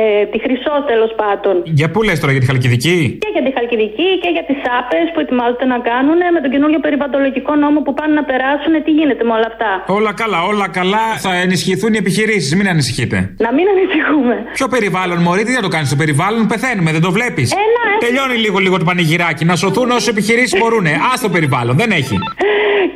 ε, 0.00 0.04
ε, 0.20 0.24
τη 0.32 0.38
Χρυσό 0.44 0.74
τέλος 0.90 1.12
πάντων. 1.20 1.54
Για 1.80 1.88
πού 1.92 1.98
λες 2.06 2.16
τώρα, 2.22 2.32
για 2.34 2.42
τη 2.44 2.48
Χαλκιδική; 2.50 2.98
Και 3.24 3.30
για 3.36 3.42
τη 3.46 3.50
Χαλκιδική 3.56 4.08
και 4.22 4.30
για 4.36 4.44
τις 4.48 4.58
άπες 4.78 5.06
που 5.12 5.20
ετοιμάζονται 5.24 5.66
να 5.74 5.78
κάνουν 5.90 6.18
με 6.34 6.40
τον 6.44 6.50
καινούργιο 6.54 6.80
περιβαλλοντολογικό 6.86 7.52
νόμο 7.64 7.78
που 7.84 7.92
πάνε 7.98 8.12
να 8.20 8.24
περάσουν. 8.30 8.72
Τι 8.86 8.90
γίνεται 8.98 9.24
με 9.28 9.32
όλα 9.36 9.48
αυτά. 9.54 9.70
Όλα 9.98 10.12
καλά, 10.12 10.42
όλα 10.42 10.68
καλά. 10.68 11.04
Θα 11.24 11.34
ενισχυθούν 11.44 11.94
οι 11.94 11.96
επιχειρήσεις, 11.96 12.54
μην 12.58 12.68
ανησυχείτε. 12.68 13.16
Να 13.46 13.50
μην 13.52 13.64
ανησυχούμε. 13.74 14.36
Ποιο 14.52 14.68
περιβάλλον, 14.68 15.18
Μωρή, 15.18 15.42
τι 15.44 15.52
θα 15.52 15.60
το 15.60 15.68
κάνεις 15.68 15.88
στο 15.88 15.96
περιβάλλον, 15.96 16.46
πεθαίνουμε, 16.46 16.90
δεν 16.92 17.00
το 17.00 17.12
βλέπεις; 17.12 17.52
Ένα, 17.52 17.82
Τελειώνει 18.04 18.36
λίγο 18.36 18.58
λίγο 18.58 18.76
το 18.78 18.84
πανηγυράκι. 18.84 19.44
Να 19.44 19.56
σωθούν 19.56 19.90
όσε 19.90 20.10
επιχειρήσεις 20.10 20.58
μπορούν. 20.60 20.86
Α 21.10 21.12
το 21.22 21.28
περιβάλλον, 21.28 21.76
δεν 21.76 21.90
έχει. 21.90 22.18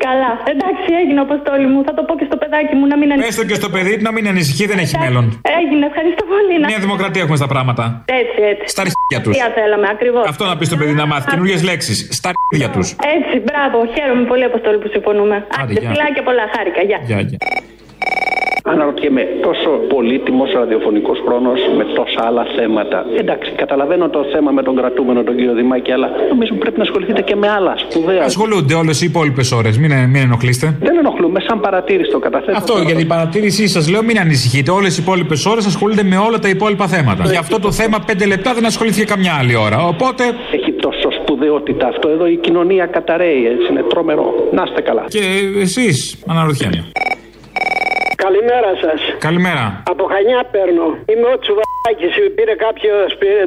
Καλά, 0.07 0.31
εντάξει, 0.53 0.88
έγινε 1.01 1.21
αποστόλη 1.27 1.66
μου. 1.73 1.79
Θα 1.88 1.94
το 1.99 2.03
πω 2.07 2.12
και 2.18 2.27
στο 2.31 2.37
παιδάκι 2.42 2.75
μου 2.79 2.87
να 2.92 2.97
μην 3.01 3.09
ανησυχεί. 3.12 3.31
Έστω 3.33 3.44
και 3.51 3.57
στο 3.62 3.68
παιδί 3.75 3.92
του 3.97 4.05
να 4.09 4.12
μην 4.16 4.25
ανησυχεί, 4.33 4.64
δεν 4.73 4.79
έχει 4.85 4.94
μέλλον. 5.05 5.25
Έγινε, 5.59 5.85
ευχαριστώ 5.90 6.25
πολύ. 6.33 6.55
Να... 6.61 6.66
Μια 6.71 6.81
δημοκρατία 6.87 7.23
έχουμε 7.25 7.38
στα 7.42 7.49
πράγματα. 7.53 7.85
Έτσι, 8.21 8.38
έτσι. 8.53 8.64
Στα 8.75 8.81
αρχίδια 8.87 9.18
τους. 9.25 9.33
Τι 9.37 9.40
θέλαμε, 9.61 9.87
ακριβώς. 9.94 10.25
Αυτό 10.33 10.42
να 10.51 10.55
πεις 10.59 10.66
στο 10.71 10.77
παιδί 10.81 10.94
να 11.03 11.07
μάθει 11.11 11.27
καινούριες 11.33 11.61
λέξεις. 11.68 11.97
Στα 12.18 12.29
αρχίδια 12.33 12.68
τους. 12.75 12.87
Έτσι, 13.16 13.35
μπράβο. 13.47 13.77
Χαίρομαι 13.94 14.25
πολύ, 14.33 14.44
Αποστόλη, 14.51 14.79
που 14.83 14.88
συμφωνούμε. 14.94 15.37
Άντε, 15.61 15.73
γεια. 15.73 15.90
φιλάκια 15.90 16.23
πολλά, 16.29 16.38
χάρηκα. 16.55 16.83
Γεια. 16.83 17.01
Γεια, 17.07 17.20
γεια. 17.20 17.38
Αναρωτιέμαι, 18.62 19.22
τόσο 19.42 19.70
πολύτιμος 19.94 20.53
ραδιοφωνικός 20.53 21.18
χρόνος 21.27 21.61
με 21.77 21.85
τόσα 21.85 22.27
άλλα 22.27 22.46
θέματα. 22.57 23.07
Εντάξει, 23.18 23.51
καταλαβαίνω 23.57 24.09
το 24.09 24.24
θέμα 24.33 24.51
με 24.51 24.62
τον 24.62 24.77
κρατούμενο 24.77 25.22
τον 25.22 25.37
κύριο 25.37 25.55
Δημάκη, 25.55 25.92
αλλά 25.92 26.09
νομίζω 26.29 26.55
πρέπει 26.55 26.77
να 26.77 26.83
ασχοληθείτε 26.83 27.22
και 27.22 27.37
με 27.37 27.48
άλλα 27.48 27.74
σπουδαία. 27.77 28.22
Ασχολούνται 28.24 28.74
όλες 28.74 29.03
οι 29.03 29.07
υπόλοιπες 29.07 29.53
ώρες. 29.53 29.79
Μην, 29.79 29.90
μην 29.90 30.22
ενοχλείστε. 30.22 30.77
Δεν 30.81 30.96
ενοχλούμε, 30.98 31.40
σαν 31.40 31.61
παρατήρηση 31.61 32.11
το 32.11 32.18
καταθέτω. 32.18 32.57
Αυτό 32.57 32.83
για 32.87 32.94
την 32.94 33.07
παρατήρησή 33.07 33.68
σας 33.68 33.90
λέω, 33.90 34.03
μην 34.03 34.18
ανησυχείτε. 34.18 34.70
Όλες 34.70 34.98
οι 34.98 35.03
υπόλοιπες 35.03 35.46
ώρες 35.46 35.66
ασχολούνται 35.66 36.03
με 36.03 36.16
όλα 36.16 36.38
τα 36.38 36.48
υπόλοιπα 36.48 36.87
θέματα. 36.87 37.24
Γι' 37.24 37.37
αυτό 37.37 37.61
το 37.61 37.72
θέμα 37.72 37.98
πέντε 38.07 38.27
λεπτά 38.27 38.55
δεν 38.55 38.66
ασχολήθηκε 38.66 39.05
καμιά 39.05 39.33
άλλη 39.40 39.57
ώρα. 39.57 39.87
Οπότε. 39.87 40.24
Έχει 41.40 41.46
τόσο 41.46 41.62
σπουδαιότητα 41.62 41.87
αυτό 41.87 42.09
εδώ, 42.09 42.27
η 42.27 42.37
κοινωνία 42.37 42.87
καταραίει, 42.87 43.46
έτσι 43.46 43.66
είναι 43.70 43.83
τρομερό. 43.83 44.48
Να 44.53 44.62
είστε 44.66 44.81
καλά. 44.81 45.05
Και 45.09 45.20
εσείς, 45.57 46.22
αναρωτιέμαι. 46.27 46.92
Καλημέρα 48.25 48.71
σας. 48.83 49.01
Καλημέρα. 49.27 49.65
Από 49.93 50.05
Χανιά 50.13 50.41
παίρνω. 50.55 50.87
Είμαι 51.11 51.27
ο 51.35 51.39
Τσουβάκη. 51.43 51.67
Πήρε 52.39 52.55
κάποιο, 52.67 52.93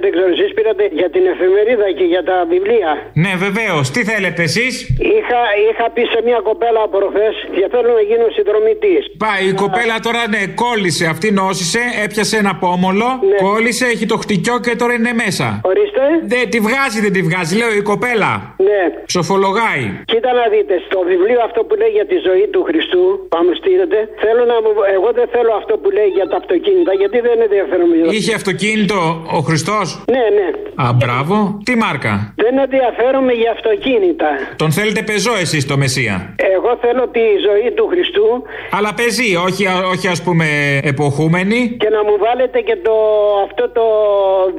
δεν 0.03 0.09
ξέρω, 0.13 0.29
εσείς 0.35 0.51
πήρατε 0.57 0.83
για 0.99 1.09
την 1.15 1.23
εφημερίδα 1.33 1.87
και 1.97 2.05
για 2.13 2.23
τα 2.29 2.37
βιβλία; 2.53 2.91
Ναι, 3.23 3.33
βεβαίως. 3.45 3.85
Τι 3.93 4.01
θέλετε 4.11 4.41
εσείς; 4.49 4.73
Είχα, 5.17 5.41
είχα 5.67 5.85
πει 5.95 6.03
σε 6.13 6.19
μια 6.27 6.39
κοπέλα 6.49 6.81
από 6.85 6.97
προχθές 6.97 7.35
και 7.55 7.65
θέλω 7.73 7.91
να 7.99 8.03
γίνω 8.09 8.25
συνδρομητής. 8.37 9.01
Πάει, 9.25 9.43
η 9.53 9.55
κοπέλα 9.63 9.95
τώρα 10.07 10.21
ναι, 10.33 10.41
κόλλησε. 10.63 11.05
Αυτή 11.13 11.27
νόσησε, 11.41 11.81
έπιασε 12.03 12.35
ένα 12.43 12.53
πόμολο, 12.63 13.09
κόλλησε, 13.45 13.85
έχει 13.93 14.05
το 14.11 14.17
χτυκιό 14.23 14.55
και 14.65 14.73
τώρα 14.81 14.93
είναι 14.99 15.13
μέσα. 15.23 15.47
Ορίστε. 15.71 16.03
Δεν 16.33 16.43
τη 16.53 16.59
βγάζει, 16.67 16.99
δεν 17.05 17.13
τη 17.15 17.21
βγάζει. 17.27 17.53
Λέω 17.61 17.71
η 17.81 17.83
κοπέλα. 17.91 18.31
Ναι. 18.67 18.81
Ψοφολογάει. 19.11 19.83
Κοίτα 20.11 20.31
να 20.39 20.45
δείτε, 20.53 20.73
στο 20.87 20.99
βιβλίο 21.11 21.39
αυτό 21.47 21.59
που 21.67 21.73
λέει 21.81 21.91
για 21.97 22.05
τη 22.11 22.17
ζωή 22.27 22.45
του 22.53 22.61
Χριστού, 22.67 23.03
πάμε 23.33 23.51
στείλετε, 23.61 23.97
θέλω 24.23 24.43
να 24.53 24.57
μου. 24.63 24.71
Εγώ 24.97 25.09
δεν 25.19 25.27
θέλω 25.35 25.51
αυτό 25.61 25.73
που 25.81 25.89
λέει 25.97 26.09
για 26.17 26.25
τα 26.31 26.37
αυτοκίνητα, 26.41 26.91
γιατί 27.01 27.17
δεν 27.27 27.35
ενδιαφέρομαι 27.45 27.93
για 27.95 28.05
Είχε 28.17 28.33
αυτοκίνητο 28.41 28.99
ο 29.37 29.39
Χριστός; 29.47 29.87
Ναι, 30.15 30.25
ναι. 30.37 30.47
Α, 30.83 30.85
μπράβο. 30.99 31.35
Τι 31.67 31.73
μάρκα; 31.83 32.13
Δεν 32.43 32.53
ενδιαφέρομαι 32.65 33.33
για 33.41 33.51
αυτοκίνητα. 33.57 34.29
Τον 34.63 34.69
θέλετε 34.77 35.01
πεζό 35.09 35.35
εσείς 35.45 35.63
το 35.71 35.75
Μεσία. 35.83 36.15
Εγώ 36.55 36.71
θέλω 36.83 37.03
τη 37.17 37.25
ζωή 37.47 37.67
του 37.77 37.85
Χριστού. 37.91 38.27
Αλλά 38.77 38.89
πεζή, 38.99 39.29
όχι, 39.47 39.63
όχι 39.93 40.07
ας 40.15 40.19
πούμε 40.25 40.45
εποχούμενη. 40.83 41.59
Και 41.83 41.89
να 41.97 42.01
μου 42.07 42.15
βάλετε 42.25 42.59
και 42.67 42.77
το, 42.87 42.95
αυτό 43.47 43.63
το 43.77 43.85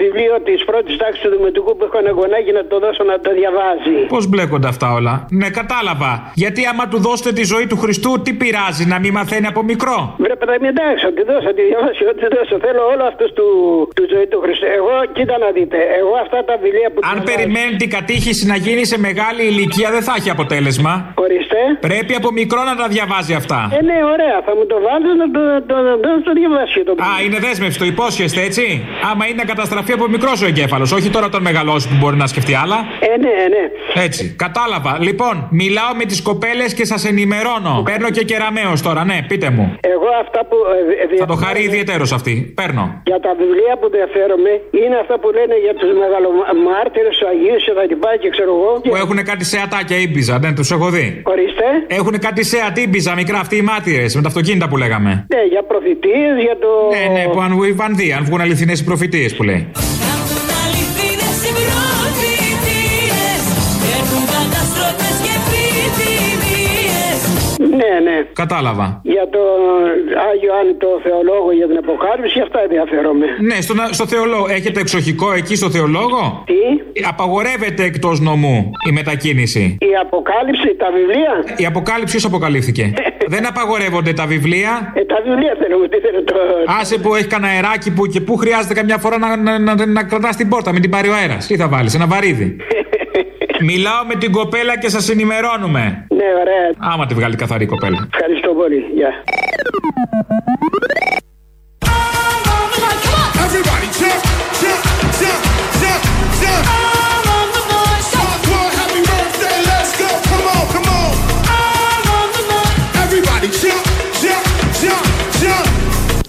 βιβλίο 0.03 0.35
της 0.49 0.65
πρώτης 0.65 0.97
τάξης 1.01 1.23
του 1.23 1.31
Δημοτικού 1.37 1.71
που 1.77 1.85
έχω 1.89 1.99
ένα 2.05 2.11
γονάκι 2.11 2.53
να 2.59 2.65
το 2.71 2.77
δώσω 2.85 3.03
να 3.13 3.17
το 3.25 3.31
διαβάζει. 3.41 3.97
Πώς 4.15 4.25
μπλέκονται 4.29 4.69
αυτά 4.75 4.93
όλα; 4.99 5.15
Ναι, 5.41 5.49
κατάλαβα. 5.61 6.13
Γιατί 6.35 6.61
άμα 6.71 6.85
του 6.91 6.99
δώσετε 7.07 7.31
τη 7.39 7.45
ζωή 7.53 7.67
του 7.67 7.79
Χριστού, 7.83 8.11
τι 8.25 8.33
πειράζει 8.41 8.85
να 8.93 8.99
μην 9.03 9.13
μαθαίνει 9.13 9.47
από 9.47 9.63
μικρό. 9.63 9.92
Βρε 10.25 10.35
παιδάκι, 10.41 10.67
εντάξει, 10.75 11.03
ότι 11.11 11.21
δώσω, 11.31 11.49
τη 11.57 11.63
διαβάσει, 11.71 12.03
ό,τι 12.13 12.25
δώσω. 12.35 12.55
Θέλω 12.65 12.83
όλο 12.93 13.05
αυτό 13.11 13.25
του, 13.39 13.49
του 13.97 14.05
ζωή 14.13 14.27
του 14.31 14.39
Χριστού. 14.45 14.67
Εγώ, 14.79 14.95
κοίτα 15.17 15.35
να 15.45 15.49
δείτε, 15.57 15.79
εγώ 16.01 16.15
αυτά 16.25 16.39
τα 16.49 16.55
βιβλία 16.63 16.89
που. 16.93 16.99
Αν 17.13 17.17
περιμένει 17.31 17.75
την 17.83 17.91
κατήχηση 17.97 18.43
να 18.53 18.57
γίνει 18.67 18.83
σε 18.93 18.97
μεγάλη 19.09 19.43
ηλικία, 19.53 19.89
δεν 19.97 20.03
θα 20.07 20.13
έχει 20.19 20.31
αποτέλεσμα. 20.37 20.93
Ορίστε. 21.25 21.61
Πρέπει 21.89 22.13
από 22.21 22.29
μικρό 22.41 22.61
να 22.71 22.75
τα 22.81 22.87
διαβάζει 22.95 23.35
αυτά. 23.41 23.59
Ε, 23.79 23.81
ναι, 23.89 23.99
ωραία. 24.15 24.37
Θα 24.47 24.53
μου 24.57 24.65
το 24.73 24.77
βάλω 24.87 25.09
να 25.23 25.27
το, 25.35 25.43
το, 25.69 25.77
το, 25.85 25.91
το, 26.05 26.11
το 26.27 26.33
διαβάσει 26.41 26.79
το 26.89 26.93
Α, 27.11 27.13
είναι 27.25 27.39
δέσμευση, 27.47 27.79
το 27.83 27.87
υπόσχεστε, 27.95 28.41
έτσι; 28.49 28.65
Άμα 29.11 29.23
είναι 29.27 29.39
να 29.43 29.45
καταστραφεί 29.53 29.93
από 29.93 30.07
μικρός 30.09 30.43
ο 30.43 30.47
εγκέφαλος, 30.47 30.93
όχι 30.93 31.09
τώρα 31.11 31.29
τον 31.29 31.43
μεγαλώσει 31.43 31.89
που 31.89 31.97
μπορεί 32.01 32.17
να 32.17 32.27
σκεφτεί 32.27 32.55
άλλα. 32.55 32.79
Ε, 33.01 33.17
ναι, 33.25 33.35
ναι. 33.55 34.03
Έτσι, 34.05 34.35
κατάλαβα. 34.39 34.93
Λοιπόν, 35.01 35.35
μιλάω 35.51 35.95
με 35.95 36.05
τις 36.05 36.23
κοπέλες 36.23 36.75
και 36.75 36.85
σας 36.85 37.05
ενημερώνω. 37.05 37.83
Παίρνω 37.85 38.11
και 38.11 38.25
κεραμαίο 38.25 38.73
τώρα, 38.83 39.05
ναι, 39.05 39.19
πείτε 39.29 39.51
μου. 39.51 39.77
Εγώ 39.91 40.09
αυτά 40.25 40.41
που. 40.49 40.57
ε, 41.11 41.15
ε, 41.15 41.19
Θα 41.25 41.27
το 41.35 41.39
χαρεί 41.45 41.63
ιδιαίτερος 41.71 42.11
αυτή. 42.19 42.35
Παίρνω. 42.59 42.85
Για 43.11 43.21
τα 43.27 43.33
βιβλία 43.41 43.75
που 43.79 43.87
ενδιαφέρομαι 43.91 44.53
είναι 44.83 44.97
αυτά 45.03 45.15
που 45.21 45.29
λένε 45.39 45.55
για 45.65 45.75
τους 45.79 45.91
μεγαλομάρτυρες, 46.03 47.13
τους 47.19 47.23
Αγίους 47.31 47.63
και 47.67 47.75
τα 47.79 47.85
λοιπά 47.91 48.11
και 48.23 48.29
ξέρω 48.37 48.51
εγώ. 48.59 48.71
Που 48.91 48.97
έχουν 49.05 49.19
κάτι 49.31 49.45
σε 49.53 49.57
ατάκια 49.65 49.97
ήμπιζα, 50.07 50.35
ναι, 50.43 50.51
τους 50.59 50.71
έχω 50.77 50.89
δει. 50.97 51.07
Ορίστε. 51.35 51.67
Έχουν 51.99 52.15
κάτι 52.27 52.43
σε 52.51 52.59
ατύμπιζα 52.69 53.13
μικρά 53.21 53.39
αυτοί 53.45 53.57
οι 53.61 53.65
μάρτυρες 53.71 54.11
με 54.17 54.23
τα 54.25 54.29
αυτοκίνητα 54.33 54.67
που 54.71 54.77
λέγαμε. 54.83 55.11
Ναι, 55.35 55.43
για 55.53 55.63
προφητείες, 55.71 56.33
για 56.47 56.57
το. 56.65 56.71
Ναι, 56.97 57.05
ναι, 57.17 57.25
που 57.33 57.41
αν 57.41 57.51
βγουν 57.57 57.93
δει, 58.01 58.09
αν 58.19 58.23
βγουν 58.25 58.41
αληθινές 58.41 58.81
οι 58.81 58.85
προφητείες 58.85 59.31
που 59.37 59.43
λέει. 59.43 59.63
Ναι, 67.81 67.93
ναι. 68.07 68.17
Κατάλαβα. 68.43 68.87
Για 69.15 69.25
το 69.35 69.43
Άγιο 70.31 70.53
Άννη 70.61 70.75
το 70.85 70.91
Θεολόγο 71.05 71.51
για 71.59 71.67
την 71.71 71.79
Αποκάλυψη, 71.85 72.39
αυτά 72.47 72.59
ενδιαφέρομαι. 72.67 73.27
Ναι, 73.49 73.57
στο, 73.67 73.75
στο 73.99 74.07
θεολόγο. 74.13 74.47
Έχετε 74.59 74.81
εξοχικό 74.81 75.33
εκεί 75.41 75.55
στο 75.57 75.69
θεολόγο; 75.71 76.23
Τι; 76.51 76.61
Απαγορεύεται 77.13 77.83
εκτός 77.91 78.17
νομού 78.21 78.71
η 78.89 78.93
μετακίνηση. 78.93 79.65
Η 79.81 79.93
Αποκάλυψη, 80.05 80.69
τα 80.83 80.89
βιβλία; 80.97 81.33
Η 81.57 81.67
αποκάλυψη 81.67 82.17
ποιο 82.17 82.29
αποκαλύφθηκε. 82.29 82.85
Δεν 83.35 83.47
απαγορεύονται 83.47 84.13
τα 84.13 84.27
βιβλία; 84.27 84.93
Ε, 84.95 85.05
τα 85.05 85.19
βιβλία 85.27 85.55
θέλω, 85.61 85.77
τι 85.89 85.99
θέλω 86.05 86.23
το. 86.25 86.35
Άσε 86.81 86.99
που 86.99 87.15
έχει 87.15 87.27
κανένα 87.27 87.53
αεράκι 87.53 87.91
που 87.93 88.07
και 88.07 88.21
που 88.21 88.37
χρειάζεται 88.37 88.75
καμιά 88.75 88.99
φορά 88.99 89.19
να, 89.19 89.37
να, 89.37 89.59
να, 89.59 89.87
να 89.87 90.03
κρατάς 90.05 90.37
την 90.37 90.49
πόρτα, 90.49 90.73
μην 90.73 90.83
την 90.83 90.91
πάρει 90.91 91.09
ο 91.09 91.15
αέρας. 91.15 91.47
Τι 91.47 91.57
θα 91.57 91.69
βάλεις, 91.69 91.95
ένα 91.95 92.07
βαρύδι; 92.07 92.57
Μιλάω 93.65 94.05
με 94.07 94.15
την 94.15 94.33
κοπέλα 94.33 94.79
και 94.79 94.89
σας 94.89 95.09
ενημερώνουμε. 95.09 96.07
Ναι, 96.09 96.25
ωραία. 96.41 96.73
Άμα 96.79 97.07
τη 97.07 97.15
βγάλει 97.15 97.37
καθαρή 97.37 97.65
η 97.65 97.67
κοπέλα. 97.67 98.09
Ευχαριστώ 98.13 98.55
πολύ. 98.55 98.85
Γεια. 98.95 99.11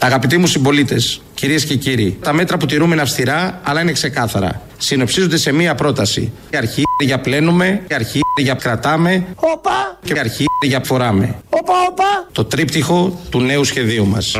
Αγαπητοί 0.03 0.37
μου 0.37 0.47
συμπολίτες, 0.47 1.21
κυρίες 1.33 1.65
και 1.65 1.75
κύριοι, 1.75 2.17
τα 2.21 2.33
μέτρα 2.33 2.57
που 2.57 2.65
τηρούμε 2.65 2.93
είναι 2.93 3.01
αυστηρά, 3.01 3.59
αλλά 3.63 3.81
είναι 3.81 3.91
ξεκάθαρα. 3.91 4.61
Συνοψίζονται 4.77 5.37
σε 5.37 5.51
μία 5.51 5.75
πρόταση. 5.75 6.31
Η 6.49 6.57
αρχή 6.57 6.83
για 6.99 7.19
πλένουμε, 7.19 7.81
η 7.87 7.93
αρχή 7.93 8.19
για 8.41 8.53
κρατάμε 8.53 9.25
Οπα, 9.35 9.99
και 10.03 10.13
η 10.13 10.19
αρχή 10.19 10.45
για 10.67 10.81
φοράμε. 10.83 11.35
οπα, 11.49 11.73
οπα. 11.89 12.27
Το 12.31 12.45
τρίπτυχο 12.45 13.19
του 13.29 13.41
νέου 13.41 13.63
σχεδίου 13.63 14.07
μας. 14.07 14.35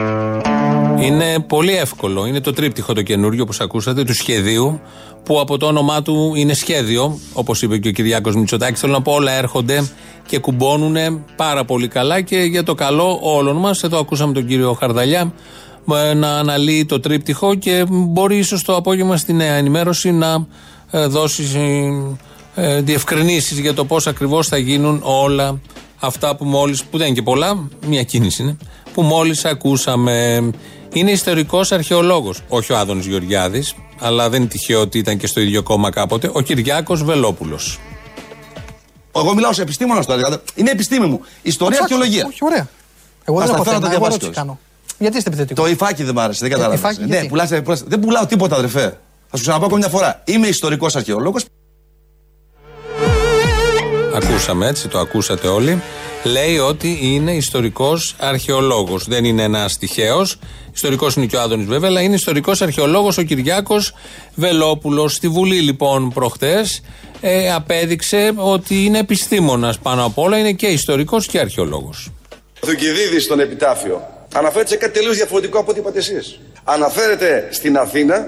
Είναι 0.99 1.39
πολύ 1.47 1.76
εύκολο. 1.78 2.26
Είναι 2.26 2.39
το 2.41 2.53
τρίπτυχο 2.53 2.93
το 2.93 3.01
καινούριο, 3.01 3.43
όπως 3.43 3.59
ακούσατε, 3.59 4.03
του 4.03 4.14
σχεδίου, 4.14 4.82
που 5.24 5.39
από 5.39 5.57
το 5.57 5.65
όνομά 5.65 6.01
του 6.01 6.34
είναι 6.36 6.53
σχέδιο, 6.53 7.19
όπως 7.34 7.61
είπε 7.61 7.78
και 7.78 7.88
ο 7.88 7.91
Κυριάκος 7.91 8.36
Μητσοτάκης. 8.36 8.80
Θέλω 8.80 8.93
να 8.93 9.01
πω, 9.01 9.11
όλα 9.11 9.32
έρχονται 9.32 9.89
και 10.28 10.39
κουμπώνουν 10.39 11.26
πάρα 11.36 11.65
πολύ 11.65 11.88
καλά 11.88 12.21
και 12.21 12.38
για 12.38 12.63
το 12.63 12.74
καλό 12.74 13.19
όλων 13.21 13.55
μας. 13.55 13.84
Εδώ 13.84 13.99
ακούσαμε 13.99 14.34
τον 14.34 14.47
κύριο 14.47 14.74
Χαρδαλιά 14.74 15.34
ε, 15.91 16.13
να 16.13 16.38
αναλύει 16.38 16.86
το 16.86 16.99
τρίπτυχο 16.99 17.55
και 17.55 17.86
μπορεί 17.89 18.38
ίσως 18.38 18.63
το 18.63 18.76
απόγευμα 18.76 19.17
στη 19.17 19.34
νέα 19.34 19.53
ενημέρωση 19.53 20.11
να 20.11 20.47
ε, 20.91 21.05
δώσει 21.05 21.43
ε, 22.55 22.82
διευκρινήσεις 22.82 23.59
για 23.59 23.74
το 23.74 23.86
πώς 23.86 24.07
ακριβώς 24.07 24.47
θα 24.47 24.57
γίνουν 24.57 25.01
όλα 25.03 25.59
αυτά 25.99 26.36
που 26.36 26.45
μόλις, 26.45 26.84
που 26.84 26.97
δεν 26.97 27.07
είναι 27.07 27.15
και 27.15 27.21
πολλά, 27.21 27.67
μια 27.88 28.03
κίνηση 28.03 28.41
είναι, 28.41 28.57
που 28.93 29.01
μόλις 29.01 29.45
ακούσαμε. 29.45 30.49
Είναι 30.94 31.12
ιστορικός 31.12 31.72
αρχαιολόγος, 31.72 32.41
όχι 32.48 32.74
ο 32.74 32.78
Άδωνης 32.78 33.06
Γεωργιάδης, 33.06 33.76
αλλά 34.00 34.30
δεν 34.30 34.39
είναι 34.41 34.50
τυχαίο 34.50 34.80
ότι 34.82 34.98
ήταν 34.98 35.18
και 35.18 35.28
στο 35.28 35.39
ίδιο 35.39 35.64
κόμμα 35.64 35.89
κάποτε, 35.91 36.30
ο 36.34 36.41
Κυριάκος 36.41 37.04
Βελόπουλος. 37.04 37.80
Εγώ 39.16 39.34
μιλάω 39.34 39.54
σε 39.54 39.62
επιστήμονας 39.62 40.06
τώρα. 40.06 40.41
Είναι 40.56 40.72
επιστήμη 40.72 41.06
μου. 41.06 41.20
Ιστορία, 41.41 41.78
Εντάξει, 41.78 41.94
αρχαιολογία. 41.94 42.26
Όχι, 42.28 42.38
ωραία. 42.41 42.68
Εγώ 43.26 43.39
Θα 43.39 43.46
δεν 43.46 43.56
έχω 43.56 43.64
σταθώ 43.64 43.64
να 43.64 43.64
θέμα, 43.64 43.80
τα 43.80 43.88
εγώ 43.88 43.89
διαβάσει 43.89 44.06
ερώτηση 44.06 44.20
κιόλας. 44.20 44.36
κάνω. 44.38 44.60
Γιατί 45.00 45.18
είστε 45.18 45.30
επιθετικό; 45.30 45.62
Το 45.64 45.68
υφάκι 45.70 46.04
δεν 46.04 46.14
μ' 46.14 46.20
άρεσε, 46.20 46.39
δεν 46.41 46.52
Ε, 46.52 46.54
κατάλαβα. 46.54 46.76
υφάκι, 46.76 47.00
Ναι, 47.00 47.06
γιατί; 47.06 47.28
πουλάς, 47.28 47.50
πουλάς- 47.64 47.84
δεν 47.88 48.00
πουλάω 48.00 48.26
τίποτα, 48.26 48.56
αδερφέ. 48.56 48.98
Θα 49.30 49.38
σου 49.38 49.44
ξαναπώ 49.44 49.76
μια 49.78 49.88
φορά. 49.89 50.22
Είμαι 50.26 50.48
ιστορικός 50.48 50.96
αρχαιολόγος. 50.96 51.46
Ακούσαμε 54.16 54.68
έτσι, 54.68 54.88
το 54.88 55.00
ακούσατε 55.00 55.48
όλοι. 55.48 55.82
Λέει 56.24 56.57
ότι 56.57 56.99
είναι 57.01 57.32
ιστορικός 57.32 58.15
αρχαιολόγος. 58.19 59.05
Δεν 59.07 59.26
είναι 59.26 59.43
ένας 59.43 59.78
τυχαίος. 59.78 60.38
Ιστορικός 60.74 61.15
είναι 61.15 61.26
και 61.26 61.36
ο 61.36 61.41
Άδωνης 61.41 61.65
βέβαια, 61.65 61.89
αλλά 61.89 62.01
είναι 62.01 62.15
ιστορικός 62.15 62.61
αρχαιολόγος 62.61 63.17
ο 63.17 63.21
Κυριάκος 63.21 63.93
Βελόπουλος. 64.36 65.13
Στη 65.13 65.28
Βουλή 65.28 65.59
λοιπόν 65.59 66.09
προχτές 66.09 66.82
ε, 67.21 67.53
απέδειξε 67.53 68.34
ότι 68.36 68.86
είναι 68.86 68.99
επιστήμονας 68.99 69.80
πάνω 69.80 70.05
απ' 70.05 70.17
όλα. 70.17 70.38
Είναι 70.38 70.51
και 70.51 70.67
ιστορικός 70.67 71.26
και 71.26 71.39
αρχαιολόγος. 71.39 72.11
Ο 72.59 72.67
Θουκυδίδης 72.67 73.24
στον 73.24 73.39
επιτάφιο 73.39 74.01
αναφέρεται 74.34 74.69
σε 74.69 74.76
κάτι 74.76 74.93
τελείως 74.93 75.15
διαφορετικό 75.15 75.59
από 75.59 75.71
ό,τι 75.71 75.80
είπατε 75.80 75.99
εσείς. 75.99 76.39
Αναφέρεται 76.63 77.47
στην 77.51 77.78
Αθήνα 77.78 78.28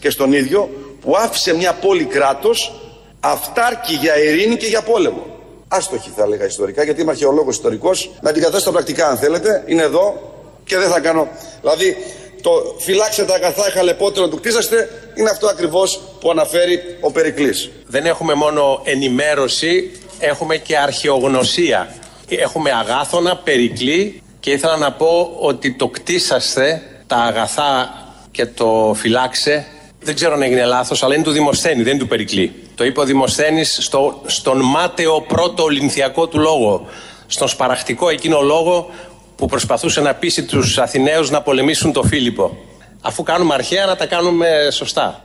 και 0.00 0.10
στον 0.10 0.32
ίδιο 0.32 0.70
που 1.00 1.16
άφησε 1.16 1.54
μια 1.54 1.72
πόλη 1.72 2.04
κράτος 2.04 2.72
αυτάρκη 3.20 3.94
για 3.94 4.18
ειρήνη 4.18 4.56
και 4.56 4.66
για 4.66 4.82
πόλεμο. 4.82 5.33
Άστοχη 5.76 6.10
θα 6.16 6.22
έλεγα 6.22 6.44
ιστορικά 6.44 6.84
γιατί 6.84 7.00
είμαι 7.00 7.10
αρχαιολόγος 7.10 7.54
ιστορικός. 7.54 8.10
Να 8.20 8.30
αντικαταστήσω 8.30 8.64
τα 8.64 8.72
πρακτικά 8.72 9.08
αν 9.08 9.16
θέλετε. 9.16 9.62
Είναι 9.66 9.82
εδώ 9.82 10.32
και 10.64 10.76
δεν 10.76 10.90
θα 10.90 11.00
κάνω. 11.00 11.28
Δηλαδή 11.60 11.96
το 12.42 12.50
φυλάξτε 12.78 13.24
τα 13.24 13.34
αγαθά 13.34 13.62
χαλεπότερο 13.62 14.28
του 14.28 14.36
κτίσαστε 14.36 14.88
είναι 15.14 15.30
αυτό 15.30 15.46
ακριβώς 15.46 16.00
που 16.20 16.30
αναφέρει 16.30 16.98
ο 17.00 17.10
Περικλής. 17.12 17.70
Δεν 17.86 18.06
έχουμε 18.06 18.34
μόνο 18.34 18.80
ενημέρωση, 18.84 19.90
έχουμε 20.18 20.56
και 20.56 20.76
αρχαιογνωσία. 20.78 21.94
Έχουμε 22.28 22.70
αγάθωνα, 22.70 23.36
περικλή 23.36 24.22
και 24.40 24.50
ήθελα 24.50 24.76
να 24.76 24.92
πω 24.92 25.36
ότι 25.40 25.72
το 25.72 25.88
κτίσαστε 25.88 26.82
τα 27.06 27.16
αγαθά 27.16 27.90
και 28.30 28.46
το 28.46 28.94
φυλάξε 28.96 29.66
δεν 30.04 30.14
ξέρω 30.14 30.34
αν 30.34 30.42
έγινε 30.42 30.64
λάθος, 30.64 31.02
αλλά 31.02 31.14
είναι 31.14 31.24
του 31.24 31.30
Δημοσθένη, 31.30 31.82
δεν 31.82 31.92
είναι 31.92 32.02
του 32.02 32.08
Περικλή. 32.08 32.52
Το 32.74 32.84
είπε 32.84 33.00
ο 33.00 33.04
Δημοσθένης 33.04 33.78
στο, 33.80 34.22
στον 34.26 34.60
μάταιο 34.60 35.20
πρώτο 35.28 35.62
ολυνθιακό 35.62 36.26
του 36.26 36.38
λόγο, 36.38 36.86
στον 37.26 37.48
σπαραχτικό 37.48 38.08
εκείνο 38.08 38.40
λόγο 38.40 38.88
που 39.36 39.46
προσπαθούσε 39.46 40.00
να 40.00 40.14
πείσει 40.14 40.44
τους 40.44 40.78
Αθηναίους 40.78 41.30
να 41.30 41.42
πολεμήσουν 41.42 41.92
τον 41.92 42.06
Φίλιππο. 42.08 42.56
Αφού 43.00 43.22
κάνουμε 43.22 43.54
αρχαία 43.54 43.86
να 43.86 43.96
τα 43.96 44.06
κάνουμε 44.06 44.46
σωστά. 44.72 45.22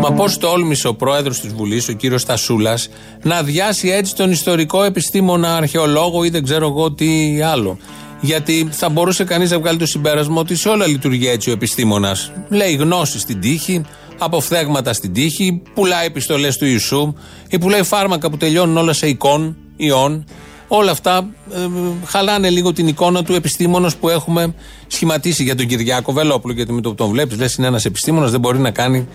Μα 0.00 0.12
πώς 0.12 0.38
τόλμησε 0.38 0.88
ο 0.88 0.94
πρόεδρος 0.94 1.40
της 1.40 1.54
Βουλής, 1.54 1.88
ο 1.88 1.92
κύριος 1.92 2.24
Τασούλα, 2.24 2.78
να 3.22 3.36
αδειάσει 3.36 3.88
έτσι 3.88 4.14
τον 4.14 4.30
ιστορικό 4.30 4.82
επιστήμονα, 4.82 5.56
αρχαιολόγο 5.56 6.24
ή 6.24 6.28
δεν 6.28 6.42
ξέρω 6.44 6.66
εγώ 6.66 6.92
τι 6.92 7.42
άλλο. 7.42 7.78
Γιατί 8.20 8.68
θα 8.70 8.88
μπορούσε 8.88 9.24
κανείς 9.24 9.50
να 9.50 9.58
βγάλει 9.58 9.78
το 9.78 9.86
συμπέρασμα 9.86 10.40
ότι 10.40 10.56
σε 10.56 10.68
όλα 10.68 10.86
λειτουργεί 10.86 11.28
έτσι 11.28 11.50
ο 11.50 11.52
επιστήμονας. 11.52 12.32
Λέει 12.48 12.74
γνώση 12.74 13.18
στην 13.18 13.40
τύχη, 13.40 13.84
αποφθέγματα 14.24 14.92
στην 14.92 15.12
τύχη, 15.12 15.62
πουλάει 15.74 16.06
επιστολές 16.06 16.56
του 16.56 16.64
Ιησού 16.64 17.14
ή 17.48 17.58
πουλάει 17.58 17.82
φάρμακα 17.82 18.30
που 18.30 18.36
τελειώνουν 18.36 18.76
όλα 18.76 18.92
σε 18.92 19.06
εικόν, 19.06 19.56
ιών. 19.76 20.24
Όλα 20.68 20.90
αυτά 20.90 21.28
ε, 21.52 21.56
χαλάνε 22.04 22.50
λίγο 22.50 22.72
την 22.72 22.88
εικόνα 22.88 23.24
του 23.24 23.34
επιστήμονα 23.34 23.90
που 24.00 24.08
έχουμε 24.08 24.54
σχηματίσει 24.86 25.42
για 25.42 25.56
τον 25.56 25.66
Κυριάκο 25.66 26.12
Βελόπουλο. 26.12 26.54
Γιατί 26.54 26.72
με 26.72 26.80
το 26.80 26.88
που 26.88 26.94
τον 26.94 27.10
βλέπεις, 27.10 27.38
λες 27.38 27.54
είναι 27.54 27.66
ένας 27.66 27.84
επιστήμονας, 27.84 28.30
δεν 28.30 28.40
μπορεί 28.40 28.58
να 28.58 28.70
κάνει 28.70 29.08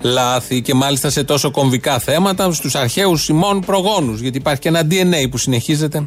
λάθη 0.00 0.62
και 0.62 0.74
μάλιστα 0.74 1.10
σε 1.10 1.24
τόσο 1.24 1.50
κομβικά 1.50 1.98
θέματα 1.98 2.52
στους 2.52 2.74
αρχαίους 2.74 3.28
ημών 3.28 3.60
προγόνους. 3.60 4.20
Γιατί 4.20 4.38
υπάρχει 4.38 4.60
και 4.60 4.68
ένα 4.68 4.86
DNA 4.90 5.30
που 5.30 5.38
συνεχίζεται 5.38 6.04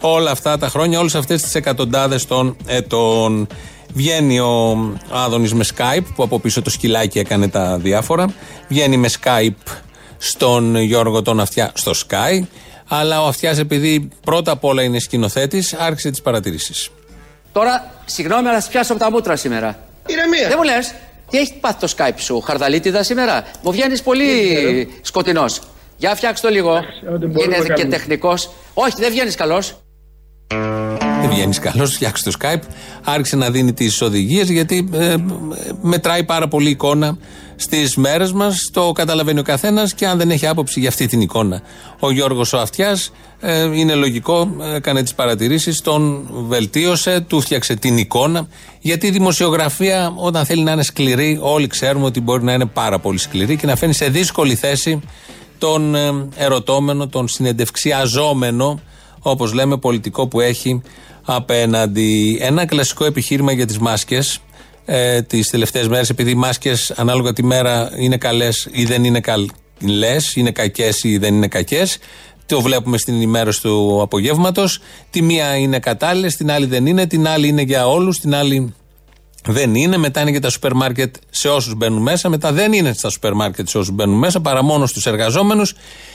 όλα 0.00 0.30
αυτά 0.30 0.58
τα 0.58 0.68
χρόνια, 0.68 0.98
όλες 0.98 1.14
αυτές 1.14 1.42
τις 1.42 1.54
εκατοντάδες 1.54 2.26
των 2.26 2.56
ετών. 2.66 3.46
Βγαίνει 3.94 4.38
ο 4.40 4.78
Άδωνης 5.10 5.54
με 5.54 5.64
Skype, 5.76 6.04
που 6.14 6.22
από 6.22 6.40
πίσω 6.40 6.62
το 6.62 6.70
σκυλάκι 6.70 7.18
έκανε 7.18 7.48
τα 7.48 7.78
διάφορα. 7.78 8.34
Βγαίνει 8.68 8.96
με 8.96 9.08
Skype 9.22 9.72
στον 10.18 10.76
Γιώργο 10.76 11.22
τον 11.22 11.40
Αυτιά 11.40 11.70
στο 11.74 11.92
Sky. 11.92 12.46
Αλλά 12.88 13.22
ο 13.22 13.26
Αυτιάς, 13.26 13.58
επειδή 13.58 14.08
πρώτα 14.24 14.52
απ' 14.52 14.64
όλα 14.64 14.82
είναι 14.82 14.98
σκηνοθέτης, 14.98 15.72
άρχισε 15.72 16.10
τις 16.10 16.22
παρατηρήσεις. 16.22 16.88
Τώρα, 17.52 17.94
συγγνώμη, 18.04 18.48
αλλά 18.48 18.60
θα 18.60 18.68
πιάσω 18.70 18.92
από 18.92 19.02
τα 19.02 19.10
μούτρα 19.10 19.36
σήμερα. 19.36 19.78
Ηρεμία. 20.06 20.48
Δεν 20.48 20.56
μου 20.56 20.64
λες, 20.64 20.94
τι 21.30 21.38
έχεις 21.38 21.52
πάθει 21.60 21.86
το 21.86 21.92
Skype 21.96 22.18
σου, 22.18 22.40
χαρδαλίτιδα 22.40 23.02
σήμερα; 23.02 23.44
Μου 23.62 23.72
βγαίνεις 23.72 24.02
πολύ 24.02 24.88
σκοτεινός. 25.02 25.60
Για 25.96 26.14
φτιάξτε 26.14 26.48
το 26.48 26.54
λίγο. 26.54 26.80
μπορούμε 27.02 27.42
Είναι 27.42 27.56
και 27.56 27.72
κάνουμε. 27.72 27.88
τεχνικός. 27.88 28.50
Όχι, 28.74 28.94
δεν 28.98 29.10
βγαίνεις 29.10 29.34
καλός. 29.34 29.74
Δεν 31.22 31.30
βγαίνεις 31.30 31.58
καλό, 31.58 31.86
φτιάξει 31.86 32.24
το 32.24 32.32
Skype. 32.40 32.62
Άρχισε 33.04 33.36
να 33.36 33.50
δίνει 33.50 33.72
τις 33.72 34.00
οδηγίες 34.00 34.50
γιατί 34.50 34.88
ε, 34.92 35.14
μετράει 35.82 36.24
πάρα 36.24 36.48
πολύ 36.48 36.70
εικόνα 36.70 37.16
στις 37.56 37.96
μέρες 37.96 38.32
μας. 38.32 38.70
Το 38.72 38.92
καταλαβαίνει 38.92 39.38
ο 39.38 39.42
καθένας 39.42 39.94
και 39.94 40.06
αν 40.06 40.18
δεν 40.18 40.30
έχει 40.30 40.46
άποψη 40.46 40.80
για 40.80 40.88
αυτή 40.88 41.06
την 41.06 41.20
εικόνα. 41.20 41.62
Ο 42.00 42.10
Γιώργος 42.10 42.52
ο 42.52 42.58
Αυτιάς 42.58 43.12
είναι 43.74 43.94
λογικό, 43.94 44.56
έκανε 44.74 45.02
τις 45.02 45.14
παρατηρήσεις, 45.14 45.80
τον 45.80 46.28
βελτίωσε, 46.48 47.20
του 47.20 47.40
φτιάξε 47.40 47.74
την 47.74 47.96
εικόνα. 47.96 48.48
Γιατί 48.80 49.06
η 49.06 49.10
δημοσιογραφία, 49.10 50.12
όταν 50.16 50.44
θέλει 50.44 50.62
να 50.62 50.72
είναι 50.72 50.82
σκληρή, 50.82 51.38
όλοι 51.40 51.66
ξέρουμε 51.66 52.04
ότι 52.04 52.20
μπορεί 52.20 52.44
να 52.44 52.52
είναι 52.52 52.66
πάρα 52.66 52.98
πολύ 52.98 53.18
σκληρή 53.18 53.56
και 53.56 53.66
να 53.66 53.76
φαίνει 53.76 53.92
σε 53.92 54.08
δύσκολη 54.08 54.54
θέση 54.54 55.00
τον 55.58 55.94
ε, 55.94 56.28
ερωτώμενο, 56.36 57.08
τον 57.08 57.28
συνεντευξιαζόμενο, 57.28 58.80
όπως 59.20 59.52
λέμε, 59.52 59.76
πολιτικό 59.76 60.26
που 60.28 60.40
έχει 60.40 60.82
απέναντι. 61.24 62.38
Ένα 62.40 62.66
κλασικό 62.66 63.04
επιχείρημα 63.04 63.52
για 63.52 63.66
τις 63.66 63.78
μάσκες 63.78 64.40
ε, 64.84 65.22
τις 65.22 65.50
τελευταίες 65.50 65.88
μέρες, 65.88 66.10
επειδή 66.10 66.30
οι 66.30 66.34
μάσκες 66.34 66.90
ανάλογα 66.90 67.32
τη 67.32 67.44
μέρα 67.44 67.90
είναι 67.96 68.16
καλές 68.16 68.68
ή 68.72 68.84
δεν 68.84 69.04
είναι 69.04 69.20
καλές, 69.20 70.34
είναι 70.34 70.50
κακές 70.50 71.02
ή 71.02 71.18
δεν 71.18 71.34
είναι 71.34 71.48
κακές. 71.48 71.98
Το 72.46 72.60
βλέπουμε 72.60 72.98
στην 72.98 73.14
ενημέρωση 73.14 73.62
του 73.62 74.00
απογεύματος. 74.02 74.80
Τη 75.10 75.22
μία 75.22 75.56
είναι 75.56 75.78
κατάλληλες, 75.78 76.36
την 76.36 76.50
άλλη 76.50 76.66
δεν 76.66 76.86
είναι, 76.86 77.06
την 77.06 77.26
άλλη 77.26 77.48
είναι 77.48 77.62
για 77.62 77.88
όλους, 77.88 78.20
την 78.20 78.34
άλλη 78.34 78.74
δεν 79.46 79.74
είναι. 79.74 79.96
Μετά 79.96 80.20
είναι 80.20 80.30
για 80.30 80.40
τα 80.40 80.50
σούπερ 80.50 80.74
μάρκετ 80.74 81.14
σε 81.30 81.48
όσους 81.48 81.74
μπαίνουν 81.74 82.02
μέσα. 82.02 82.28
Μετά 82.28 82.52
δεν 82.52 82.72
είναι 82.72 82.92
στα 82.92 83.10
σούπερ 83.10 83.32
μάρκετ 83.32 83.68
σε 83.68 83.78
όσους 83.78 83.94
μπαίνουν 83.94 84.18
μέσα, 84.18 84.40
παρά 84.40 84.62
μόνο 84.62 84.86
στους 84.86 85.06
εργαζόμενους. 85.06 85.74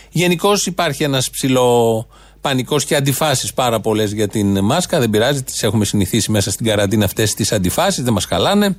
Γενικώς 0.10 0.66
υπάρχει 0.66 1.03
ένας 1.03 1.30
ψηλό 1.30 2.08
πανικός 2.41 2.85
και 2.85 2.95
αντιφάσεις 2.95 3.53
πάρα 3.53 3.79
πολλές 3.79 4.11
για 4.11 4.27
την 4.27 4.59
μάσκα. 4.59 4.99
Δεν 4.99 5.09
πειράζει, 5.09 5.43
τις 5.43 5.63
έχουμε 5.63 5.85
συνηθίσει 5.85 6.31
μέσα 6.31 6.51
στην 6.51 6.65
καραντίνα 6.65 7.05
αυτές 7.05 7.33
τις 7.33 7.51
αντιφάσεις, 7.51 8.03
δεν 8.03 8.13
μας 8.13 8.25
χαλάνε. 8.25 8.75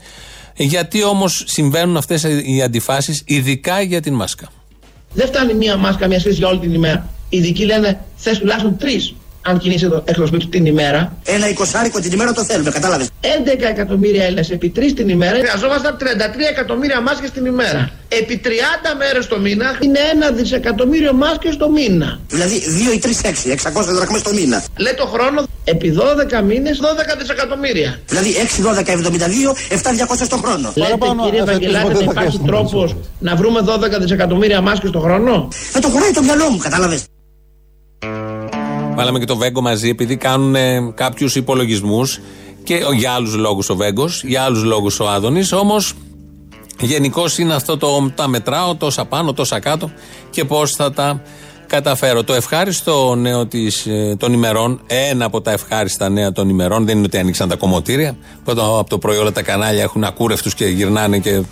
Γιατί 0.57 1.05
όμως 1.05 1.45
συμβαίνουν 1.47 1.97
αυτές 1.97 2.23
οι 2.23 2.63
αντιφάσεις, 2.63 3.23
ειδικά 3.27 3.81
για 3.81 4.01
την 4.01 4.15
μάσκα. 4.15 4.49
Δεν 5.13 5.27
φτάνει 5.27 5.55
μία 5.55 5.77
μάσκα, 5.77 6.07
μία 6.07 6.21
σχέση 6.21 6.35
για 6.35 6.49
όλη 6.49 6.59
την 6.59 6.75
ημέρα. 6.75 7.09
Οι 7.29 7.37
ειδικοί 7.37 7.65
λένε 7.65 8.05
θες 8.17 8.39
τουλάχιστον 8.39 8.77
τρεις 8.77 9.15
αν 9.43 9.59
κινείσαι 9.59 9.89
το 9.89 10.03
έξω 10.05 10.27
σπίτι 10.27 10.43
σου 10.43 10.49
την 10.49 10.67
ημέρα. 10.67 11.17
Ένα 11.25 11.49
εικοσάρικο 11.49 12.01
την 12.01 12.13
ημέρα 12.13 12.33
το 12.33 12.45
θέλουμε, 12.45 12.71
κατάλαβες. 12.71 13.09
11 13.21 13.27
εκατομμύρια 13.71 14.25
Έλληνες 14.25 14.51
επί 14.51 14.69
τρεις 14.69 14.95
την 14.95 15.09
ημέρα. 15.09 15.37
Χρειαζόμασταν 15.39 15.97
33 16.01 16.05
εκατομμύρια 16.51 17.01
μάσκες 17.01 17.31
την 17.31 17.45
ημέρα. 17.47 17.91
Επί 18.09 18.41
30 18.45 18.49
μέρες 18.99 19.27
το 19.27 19.39
μήνα 19.39 19.79
είναι 19.81 19.99
ένα 20.13 20.31
δισεκατομμύριο 20.31 21.13
μάσκες 21.13 21.57
το 21.57 21.71
μήνα. 21.71 22.21
Δηλαδή 22.29 22.63
2 22.91 22.95
ή 22.95 22.99
3 22.99 23.09
6, 23.09 23.51
600 23.51 23.95
δραχμές 23.95 24.23
το 24.23 24.33
μήνα. 24.33 24.65
Λέει 24.77 24.95
το 24.95 25.07
χρόνο 25.07 25.43
επί 25.65 25.97
12 26.39 26.43
μήνες 26.43 26.81
12 26.81 27.19
δισεκατομμύρια. 27.19 28.01
Δηλαδή 28.07 28.35
6, 28.57 28.63
12, 28.63 28.93
72, 28.93 29.55
7, 29.69 29.93
200 29.93 30.29
το 30.29 30.37
χρόνο. 30.37 30.73
Λέτε 30.75 30.97
κύριε 31.25 31.45
Βαγγελάκη 31.45 31.93
να 31.93 32.11
υπάρχει 32.11 32.41
τρόπος 32.47 32.97
να 33.19 33.37
βρούμε 33.37 33.61
12 33.61 34.01
δισεκατομμύρια 34.01 34.61
μάσκες 34.61 34.91
το 34.91 35.01
χρόνο; 35.01 35.49
Δεν 35.73 35.83
το 35.83 35.89
χωράει 35.89 36.11
το 36.11 36.23
μυαλό 36.23 36.51
μου, 36.51 36.59
κατάλαβες. 36.59 37.05
Βάλαμε 38.99 39.19
και 39.19 39.25
το 39.25 39.37
Βέγκο 39.37 39.61
μαζί 39.61 39.89
επειδή 39.89 40.17
κάνουν 40.17 40.55
ε, 40.55 40.93
κάποιους 40.95 41.35
υπολογισμούς 41.37 42.21
και 42.65 42.75
ε, 42.75 42.95
για 42.97 43.13
άλλους 43.13 43.35
λόγους 43.35 43.69
ο 43.71 43.77
Βέγκος, 43.77 44.23
για 44.25 44.43
άλλους 44.43 44.63
λόγους 44.63 45.01
ο 45.01 45.09
Άδωνης. 45.09 45.53
Όμως 45.53 45.93
γενικώς 46.81 47.39
είναι 47.39 47.55
αυτό 47.55 47.77
το 47.77 48.11
τα 48.15 48.29
μετράω, 48.29 48.75
τόσα 48.75 49.05
πάνω, 49.05 49.33
τόσα 49.33 49.59
κάτω 49.61 49.91
και 50.31 50.45
πώς 50.45 50.73
θα 50.73 50.93
τα 50.93 51.23
καταφέρω. 51.67 52.25
Το 52.25 52.33
ευχάριστο 52.35 53.15
νέο 53.15 53.47
της, 53.47 53.87
ε, 53.87 54.17
των 54.19 54.33
ημερών, 54.33 54.81
ένα 54.87 55.25
από 55.25 55.41
τα 55.41 55.51
ευχάριστα 55.51 56.09
νέα 56.09 56.33
των 56.33 56.49
ημερών, 56.49 56.85
δεν 56.87 56.97
είναι 56.97 57.07
ότι 57.07 57.19
ανοίξαν 57.19 57.49
τα 57.49 57.57
κομμωτήρια. 57.57 58.17
που 58.45 58.55
το- 58.55 58.79
Από 58.79 58.89
το 58.91 58.99
πρωί 58.99 59.17
όλα 59.17 59.33
τα 59.33 59.43
κανάλια 59.43 59.83
έχουν 59.83 60.05
ακούρευτους 60.05 60.55
και 60.55 60.65
γυρνάνε 60.67 61.19
και 61.19 61.43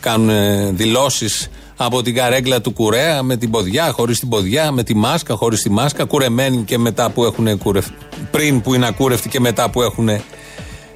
κάνουν 0.00 0.30
δηλώσεις 0.76 1.48
από 1.76 2.02
την 2.02 2.14
καρέγκλα 2.14 2.60
του 2.60 2.72
κουρέα 2.72 3.22
με 3.22 3.36
την 3.36 3.50
ποδιά, 3.50 3.92
χωρίς 3.92 4.18
την 4.18 4.28
ποδιά, 4.28 4.72
με 4.72 4.82
τη 4.82 4.94
μάσκα, 4.94 5.34
χωρίς 5.34 5.62
τη 5.62 5.70
μάσκα, 5.70 6.04
κουρεμένοι 6.04 6.62
και 6.62 6.78
μετά 6.78 7.10
που 7.10 7.24
έχουν 7.24 7.58
κουρευτεί. 7.58 7.94
Πριν 8.30 8.60
που 8.60 8.74
είναι 8.74 8.86
ακούρευτοι 8.86 9.28
και 9.28 9.40
μετά 9.40 9.70
που 9.70 9.82
έχουν 9.82 10.08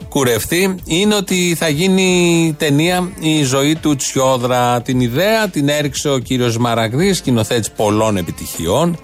κουρευτεί 0.08 0.74
είναι 0.84 1.14
ότι 1.14 1.54
θα 1.58 1.68
γίνει 1.68 2.54
ταινία 2.58 3.10
η 3.20 3.42
ζωή 3.42 3.74
του 3.76 3.96
Τσιόδρα. 3.96 4.82
Την 4.82 5.00
ιδέα 5.00 5.48
την 5.48 5.68
έριξε 5.68 6.10
ο 6.10 6.18
κύριος 6.18 6.58
Μαραγδής, 6.58 7.16
σκηνοθέτης 7.16 7.70
πολλών 7.70 8.16
επιτυχιών 8.16 8.98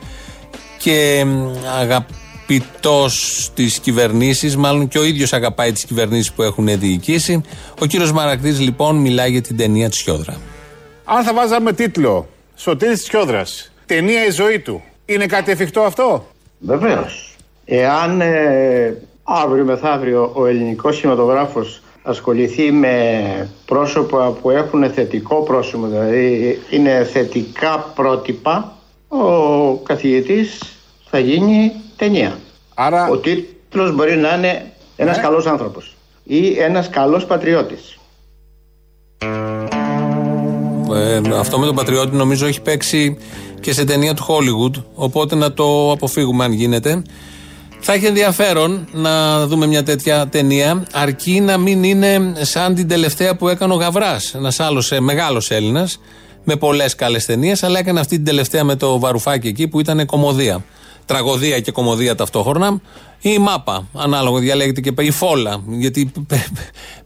και 0.78 1.24
μ, 1.26 1.46
αγαπητός 1.80 3.50
της 3.54 3.78
κυβερνήσεις, 3.78 4.56
μάλλον 4.56 4.88
και 4.88 4.98
ο 4.98 5.04
ίδιος 5.04 5.32
αγαπάει 5.32 5.72
τις 5.72 5.84
κυβερνήσεις 5.84 6.32
που 6.32 6.42
έχουν 6.42 6.78
διοικήσει. 6.78 7.40
Ο 7.80 7.86
κύριος 7.86 8.12
Μαραγδής 8.12 8.60
λοιπόν 8.60 8.96
μιλάει 8.96 9.30
για 9.30 9.42
την 9.42 9.56
ταινία 9.56 9.88
Τσιόδρα. 9.88 10.40
Αν 11.08 11.24
θα 11.24 11.34
βάζαμε 11.34 11.72
τίτλο 11.72 12.28
Σωτήρης 12.54 13.02
Τσιόδρας, 13.02 13.72
ταινία 13.86 14.26
η 14.26 14.30
ζωή 14.30 14.60
του, 14.60 14.82
είναι 15.06 15.26
κάτι 15.26 15.50
εφικτό 15.50 15.80
αυτό; 15.80 16.26
Βεβαίως. 16.58 17.36
Εάν 17.64 18.20
ε, 18.20 19.02
αύριο 19.22 19.64
μεθαύριο 19.64 20.30
ο 20.34 20.46
ελληνικός 20.46 21.00
κινηματογράφος 21.00 21.82
ασχοληθεί 22.02 22.72
με 22.72 23.48
πρόσωπα 23.66 24.30
που 24.30 24.50
έχουν 24.50 24.90
θετικό 24.90 25.42
πρόσωπο, 25.42 25.86
δηλαδή 25.86 26.58
είναι 26.70 27.04
θετικά 27.12 27.92
πρότυπα, 27.94 28.76
ο 29.08 29.74
καθηγητής 29.76 30.58
θα 31.10 31.18
γίνει 31.18 31.72
ταινία. 31.96 32.38
Άρα... 32.74 33.08
Ο 33.08 33.16
τίτλος 33.16 33.94
μπορεί 33.94 34.16
να 34.16 34.34
είναι 34.36 34.72
ένας 34.96 35.20
καλός 35.20 35.46
άνθρωπος 35.46 35.96
ή 36.24 36.58
ένας 36.58 36.90
καλός 36.90 37.26
πατριώτης. 37.26 37.98
Ε, 40.94 41.20
αυτό 41.38 41.58
με 41.58 41.66
τον 41.66 41.74
Πατριώτη 41.74 42.16
νομίζω 42.16 42.46
έχει 42.46 42.60
παίξει 42.60 43.16
και 43.60 43.72
σε 43.72 43.84
ταινία 43.84 44.14
του 44.14 44.26
Hollywood. 44.28 44.82
Οπότε 44.94 45.34
να 45.34 45.52
το 45.52 45.90
αποφύγουμε 45.90 46.44
αν 46.44 46.52
γίνεται. 46.52 47.02
Θα 47.80 47.92
έχει 47.92 48.06
ενδιαφέρον 48.06 48.88
να 48.92 49.46
δούμε 49.46 49.66
μια 49.66 49.82
τέτοια 49.82 50.28
ταινία, 50.28 50.86
αρκεί 50.92 51.40
να 51.40 51.58
μην 51.58 51.82
είναι 51.82 52.32
σαν 52.40 52.74
την 52.74 52.88
τελευταία 52.88 53.36
που 53.36 53.48
έκανε 53.48 53.72
ο 53.72 53.76
Γαβράς. 53.76 54.34
Ένας 54.34 54.60
άλλος 54.60 54.92
μεγάλος 55.00 55.50
Έλληνας, 55.50 56.00
με 56.44 56.56
πολλές 56.56 56.94
καλές 56.94 57.24
ταινίες, 57.24 57.62
αλλά 57.62 57.78
έκανε 57.78 58.00
αυτή 58.00 58.16
την 58.16 58.24
τελευταία 58.24 58.64
με 58.64 58.76
το 58.76 58.98
βαρουφάκι 58.98 59.48
εκεί 59.48 59.68
που 59.68 59.80
ήταν 59.80 60.06
κομμωδία. 60.06 60.64
Τραγωδία 61.06 61.60
και 61.60 61.72
κομμωδία 61.72 62.14
ταυτόχρονα. 62.14 62.80
Ή 63.20 63.30
η 63.34 63.38
μάπα, 63.38 63.88
ανάλογα 63.94 64.40
διαλέγεται 64.40 64.80
και 64.80 64.92
η 64.96 65.10
φόλα. 65.10 65.62
Γιατί 65.66 66.12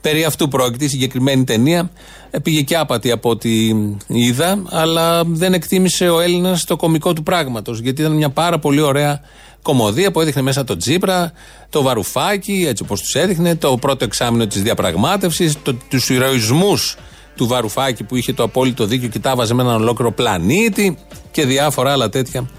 περί 0.00 0.24
αυτού 0.24 0.48
πρόκειται 0.48 0.84
η 0.84 0.88
συγκεκριμένη 0.88 1.44
ταινία. 1.44 1.90
Ε, 2.30 2.38
Πήγε 2.38 2.60
και 2.60 2.76
άπατη 2.76 3.10
από 3.10 3.30
ό,τι 3.30 3.74
είδα, 4.06 4.62
αλλά 4.68 5.24
δεν 5.24 5.52
εκτίμησε 5.52 6.08
ο 6.08 6.20
Έλληνας 6.20 6.64
το 6.64 6.76
κομικό 6.76 7.12
του 7.12 7.22
πράγματος. 7.22 7.78
Γιατί 7.78 8.00
ήταν 8.00 8.12
μια 8.12 8.30
πάρα 8.30 8.58
πολύ 8.58 8.80
ωραία 8.80 9.20
κομμωδία 9.62 10.10
που 10.10 10.20
έδειχνε 10.20 10.42
μέσα 10.42 10.64
το 10.64 10.76
Τζίπρα, 10.76 11.32
το 11.70 11.82
Βαρουφάκι, 11.82 12.64
έτσι 12.68 12.82
όπως 12.82 13.00
τους 13.00 13.14
έδειχνε, 13.14 13.56
το 13.56 13.76
πρώτο 13.76 14.04
εξάμεινο 14.04 14.46
της 14.46 14.62
διαπραγμάτευσης, 14.62 15.56
τους 15.88 16.10
ηρωισμούς 16.10 16.96
του 17.36 17.46
Βαρουφάκη 17.46 18.04
που 18.04 18.16
είχε 18.16 18.32
το 18.32 18.42
απόλυτο 18.42 18.86
δίκιο 18.86 19.08
και 19.08 19.18
τα 19.18 19.34
βάζε 19.34 19.54
με 19.54 19.62
έναν 19.62 19.74
ολόκληρο 19.74 20.12
πλανήτη 20.12 20.98
και 21.30 21.46
διάφορα 21.46 21.92
άλλα 21.92 22.08
τέτοια 22.08 22.50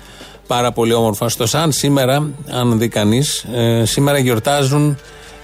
πάρα 0.51 0.71
πολύ 0.71 0.93
όμορφα. 0.93 1.29
Στο 1.29 1.45
Σαν 1.45 1.71
σήμερα, 1.71 2.29
αν 2.49 2.79
δει 2.79 2.87
κανείς, 2.87 3.45
σήμερα 3.83 4.17
γιορτάζουν 4.17 4.97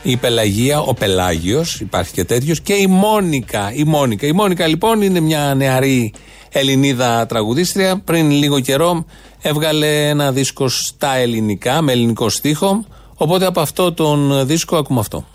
η 0.03 0.17
Πελαγία, 0.17 0.79
ο 0.79 0.93
Πελάγιος, 0.93 1.79
υπάρχει 1.79 2.11
και 2.13 2.23
τέτοιος, 2.23 2.61
και 2.61 2.73
η 2.73 2.87
Μόνικα. 2.87 3.71
Η 3.73 3.83
Μόνικα, 3.83 4.27
η 4.27 4.31
Μόνικα 4.31 4.67
λοιπόν 4.67 5.01
είναι 5.01 5.19
μια 5.19 5.53
νεαρή 5.55 6.13
Ελληνίδα 6.51 7.25
τραγουδίστρια. 7.25 8.01
Πριν 8.05 8.31
λίγο 8.31 8.59
καιρό 8.59 9.05
έβγαλε 9.41 10.07
ένα 10.07 10.31
δίσκο 10.31 10.67
στα 10.67 11.15
ελληνικά, 11.15 11.81
με 11.81 11.91
ελληνικό 11.91 12.29
στίχο. 12.29 12.85
Οπότε 13.15 13.45
από 13.45 13.59
αυτό 13.59 13.93
τον 13.93 14.47
δίσκο 14.47 14.77
ακούμε 14.77 14.99
αυτό. 14.99 15.25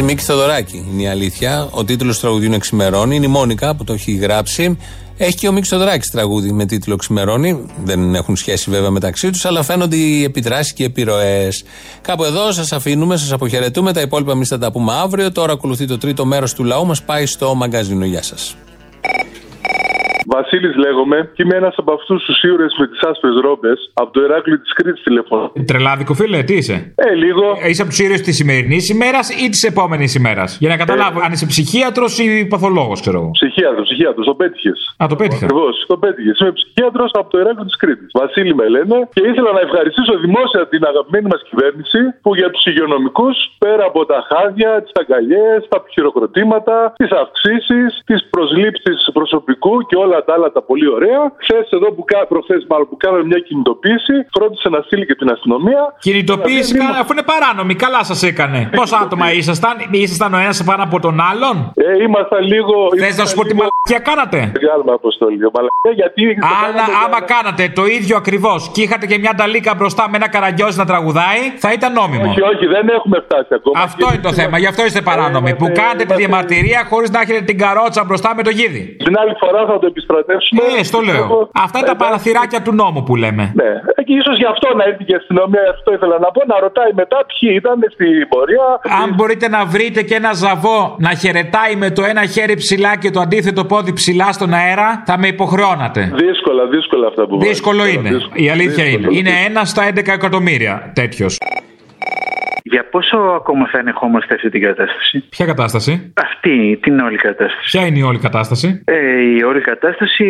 Θυμίζει 0.00 0.18
Μίκη 0.18 0.32
Θοδωράκη, 0.32 0.86
είναι 0.92 1.02
η 1.02 1.08
αλήθεια. 1.08 1.68
Ο 1.70 1.84
τίτλος 1.84 2.14
του 2.14 2.20
τραγουδιού 2.20 2.46
είναι 2.46 2.58
Ξημερώνει. 2.58 3.16
Είναι 3.16 3.26
η 3.26 3.28
Μόνικα 3.28 3.74
που 3.74 3.84
το 3.84 3.92
έχει 3.92 4.12
γράψει. 4.12 4.78
Έχει 5.16 5.36
και 5.36 5.48
ο 5.48 5.52
Μίκης 5.52 5.68
Θοδωράκη 5.68 6.08
τραγούδι 6.10 6.52
με 6.52 6.66
τίτλο 6.66 6.96
Ξημερώνει. 6.96 7.66
Δεν 7.84 8.14
έχουν 8.14 8.36
σχέση 8.36 8.70
βέβαια 8.70 8.90
μεταξύ 8.90 9.30
τους, 9.30 9.44
αλλά 9.44 9.62
φαίνονται 9.62 9.96
οι 9.96 10.24
επιδράσεις 10.24 10.72
και 10.72 10.82
οι 10.82 10.86
επιρροές. 10.86 11.64
Κάπου 12.00 12.24
εδώ 12.24 12.52
σας 12.52 12.72
αφήνουμε, 12.72 13.16
σας 13.16 13.32
αποχαιρετούμε. 13.32 13.92
Τα 13.92 14.00
υπόλοιπα 14.00 14.32
εμείς 14.32 14.48
θα 14.48 14.58
τα 14.58 14.72
πούμε 14.72 14.92
αύριο. 14.92 15.32
Τώρα 15.32 15.52
ακολουθεί 15.52 15.86
το 15.86 15.98
τρίτο 15.98 16.24
μέρος 16.24 16.54
του 16.54 16.64
λαού 16.64 16.86
μας. 16.86 17.02
Πάει 17.02 17.26
στο 17.26 17.54
μαγκαζίνο. 17.54 18.04
Γεια 18.04 18.22
σας. 18.22 18.56
Βασίλης 20.36 20.76
λέγομαι 20.76 21.18
και 21.34 21.42
είμαι 21.42 21.56
ένας 21.56 21.74
από 21.76 21.92
αυτούς 21.92 22.24
τους 22.24 22.42
ήρωε 22.42 22.68
με 22.78 22.86
τις 22.88 23.00
άσπρες 23.10 23.34
ρόμπες 23.44 23.78
από 24.02 24.10
το 24.12 24.20
Εράκλειο 24.26 24.58
της 24.60 24.72
Κρήτης 24.72 25.02
τηλεφωνώ. 25.02 25.52
Τρελάδικο, 25.66 26.14
φίλε, 26.14 26.42
τι 26.42 26.54
είσαι; 26.54 26.76
Ε, 26.94 27.14
λίγο. 27.14 27.44
Είσαι 27.68 27.82
από 27.82 27.90
τους 27.90 28.00
ήρωε 28.04 28.18
της 28.18 28.36
σημερινής 28.36 28.88
ημέρας 28.94 29.26
ή 29.44 29.48
της 29.48 29.62
επόμενης 29.62 30.14
ημέρας; 30.14 30.56
Για 30.60 30.68
να 30.68 30.76
καταλάβω 30.76 31.18
αν 31.24 31.32
είσαι 31.32 31.46
ψυχίατρος 31.46 32.18
ή 32.18 32.46
παθολόγος, 32.52 33.00
ξέρω 33.00 33.18
εγώ. 33.20 33.30
Ψυχίατρος, 33.30 33.84
ψυχίατρος, 33.88 34.26
το 34.26 34.34
πέτυχες. 34.34 34.78
Α, 35.02 35.06
το 35.08 35.16
πέτυχα. 35.16 35.44
Ακριβώς, 35.44 35.84
το 35.86 35.96
πέτυχες. 35.96 36.38
Είμαι 36.40 36.52
ψυχίατρος 36.52 37.10
από 37.20 37.30
το 37.30 37.38
Εράκλειο 37.38 37.64
της 37.64 37.76
Κρήτης. 37.76 38.10
Βασίλη 38.20 38.54
με 38.54 38.68
λένε 38.68 39.08
και 39.14 39.22
ήθελα 39.30 39.52
να 39.52 39.60
ευχαριστήσω 39.60 40.12
δημόσια 40.18 40.68
την 40.68 40.82
αγαπημένη 40.90 41.26
μας 41.32 41.42
κυβέρνηση 41.48 42.00
που 42.22 42.34
για 42.34 42.50
τους 42.50 42.64
υγειονομικούς 42.70 43.36
πέρα 43.58 43.84
από 43.84 44.00
τα 44.10 44.18
χάδια, 44.28 44.70
τις 44.82 44.92
αγκαλιές, 45.00 45.58
τα 45.68 45.78
χειροκροτήματα, 45.94 46.92
τις 46.96 47.10
αυξήσεις, 47.22 47.88
τις 48.08 48.20
προσλήψεις 48.30 48.98
προσωπικού 49.12 49.74
και 49.88 49.96
όλα 49.96 50.18
τα 50.26 50.32
άλλα 50.34 50.48
τα 50.52 50.62
πολύ 50.62 50.88
ωραία. 50.96 51.20
Χθες 51.44 51.66
εδώ 51.76 51.88
που 51.94 52.04
κα- 52.04 52.26
προχθές 52.32 52.66
μάλλον 52.70 52.88
που 52.88 52.96
κάναμε 52.96 53.24
μια 53.24 53.40
κινητοποίηση, 53.48 54.14
φρόντισε 54.34 54.68
να 54.68 54.80
στείλει 54.86 55.06
και 55.06 55.14
την 55.14 55.30
αστυνομία. 55.34 55.82
Κινητοποίηση 56.00 56.76
Να 56.76 56.84
καλά, 56.84 56.98
αφού 57.02 57.12
είναι 57.12 57.26
παράνομη, 57.32 57.74
καλά 57.74 58.04
σας 58.10 58.22
έκανε. 58.22 58.70
Πόσα 58.76 58.98
άτομα 59.04 59.32
ήσασταν, 59.32 59.74
ήσασταν 59.90 60.34
ο 60.34 60.38
ένας 60.38 60.64
πάνω 60.64 60.82
από 60.82 61.00
τον 61.00 61.20
άλλον; 61.30 61.54
Ε, 61.74 62.02
ήμασταν 62.02 62.42
λίγο. 62.52 62.74
Θες 62.98 63.16
να 63.18 63.24
σου 63.26 63.34
πω 63.36 63.42
τι 63.48 63.54
μαλακία 63.60 64.00
κάνατε; 64.10 64.38
Μεγάλο 64.60 64.84
αποστολή. 65.00 65.38
Μαλακία 65.56 65.92
γιατί. 66.00 66.22
Αλλά 66.64 66.84
άμα 67.04 67.20
κάνατε 67.34 67.72
το 67.74 67.84
ίδιο 67.86 68.16
ακριβώς 68.16 68.70
και 68.74 68.82
είχατε 68.82 69.06
και 69.06 69.18
μια 69.18 69.34
ταλίκα 69.36 69.74
μπροστά 69.74 70.02
με 70.10 70.16
ένα 70.16 70.28
καραγκιόζι 70.28 70.78
να 70.78 70.86
τραγουδάει, 70.86 71.40
θα 71.58 71.72
ήταν 71.72 71.92
νόμιμο. 71.92 72.30
Όχι, 72.30 72.42
όχι, 72.42 72.66
δεν 72.66 72.88
έχουμε 72.88 73.18
φτάσει 73.26 73.52
ακόμα. 73.58 73.80
Αυτό 73.88 74.06
είναι 74.12 74.22
το 74.22 74.32
θέμα, 74.32 74.58
γι' 74.58 74.66
αυτό 74.66 74.84
είστε 74.84 75.00
παράνομοι. 75.00 75.54
Που 75.60 75.66
κάνετε 75.80 76.04
τη 76.04 76.14
διαμαρτυρία 76.14 76.80
χωρίς 76.90 77.10
να 77.10 77.20
έχετε 77.20 77.40
την 77.40 77.58
καρότσα 77.58 78.04
μπροστά 78.04 78.34
με 78.34 78.42
το 78.42 78.50
γίδι. 78.50 78.96
Την 79.04 79.18
άλλη 79.18 79.34
φορά 79.42 79.60
θα 79.66 79.78
το 79.78 79.86
επιστρατεύσουμε. 80.18 80.60
Ε, 80.78 80.82
στο 80.90 81.00
λέω. 81.08 81.48
Αυτά 81.66 81.78
είναι 81.78 81.86
τα 81.86 81.96
παραθυράκια 81.96 82.60
του 82.62 82.72
νόμου 82.80 83.02
που 83.02 83.16
λέμε. 83.16 83.44
Ναι, 83.54 83.70
Ε, 83.98 84.02
και 84.06 84.14
ίσως 84.20 84.36
γι' 84.42 84.50
αυτό 84.54 84.66
να 84.76 84.84
έρθει 84.84 85.04
και 85.04 85.12
η 85.12 85.18
αστυνομία, 85.22 85.64
αυτό 85.76 85.88
ήθελα 85.92 86.16
να 86.24 86.30
πω, 86.34 86.40
να 86.52 86.56
ρωτάει 86.60 86.90
μετά 87.02 87.18
ποιοι 87.30 87.50
ήταν 87.60 87.76
στην 87.94 88.28
πορεία. 88.28 88.66
Αν 89.02 89.08
μπορείτε 89.14 89.46
να 89.48 89.60
βρείτε 89.74 90.00
και 90.02 90.14
ένα 90.14 90.32
ζαβό 90.32 90.78
να 90.98 91.10
χαιρετάει 91.14 91.76
με 91.76 91.90
το 91.90 92.02
ένα 92.12 92.22
χέρι 92.34 92.54
ψηλά 92.54 92.96
και 92.96 93.10
το 93.10 93.20
αντίθετο 93.20 93.64
πόδι 93.64 93.92
ψηλά 93.92 94.32
στον 94.32 94.50
αέρα, 94.54 95.02
θα 95.06 95.18
με 95.18 95.26
υποχρεώνατε. 95.26 96.00
Δύσκολα, 96.14 96.66
δύσκολα 96.66 97.06
αυτά 97.06 97.26
που 97.26 97.38
Δύσκολο 97.38 97.78
βάζεις. 97.78 97.94
είναι. 97.94 98.08
Δύσκολο. 98.08 98.44
Η 98.44 98.50
αλήθεια 98.50 98.84
είναι. 98.84 98.96
Δύσκολο. 98.96 99.18
Είναι 99.18 99.30
ένα 99.48 99.64
στα 99.64 99.82
11 99.88 100.12
εκατομμύρια 100.12 100.90
τέτοιος. 100.94 101.38
Για 102.62 102.88
πόσο 102.90 103.16
ακόμα 103.16 103.68
θα 103.72 103.78
ανεχόμαστε 103.78 104.34
αυτή 104.34 104.50
την 104.50 104.62
κατάσταση; 104.62 105.24
Ποια 105.28 105.46
κατάσταση; 105.46 106.12
Αυτή 106.22 106.78
την 106.82 107.00
όλη 107.00 107.16
κατάσταση. 107.16 107.70
Ποια 107.70 107.86
είναι 107.86 107.98
η 107.98 108.02
όλη 108.02 108.18
κατάσταση; 108.18 108.82
Ε, 108.84 109.20
η 109.36 109.42
όλη 109.42 109.60
κατάσταση 109.60 110.26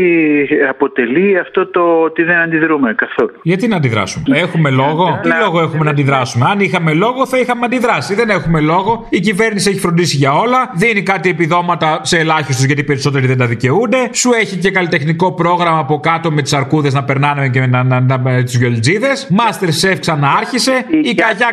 αποτελεί 0.68 1.38
αυτό 1.38 1.66
το 1.66 1.80
ότι 1.80 2.22
δεν 2.22 2.36
αντιδρούμε 2.36 2.94
καθόλου. 2.94 3.32
Γιατί 3.42 3.68
να 3.68 3.76
αντιδράσουμε; 3.76 4.38
Έχουμε 4.38 4.70
λόγο; 4.70 5.20
Τι 5.22 5.28
λόγο 5.44 5.60
έχουμε 5.60 5.84
να 5.84 5.90
αντιδράσουμε; 5.90 6.46
Αν 6.50 6.60
είχαμε 6.60 6.92
λόγο, 6.92 7.26
θα 7.26 7.38
είχαμε 7.38 7.64
αντιδράσει. 7.64 8.14
Δεν 8.14 8.30
έχουμε 8.30 8.60
λόγο. 8.60 9.06
Η 9.08 9.20
κυβέρνηση 9.20 9.70
έχει 9.70 9.78
φροντίσει 9.78 10.16
για 10.16 10.32
όλα. 10.32 10.70
Δίνει 10.74 11.02
κάτι 11.02 11.28
επιδόματα 11.28 12.00
σε 12.02 12.18
ελάχιστους 12.18 12.64
γιατί 12.64 12.80
οι 12.80 12.84
περισσότεροι 12.84 13.26
δεν 13.26 13.38
τα 13.38 13.46
δικαιούνται. 13.46 14.10
Σου 14.12 14.30
έχει 14.32 14.56
και 14.56 14.70
καλλιτεχνικό 14.70 15.32
πρόγραμμα 15.34 15.78
από 15.78 16.00
κάτω 16.00 16.30
με 16.30 16.42
τις 16.42 16.52
αρκούδες 16.52 16.94
να 16.94 17.04
περνάνε 17.04 17.48
και 17.48 17.66
να, 17.66 17.82
να, 17.82 18.00
να, 18.00 18.18
με 18.18 18.42
του 18.42 18.56
γιολτζίδε. 18.58 19.08
Μάστερ 19.28 19.70
Σεφ 19.72 19.98
ξανάρχισε. 19.98 20.84
Η 21.02 21.14
Καγιά 21.14 21.52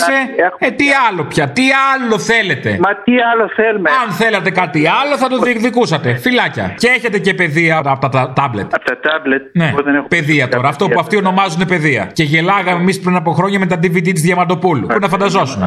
ξανάρχισε. 0.00 0.56
Ε, 0.58 0.70
τι 0.70 0.86
άλλο 1.08 1.24
πια. 1.24 1.48
Τι 1.48 1.62
άλλο 1.94 2.18
θέλετε. 2.18 2.78
Μα 2.80 2.94
τι 3.04 3.12
άλλο 3.32 3.48
θέλουμε. 3.56 3.90
Αν 4.04 4.12
θέλατε 4.12 4.50
κάτι 4.50 4.86
άλλο, 4.86 5.16
θα 5.16 5.28
το 5.28 5.38
διεκδικούσατε. 5.38 6.14
Φυλάκια. 6.14 6.74
Και 6.76 6.88
έχετε 6.88 7.18
και 7.18 7.34
παιδεία 7.34 7.76
από 7.84 7.98
τα, 8.00 8.08
τα 8.08 8.32
τάμπλετ. 8.36 8.74
Από 8.74 8.84
τα 8.84 8.98
τάμπλετ. 9.00 9.42
Ναι, 9.52 9.72
παιδεία 10.08 10.48
τώρα. 10.48 10.68
Αυτό 10.68 10.88
που 10.88 11.00
αυτοί 11.00 11.16
ονομάζουν 11.16 11.66
παιδεία. 11.66 12.10
Και 12.12 12.22
γελάγαμε 12.22 12.80
εμείς 12.80 13.00
πριν 13.00 13.16
από 13.16 13.32
χρόνια 13.32 13.58
με 13.58 13.66
τα 13.66 13.76
DVD 13.76 14.02
της 14.12 14.22
Διαμαντοπούλου. 14.22 14.86
Πού 14.86 14.98
να 15.00 15.08
φανταζόσουν. 15.08 15.62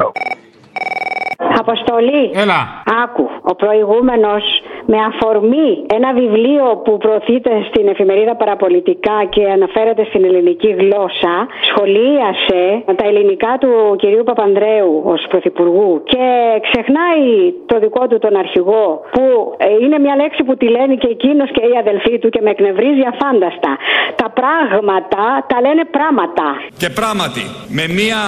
Αποστολή. 1.65 2.23
Έλα. 2.43 2.59
Άκου. 3.03 3.25
Ο 3.51 3.53
προηγούμενος 3.55 4.43
με 4.91 4.97
αφορμή 5.09 5.69
ένα 5.97 6.09
βιβλίο 6.21 6.65
που 6.83 6.97
προωθείται 6.97 7.51
στην 7.69 7.87
εφημερίδα 7.93 8.35
Παραπολιτικά 8.43 9.17
και 9.29 9.43
αναφέρεται 9.57 10.03
στην 10.09 10.23
ελληνική 10.29 10.69
γλώσσα, 10.79 11.35
σχολίασε 11.69 12.61
τα 12.99 13.05
ελληνικά 13.09 13.57
του 13.61 13.71
κυρίου 14.01 14.23
Παπανδρέου 14.23 15.01
ως 15.13 15.21
πρωθυπουργού 15.29 16.03
και 16.11 16.25
ξεχνάει 16.67 17.25
το 17.65 17.79
δικό 17.79 18.07
του 18.07 18.17
τον 18.19 18.35
αρχηγό 18.35 19.01
που 19.11 19.23
ε, 19.57 19.67
είναι 19.83 19.99
μια 19.99 20.15
λέξη 20.15 20.43
που 20.43 20.55
τη 20.57 20.67
λένε 20.75 20.95
και 20.95 21.07
εκείνος 21.07 21.49
και 21.51 21.63
οι 21.69 21.75
αδελφοί 21.79 22.19
του 22.19 22.29
και 22.29 22.41
με 22.43 22.49
εκνευρίζει 22.49 23.03
αφάνταστα. 23.13 23.71
Τα 24.15 24.29
πράγματα 24.39 25.23
τα 25.47 25.61
λένε 25.61 25.83
πράγματα. 25.97 26.45
Και 26.77 26.89
πράγματι, 26.99 27.43
με 27.77 27.83
μια 27.97 28.21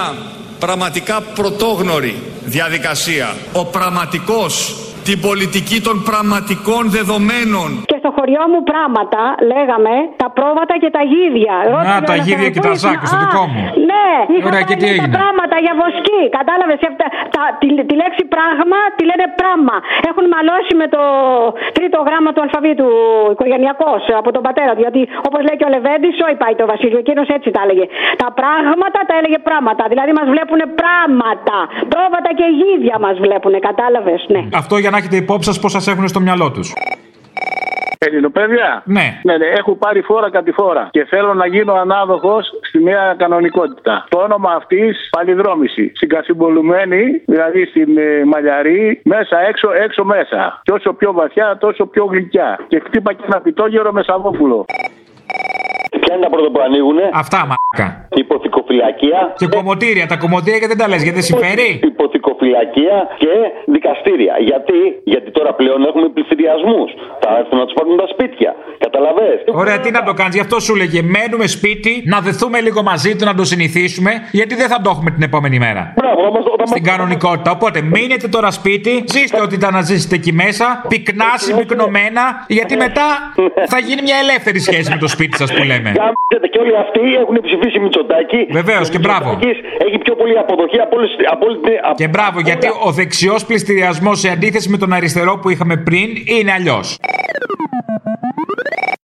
πραγματικά 0.58 1.20
πρωτόγνωρη 1.20 2.22
διαδικασία, 2.44 3.36
ο 3.52 3.64
πραγματικός, 3.64 4.74
την 5.04 5.20
πολιτική 5.20 5.80
των 5.80 6.02
πραγματικών 6.02 6.90
δεδομένων. 6.90 7.82
Και 7.86 7.95
στο 7.95 7.95
χωριό 8.26 8.44
μου 8.52 8.62
πράγματα 8.72 9.22
λέγαμε 9.52 9.94
τα 10.22 10.28
πρόβατα 10.38 10.74
και 10.82 10.90
τα 10.96 11.02
γίδια. 11.12 11.54
Να, 11.90 11.96
τα 12.10 12.16
γίδια 12.24 12.50
και 12.54 12.62
τα 12.66 12.72
ζάκια 12.82 13.06
στο 13.10 13.18
δικό 13.24 13.42
μου. 13.52 13.62
Ναι, 13.90 14.08
είχαμε 14.34 14.50
Ωραία, 14.50 14.64
και 14.68 14.76
τι 14.80 14.86
τα 14.88 14.92
έγινε; 14.92 15.16
πράγματα 15.20 15.56
για 15.64 15.74
βοσκή. 15.80 16.22
Κατάλαβες 16.38 16.78
τη, 17.60 17.68
τη 17.90 17.94
λέξη 18.02 18.22
πράγμα 18.34 18.78
τη 18.96 19.02
λένε 19.10 19.26
πράγμα. 19.40 19.76
Έχουν 20.10 20.24
μαλώσει 20.34 20.72
με 20.82 20.86
το 20.94 21.02
τρίτο 21.76 21.98
γράμμα 22.08 22.30
του 22.34 22.40
αλφαβήτου 22.44 22.88
οικογενειακός 23.34 24.02
από 24.20 24.28
τον 24.34 24.42
πατέρα 24.46 24.72
του. 24.74 24.82
Γιατί 24.86 25.00
όπως 25.28 25.40
λέει 25.46 25.56
και 25.60 25.66
ο 25.68 25.70
Λεβέντης, 25.74 26.14
όχι 26.26 26.36
πάει 26.42 26.54
το 26.60 26.66
Βασίλειο, 26.72 26.98
εκείνος 27.04 27.26
έτσι 27.36 27.48
τα 27.56 27.60
έλεγε. 27.64 27.84
Τα 28.22 28.28
πράγματα 28.40 28.98
τα 29.08 29.14
έλεγε 29.18 29.38
πράγματα. 29.48 29.82
Δηλαδή 29.92 30.10
μας 30.18 30.28
βλέπουν 30.34 30.60
πράγματα. 30.82 31.56
Πρόβατα 31.94 32.30
και 32.38 32.46
γίδια 32.58 32.96
μας 33.04 33.16
βλέπουν, 33.24 33.52
κατάλαβες, 33.68 34.20
ναι. 34.34 34.42
Αυτό 34.62 34.74
για 34.82 34.90
να 34.92 34.96
έχετε 35.00 35.16
υπόψη 35.24 35.46
σας 35.48 35.58
πώς 35.62 35.70
σας 35.76 35.84
έχουν 35.92 36.04
στο 36.12 36.20
μυαλό 36.26 36.48
τους. 36.54 36.68
Ελληνοπαίδια. 37.98 38.82
Ναι. 38.84 39.20
ναι, 39.22 39.36
ναι. 39.36 39.46
Έχω 39.46 39.74
πάρει 39.74 40.00
φόρα 40.02 40.30
κατ' 40.30 40.48
φόρα 40.54 40.88
και 40.90 41.04
θέλω 41.04 41.34
να 41.34 41.46
γίνω 41.46 41.72
ανάδοχος 41.72 42.50
στη 42.62 42.82
νέα 42.82 43.14
κανονικότητα. 43.18 44.06
Το 44.08 44.18
όνομα 44.18 44.52
αυτής 44.52 45.08
παλιδρόμηση. 45.10 45.92
Συγκασυμπολουμένη, 45.94 47.22
δηλαδή 47.26 47.64
στην 47.66 47.98
ε, 47.98 48.24
μαλλιαρή, 48.24 49.00
μέσα 49.04 49.40
έξω, 49.48 49.68
έξω 49.84 50.04
μέσα. 50.04 50.60
Και 50.62 50.72
όσο 50.72 50.92
πιο 50.92 51.12
βαθιά, 51.12 51.56
τόσο 51.60 51.86
πιο 51.86 52.04
γλυκιά. 52.04 52.58
Και 52.68 52.82
χτύπα 52.84 53.12
και 53.12 53.22
ένα 53.26 53.40
πιτόγερο 53.40 53.92
με 53.92 54.02
σαββόπουλο. 54.02 54.64
Ποια 56.00 56.14
είναι 56.14 56.24
τα 56.24 56.30
πρώτα 56.30 56.50
που 56.50 56.60
ανοίγουνε; 56.60 57.10
Αυτά 57.12 57.36
μαλάκα. 57.36 58.08
Υποθηκοφυλακία. 58.10 59.34
Και 59.36 59.46
κομμωτήρια. 59.46 60.06
Τα 60.06 60.16
κομμωτήρια 60.16 60.58
και 60.58 60.66
δεν 60.66 60.76
τα 60.76 60.88
λες 60.88 61.02
γιατί 61.02 61.14
δεν 61.14 61.26
συμφέρει; 61.30 61.80
Υποθηκοφυλακία 62.50 62.96
και 63.22 63.32
δικαστήρια. 63.74 64.34
Γιατί, 64.50 64.78
Γιατί 65.12 65.30
τώρα 65.30 65.52
πλέον 65.60 65.80
έχουμε 65.88 66.08
πληστηριασμού. 66.14 66.80
Θα 67.22 67.30
έρθουν 67.40 67.58
να 67.58 67.64
τους 67.64 67.74
πάρουν 67.78 67.96
τα 68.02 68.06
σπίτια. 68.14 68.50
Καταλαβέ. 68.78 69.30
Ωραία, 69.62 69.78
τι 69.84 69.90
να 69.90 70.02
το 70.08 70.12
κάνεις, 70.20 70.34
γι' 70.34 70.40
αυτό 70.46 70.56
σου 70.66 70.74
λέγε. 70.80 71.00
Μένουμε 71.14 71.46
σπίτι, 71.46 71.92
να 72.12 72.18
δεθούμε 72.26 72.60
λίγο 72.60 72.82
μαζί 72.82 73.16
του, 73.16 73.24
να 73.24 73.34
το 73.34 73.44
συνηθίσουμε, 73.44 74.10
γιατί 74.38 74.54
δεν 74.54 74.68
θα 74.72 74.78
το 74.82 74.88
έχουμε 74.94 75.10
την 75.10 75.22
επόμενη 75.22 75.58
μέρα. 75.58 75.82
Μπράβο, 76.00 76.20
όμως, 76.30 76.44
όταν 76.54 76.66
Στην 76.66 76.84
κανονικότητα. 76.84 77.50
Οπότε 77.50 77.78
μείνετε 77.94 78.28
τώρα 78.28 78.50
σπίτι, 78.50 78.92
ζήστε 79.14 79.40
ό,τι 79.40 79.54
ήταν 79.54 79.72
να 79.72 79.82
ζήσετε 79.82 80.14
εκεί 80.14 80.32
μέσα, 80.32 80.66
πυκνά, 80.88 81.30
συμπυκνωμένα, 81.34 82.24
γιατί 82.48 82.76
μετά 82.76 83.06
θα 83.72 83.78
γίνει 83.86 84.02
μια 84.08 84.16
ελεύθερη 84.24 84.58
σχέση 84.58 84.90
με 84.90 84.98
το 85.04 85.08
σπίτι 85.08 85.36
σας 85.36 85.50
που 85.54 85.62
λέμε. 85.70 85.90
Γάμιζετε 86.00 86.46
και 86.52 86.58
όλοι 86.62 86.74
αυτοί 86.84 87.00
έχουν 87.22 87.36
ψηφίσει 87.46 87.78
Μητσοτάκη. 87.78 88.40
Βεβαίως 88.50 88.86
και 88.90 88.98
μπράβο. 88.98 89.30
Έχει 89.86 89.98
πιο 89.98 90.14
πολύ 90.20 90.38
αποδοχή 90.38 90.80
από 90.80 90.96
όλες- 90.96 91.16
από 91.34 91.46
όλη 91.46 91.56
την. 91.64 91.74
από- 91.82 91.94
Και 92.02 92.08
γιατί 92.44 92.66
ο 92.84 92.92
δεξιός 92.92 93.44
πληστηριασμός 93.44 94.20
σε 94.20 94.28
αντίθεση 94.28 94.68
με 94.68 94.76
τον 94.78 94.92
αριστερό 94.92 95.38
που 95.38 95.48
είχαμε 95.48 95.76
πριν 95.76 96.08
είναι 96.24 96.52
αλλιώς. 96.52 96.98